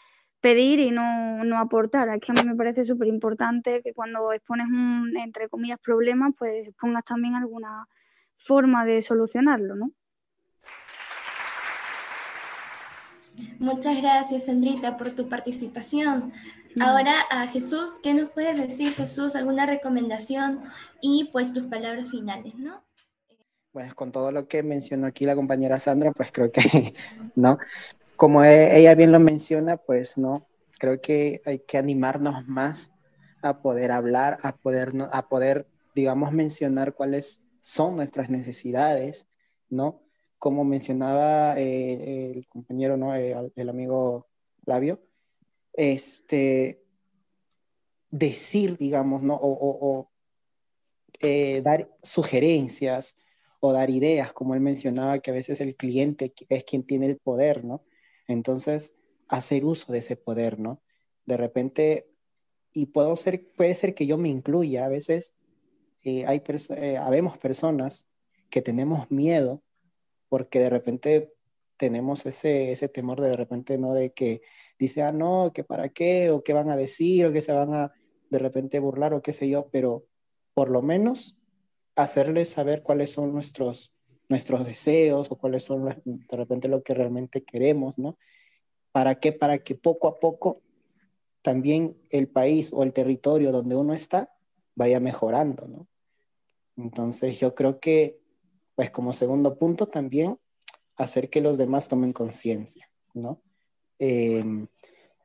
pedir 0.44 0.78
y 0.78 0.90
no, 0.90 1.42
no 1.42 1.58
aportar. 1.58 2.10
Aquí 2.10 2.30
a 2.30 2.34
mí 2.34 2.46
me 2.46 2.54
parece 2.54 2.84
súper 2.84 3.08
importante 3.08 3.80
que 3.82 3.94
cuando 3.94 4.30
expones 4.30 4.66
un, 4.66 5.16
entre 5.16 5.48
comillas, 5.48 5.78
problema, 5.80 6.32
pues 6.38 6.68
pongas 6.78 7.02
también 7.04 7.34
alguna 7.34 7.88
forma 8.36 8.84
de 8.84 9.00
solucionarlo, 9.00 9.74
¿no? 9.74 9.92
Muchas 13.58 14.02
gracias, 14.02 14.44
Sandrita, 14.44 14.98
por 14.98 15.12
tu 15.12 15.30
participación. 15.30 16.30
Ahora 16.78 17.14
a 17.30 17.46
Jesús, 17.46 17.92
¿qué 18.02 18.12
nos 18.12 18.28
puedes 18.28 18.58
decir, 18.58 18.92
Jesús? 18.92 19.36
¿Alguna 19.36 19.64
recomendación? 19.64 20.60
Y 21.00 21.30
pues 21.32 21.54
tus 21.54 21.64
palabras 21.64 22.10
finales, 22.10 22.54
¿no? 22.56 22.84
Pues 23.72 23.94
con 23.94 24.12
todo 24.12 24.30
lo 24.30 24.46
que 24.46 24.62
mencionó 24.62 25.06
aquí 25.06 25.24
la 25.24 25.36
compañera 25.36 25.78
Sandra, 25.78 26.12
pues 26.12 26.30
creo 26.32 26.52
que, 26.52 26.60
¿no? 27.34 27.56
Como 28.16 28.44
e, 28.44 28.78
ella 28.78 28.94
bien 28.94 29.12
lo 29.12 29.20
menciona, 29.20 29.76
pues 29.76 30.18
no, 30.18 30.46
creo 30.78 31.00
que 31.00 31.42
hay 31.44 31.60
que 31.60 31.78
animarnos 31.78 32.46
más 32.46 32.92
a 33.42 33.60
poder 33.60 33.92
hablar, 33.92 34.38
a 34.42 34.56
poder, 34.56 34.92
a 35.12 35.28
poder 35.28 35.66
digamos, 35.94 36.32
mencionar 36.32 36.94
cuáles 36.94 37.42
son 37.62 37.96
nuestras 37.96 38.28
necesidades, 38.28 39.28
¿no? 39.68 40.02
Como 40.38 40.64
mencionaba 40.64 41.58
eh, 41.58 42.32
el 42.34 42.46
compañero, 42.46 42.96
¿no? 42.96 43.14
Eh, 43.14 43.34
el 43.56 43.68
amigo 43.68 44.26
Flavio, 44.64 45.00
este, 45.72 46.82
decir, 48.10 48.76
digamos, 48.76 49.22
¿no? 49.22 49.38
O, 49.40 50.10
eh, 51.20 51.62
dar 51.62 51.88
sugerencias 52.02 53.16
o 53.60 53.72
dar 53.72 53.88
ideas, 53.88 54.32
como 54.32 54.54
él 54.54 54.60
mencionaba, 54.60 55.20
que 55.20 55.30
a 55.30 55.34
veces 55.34 55.60
el 55.60 55.76
cliente 55.76 56.34
es 56.48 56.64
quien 56.64 56.82
tiene 56.84 57.06
el 57.06 57.18
poder, 57.18 57.64
¿no? 57.64 57.82
Entonces, 58.26 58.96
hacer 59.28 59.64
uso 59.64 59.92
de 59.92 59.98
ese 59.98 60.16
poder, 60.16 60.58
¿no? 60.58 60.82
De 61.26 61.36
repente, 61.36 62.10
y 62.72 62.86
puedo 62.86 63.14
ser, 63.16 63.52
puede 63.56 63.74
ser 63.74 63.94
que 63.94 64.06
yo 64.06 64.18
me 64.18 64.28
incluya, 64.28 64.86
a 64.86 64.88
veces 64.88 65.34
eh, 66.04 66.26
hay 66.26 66.42
eh, 66.76 66.98
habemos 66.98 67.38
personas 67.38 68.10
que 68.50 68.62
tenemos 68.62 69.10
miedo 69.10 69.62
porque 70.28 70.58
de 70.58 70.70
repente 70.70 71.32
tenemos 71.76 72.26
ese, 72.26 72.72
ese 72.72 72.88
temor 72.88 73.20
de, 73.20 73.28
de 73.28 73.36
repente, 73.36 73.78
¿no? 73.78 73.94
De 73.94 74.12
que 74.12 74.42
dice, 74.78 75.02
ah, 75.02 75.12
no, 75.12 75.52
que 75.54 75.64
para 75.64 75.88
qué, 75.88 76.30
o 76.30 76.42
qué 76.42 76.52
van 76.52 76.70
a 76.70 76.76
decir, 76.76 77.26
o 77.26 77.32
que 77.32 77.40
se 77.40 77.52
van 77.52 77.72
a 77.74 77.92
de 78.30 78.38
repente 78.38 78.78
burlar, 78.78 79.14
o 79.14 79.22
qué 79.22 79.32
sé 79.32 79.48
yo, 79.48 79.68
pero 79.70 80.06
por 80.54 80.70
lo 80.70 80.82
menos 80.82 81.36
hacerles 81.96 82.48
saber 82.48 82.82
cuáles 82.82 83.10
son 83.10 83.32
nuestros, 83.32 83.93
nuestros 84.28 84.66
deseos 84.66 85.30
o 85.30 85.36
cuáles 85.36 85.64
son 85.64 86.02
de 86.04 86.36
repente 86.36 86.68
lo 86.68 86.82
que 86.82 86.94
realmente 86.94 87.42
queremos, 87.42 87.98
¿no? 87.98 88.18
¿Para 88.92 89.16
qué? 89.16 89.32
Para 89.32 89.58
que 89.58 89.74
poco 89.74 90.08
a 90.08 90.18
poco 90.18 90.62
también 91.42 91.96
el 92.10 92.28
país 92.28 92.72
o 92.72 92.82
el 92.82 92.92
territorio 92.92 93.52
donde 93.52 93.76
uno 93.76 93.92
está 93.92 94.30
vaya 94.74 95.00
mejorando, 95.00 95.66
¿no? 95.68 95.86
Entonces 96.76 97.38
yo 97.38 97.54
creo 97.54 97.78
que, 97.80 98.18
pues 98.74 98.90
como 98.90 99.12
segundo 99.12 99.58
punto 99.58 99.86
también, 99.86 100.38
hacer 100.96 101.30
que 101.30 101.40
los 101.40 101.58
demás 101.58 101.88
tomen 101.88 102.12
conciencia, 102.12 102.90
¿no? 103.12 103.42
Em, 103.98 104.66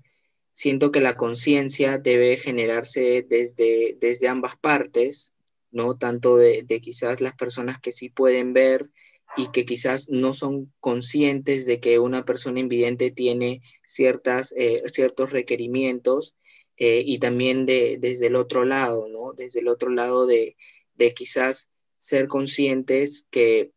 siento 0.51 0.91
que 0.91 1.01
la 1.01 1.17
conciencia 1.17 1.97
debe 1.97 2.37
generarse 2.37 3.25
desde, 3.27 3.97
desde 3.99 4.27
ambas 4.27 4.55
partes, 4.57 5.33
¿no? 5.71 5.97
Tanto 5.97 6.37
de, 6.37 6.65
quizás 6.81 7.21
las 7.21 7.33
personas 7.35 7.79
que 7.79 7.91
sí 7.91 8.09
pueden 8.09 8.53
ver 8.53 8.89
y 9.35 9.51
que 9.51 9.65
quizás 9.65 10.09
no 10.09 10.33
son 10.33 10.71
conscientes 10.79 11.65
de 11.65 11.79
que 11.79 11.99
una 11.99 12.23
persona 12.23 12.59
invidente 12.59 13.11
tiene 13.11 13.61
ciertas, 13.85 14.53
eh, 14.55 14.83
ciertos 14.87 15.31
requerimientos 15.31 16.35
y 16.75 17.19
también 17.19 17.65
de, 17.65 17.97
desde 17.97 18.27
el 18.27 18.35
otro 18.35 18.65
lado, 18.65 19.07
¿no? 19.07 19.31
Desde 19.37 19.61
el 19.61 19.69
otro 19.69 19.89
lado 19.89 20.25
de, 20.25 20.57
de 20.95 21.13
quizás 21.13 21.69
ser 21.97 22.27
conscientes 22.27 23.25
que 23.29 23.71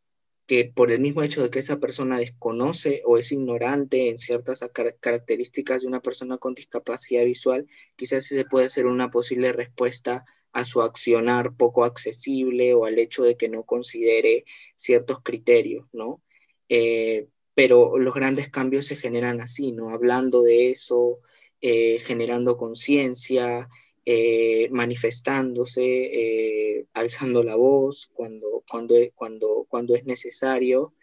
que 0.47 0.65
por 0.65 0.93
el 0.93 1.01
mismo 1.01 1.23
hecho 1.23 1.43
de 1.43 1.51
que 1.51 1.59
esa 1.59 1.79
persona 1.81 2.19
desconoce 2.19 3.03
o 3.05 3.19
es 3.19 3.33
ignorante 3.33 4.09
en 4.09 4.19
ciertas 4.19 4.65
características 5.01 5.83
de 5.83 5.89
una 5.89 6.01
persona 6.01 6.39
con 6.39 6.55
discapacidad 6.55 7.25
visual, 7.25 7.67
quizás 7.97 8.27
se 8.27 8.45
puede 8.45 8.67
hacer 8.67 8.87
una 8.87 9.11
posible 9.11 9.53
respuesta 9.53 10.25
a 10.53 10.65
su 10.65 10.83
accionar 10.83 11.55
poco 11.55 11.85
accesible 11.85 12.75
o 12.75 12.87
al 12.87 12.99
hecho 12.99 13.25
de 13.25 13.37
que 13.37 13.49
no 13.49 13.65
considere 13.65 14.45
ciertos 14.77 15.21
criterios, 15.21 15.87
¿no? 15.93 16.23
Eh, 16.69 17.29
pero 17.55 17.99
los 17.99 18.15
grandes 18.15 18.49
cambios 18.49 18.87
se 18.87 18.97
generan 18.97 19.41
así, 19.41 19.73
¿no? 19.73 19.91
Hablando 19.91 20.43
de 20.43 20.71
eso, 20.71 21.21
eh, 21.61 21.99
generando 22.01 22.57
conciencia, 22.57 23.69
eh, 24.09 24.69
manifestándose, 24.71 25.83
eh, 25.83 26.87
alzando 26.93 27.43
la 27.43 27.57
voz 27.57 28.09
cuando, 28.15 28.63
cuando, 28.71 28.95
cuando, 29.17 29.67
cuando 29.69 29.97
es 29.97 30.05
necesario. 30.05 30.95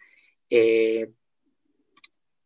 Eh, 0.48 1.10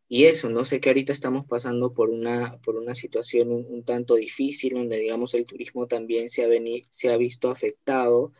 y 0.09 0.25
eso, 0.25 0.49
no 0.49 0.65
sé 0.65 0.81
que 0.81 0.89
ahorita 0.89 1.13
estamos 1.13 1.45
pasando 1.45 1.93
por 1.93 2.09
una, 2.09 2.59
por 2.61 2.75
una 2.75 2.93
situación 2.93 3.53
un, 3.53 3.85
tanto 3.85 4.15
difícil, 4.15 4.73
donde 4.73 4.99
digamos 4.99 5.33
el 5.33 5.45
turismo 5.45 5.87
también 5.87 6.29
se 6.29 6.43
ha, 6.43 6.49
se 6.89 7.09
ha 7.09 7.15
visto 7.15 7.51
afectado, 7.51 8.33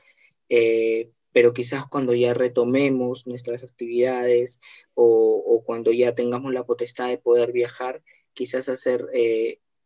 pero 1.31 1.53
quizás 1.53 1.87
cuando 1.87 2.13
ya 2.13 2.33
retomemos 2.33 3.27
nuestras 3.27 3.63
actividades 3.63 4.59
o, 4.93 5.63
cuando 5.65 5.93
ya 5.93 6.15
tengamos 6.15 6.51
la 6.53 6.65
potestad 6.65 7.07
de 7.07 7.17
poder 7.17 7.53
viajar, 7.53 8.03
quizás 8.33 8.67
hacer 8.67 9.07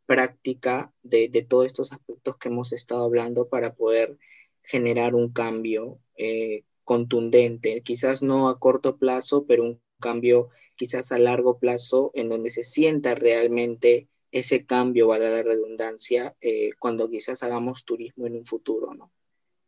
práctica 0.06 0.94
de, 1.04 1.30
todos 1.48 1.66
estos 1.66 1.94
aspectos 1.94 2.38
que 2.38 2.50
hemos 2.50 2.74
estado 2.74 3.04
hablando 3.04 3.48
para 3.48 3.74
poder 3.76 4.18
generar 4.64 5.16
un 5.16 5.32
cambio 5.32 6.00
eh, 6.16 6.64
contundente, 6.84 7.82
quizás 7.82 8.22
no 8.22 8.50
a 8.50 8.60
corto 8.60 8.98
plazo, 8.98 9.46
pero 9.46 9.64
un 9.64 9.82
cambio 10.00 10.50
quizás 10.76 11.12
a 11.12 11.20
largo 11.20 11.60
plazo 11.60 12.12
en 12.14 12.30
donde 12.30 12.50
se 12.50 12.64
sienta 12.64 13.16
realmente 13.16 14.10
ese 14.32 14.66
cambio, 14.66 15.08
valga 15.08 15.30
la 15.30 15.44
redundancia, 15.44 16.36
eh, 16.42 16.72
cuando 16.80 17.10
quizás 17.10 17.44
hagamos 17.44 17.86
turismo 17.86 18.26
en 18.26 18.36
un 18.36 18.46
futuro, 18.46 18.94
¿no? 18.96 19.12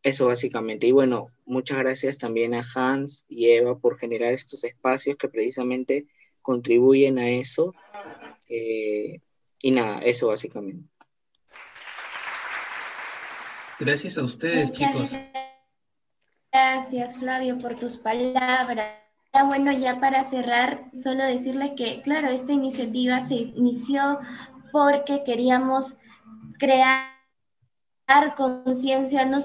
Eso 0.01 0.27
básicamente. 0.27 0.87
Y 0.87 0.91
bueno, 0.91 1.29
muchas 1.45 1.79
gracias 1.79 2.17
también 2.17 2.53
a 2.53 2.63
Hans 2.75 3.25
y 3.27 3.51
Eva 3.51 3.77
por 3.77 3.97
generar 3.97 4.33
estos 4.33 4.63
espacios 4.63 5.17
que 5.17 5.29
precisamente 5.29 6.07
contribuyen 6.41 7.17
a 7.17 7.29
eso. 7.29 7.73
Eh, 8.47 9.21
y 9.65 9.71
nada, 9.71 9.97
eso 9.99 10.27
básicamente. 10.27 10.87
Gracias 13.79 14.15
a 14.19 14.23
ustedes, 14.23 14.71
chicos. 14.71 15.17
Gracias, 16.51 17.15
Flavio, 17.15 17.57
por 17.57 17.75
tus 17.75 17.97
palabras 17.97 19.05
bueno, 19.43 19.71
ya 19.71 19.99
para 19.99 20.23
cerrar, 20.23 20.89
solo 21.01 21.23
decirles 21.23 21.71
que, 21.75 22.01
claro, 22.01 22.29
esta 22.29 22.53
iniciativa 22.53 23.21
se 23.21 23.35
inició 23.35 24.19
porque 24.71 25.23
queríamos 25.23 25.97
crear 26.57 27.09
conciencia 28.37 29.25
no 29.25 29.39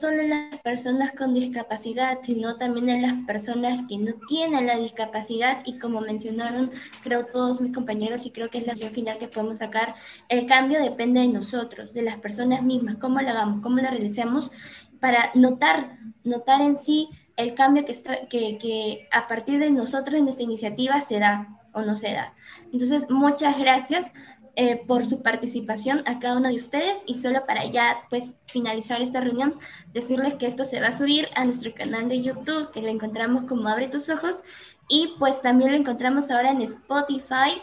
solo 0.00 0.22
en 0.22 0.30
las 0.30 0.58
personas 0.60 1.12
con 1.12 1.34
discapacidad, 1.34 2.18
sino 2.22 2.56
también 2.56 2.88
en 2.88 3.02
las 3.02 3.26
personas 3.26 3.86
que 3.86 3.98
no 3.98 4.12
tienen 4.26 4.66
la 4.66 4.76
discapacidad 4.76 5.62
y 5.66 5.78
como 5.78 6.00
mencionaron, 6.00 6.70
creo 7.02 7.26
todos 7.26 7.60
mis 7.60 7.74
compañeros 7.74 8.24
y 8.24 8.30
creo 8.30 8.48
que 8.48 8.58
es 8.58 8.66
la 8.66 8.72
opción 8.72 8.92
final 8.92 9.18
que 9.18 9.28
podemos 9.28 9.58
sacar, 9.58 9.94
el 10.28 10.46
cambio 10.46 10.80
depende 10.80 11.20
de 11.20 11.28
nosotros, 11.28 11.92
de 11.92 12.02
las 12.02 12.16
personas 12.18 12.62
mismas, 12.62 12.96
cómo 12.96 13.20
lo 13.20 13.28
hagamos, 13.28 13.60
cómo 13.62 13.76
lo 13.76 13.90
realicemos 13.90 14.52
para 15.00 15.30
notar, 15.34 15.98
notar 16.24 16.62
en 16.62 16.76
sí 16.76 17.10
el 17.36 17.54
cambio 17.54 17.84
que, 17.84 17.94
que, 18.28 18.58
que 18.58 19.08
a 19.12 19.28
partir 19.28 19.58
de 19.58 19.70
nosotros 19.70 20.14
en 20.16 20.28
esta 20.28 20.42
iniciativa 20.42 21.00
se 21.00 21.18
da 21.18 21.58
o 21.72 21.82
no 21.82 21.96
se 21.96 22.12
da. 22.12 22.34
Entonces, 22.72 23.08
muchas 23.10 23.58
gracias 23.58 24.14
eh, 24.56 24.82
por 24.86 25.06
su 25.06 25.22
participación 25.22 26.02
a 26.06 26.18
cada 26.18 26.36
uno 26.36 26.48
de 26.48 26.56
ustedes 26.56 27.02
y 27.06 27.14
solo 27.14 27.46
para 27.46 27.64
ya 27.66 27.98
pues 28.10 28.34
finalizar 28.46 29.00
esta 29.00 29.20
reunión, 29.20 29.54
decirles 29.92 30.34
que 30.34 30.46
esto 30.46 30.64
se 30.64 30.80
va 30.80 30.88
a 30.88 30.98
subir 30.98 31.28
a 31.34 31.44
nuestro 31.44 31.74
canal 31.74 32.08
de 32.08 32.22
YouTube, 32.22 32.70
que 32.72 32.82
lo 32.82 32.88
encontramos 32.88 33.44
como 33.48 33.68
Abre 33.68 33.88
tus 33.88 34.08
ojos, 34.08 34.42
y 34.88 35.14
pues 35.18 35.40
también 35.40 35.72
lo 35.72 35.78
encontramos 35.78 36.30
ahora 36.30 36.50
en 36.50 36.62
Spotify, 36.62 37.62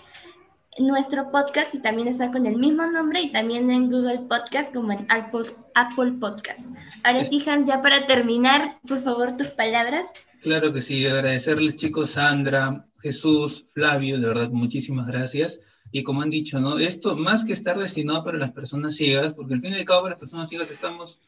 nuestro 0.80 1.32
podcast 1.32 1.74
y 1.76 1.82
también 1.82 2.08
está 2.08 2.32
con 2.32 2.46
el 2.46 2.58
mismo 2.58 2.86
nombre 2.86 3.22
y 3.22 3.32
también 3.32 3.70
en 3.72 3.92
Google 3.92 4.22
Podcast 4.30 4.74
como 4.74 4.92
en 4.92 5.06
Apple, 5.10 5.50
Apple 5.74 6.14
Podcast. 6.20 6.70
Ahora 7.04 7.26
sí, 7.26 7.44
Hans, 7.48 7.68
ya 7.68 7.82
para 7.82 8.06
terminar, 8.06 8.80
por 8.88 9.02
favor, 9.02 9.36
tus 9.36 9.48
palabras. 9.48 10.06
Claro 10.42 10.72
que 10.72 10.82
sí, 10.82 11.06
agradecerles 11.08 11.76
chicos, 11.76 12.12
Sandra, 12.12 12.86
Jesús, 13.02 13.66
Flavio, 13.74 14.20
de 14.20 14.28
verdad, 14.28 14.50
muchísimas 14.50 15.08
gracias. 15.08 15.60
Y 15.92 16.04
como 16.04 16.22
han 16.22 16.30
dicho, 16.30 16.60
¿no? 16.60 16.78
Esto 16.78 17.16
más 17.16 17.46
que 17.46 17.54
estar 17.54 17.78
destinado 17.80 18.24
para 18.24 18.38
las 18.38 18.52
personas 18.52 18.96
ciegas, 18.96 19.34
porque 19.34 19.54
al 19.54 19.62
fin 19.62 19.74
y 19.74 19.76
al 19.76 19.86
cabo 19.86 20.10
las 20.10 20.20
personas 20.20 20.50
ciegas 20.50 20.72
estamos, 20.72 21.20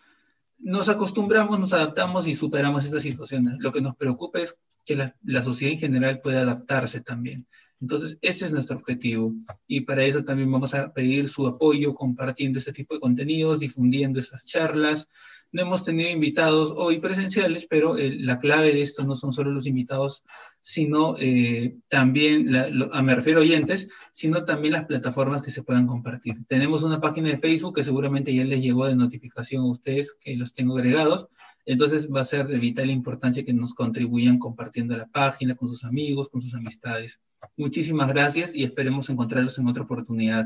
nos 0.59 0.89
acostumbramos, 0.89 1.59
nos 1.59 1.73
adaptamos 1.73 2.27
y 2.27 2.35
superamos 2.35 2.85
estas 2.85 3.03
situaciones. 3.03 3.55
Lo 3.59 3.71
que 3.71 3.81
nos 3.81 3.95
preocupa 3.95 4.39
es 4.39 4.57
que 4.85 4.95
la, 4.95 5.15
la 5.23 5.43
sociedad 5.43 5.73
en 5.73 5.79
general 5.79 6.21
pueda 6.21 6.41
adaptarse 6.41 7.01
también. 7.01 7.47
Entonces, 7.81 8.17
ese 8.21 8.45
es 8.45 8.53
nuestro 8.53 8.77
objetivo. 8.77 9.33
Y 9.67 9.81
para 9.81 10.03
eso 10.03 10.23
también 10.23 10.51
vamos 10.51 10.73
a 10.73 10.91
pedir 10.91 11.29
su 11.29 11.47
apoyo 11.47 11.95
compartiendo 11.95 12.59
este 12.59 12.73
tipo 12.73 12.93
de 12.93 12.99
contenidos, 12.99 13.59
difundiendo 13.59 14.19
esas 14.19 14.45
charlas. 14.45 15.07
No 15.51 15.63
hemos 15.63 15.83
tenido 15.83 16.09
invitados 16.09 16.73
hoy 16.75 16.99
presenciales, 16.99 17.65
pero 17.67 17.97
eh, 17.97 18.15
la 18.19 18.39
clave 18.39 18.71
de 18.71 18.83
esto 18.83 19.03
no 19.03 19.15
son 19.15 19.33
solo 19.33 19.51
los 19.51 19.65
invitados, 19.65 20.23
sino 20.61 21.15
eh, 21.17 21.75
también, 21.87 22.55
a 22.55 23.01
me 23.01 23.15
refiero 23.15 23.41
oyentes, 23.41 23.87
sino 24.11 24.45
también 24.45 24.73
las 24.73 24.85
plataformas 24.85 25.41
que 25.41 25.49
se 25.49 25.63
puedan 25.63 25.87
compartir. 25.87 26.35
Tenemos 26.47 26.83
una 26.83 27.01
página 27.01 27.29
de 27.29 27.39
Facebook 27.39 27.75
que 27.75 27.83
seguramente 27.83 28.33
ya 28.33 28.43
les 28.43 28.61
llegó 28.61 28.85
de 28.85 28.95
notificación 28.95 29.63
a 29.63 29.71
ustedes, 29.71 30.15
que 30.23 30.35
los 30.35 30.53
tengo 30.53 30.77
agregados. 30.77 31.27
Entonces 31.65 32.09
va 32.13 32.21
a 32.21 32.25
ser 32.25 32.47
de 32.47 32.59
vital 32.59 32.91
importancia 32.91 33.43
que 33.43 33.53
nos 33.53 33.73
contribuyan 33.73 34.37
compartiendo 34.37 34.95
la 34.97 35.07
página 35.07 35.55
con 35.55 35.69
sus 35.69 35.83
amigos, 35.83 36.29
con 36.29 36.41
sus 36.41 36.53
amistades. 36.53 37.21
Muchísimas 37.57 38.09
gracias 38.09 38.55
y 38.55 38.63
esperemos 38.63 39.09
encontrarlos 39.09 39.57
en 39.57 39.67
otra 39.67 39.83
oportunidad. 39.83 40.45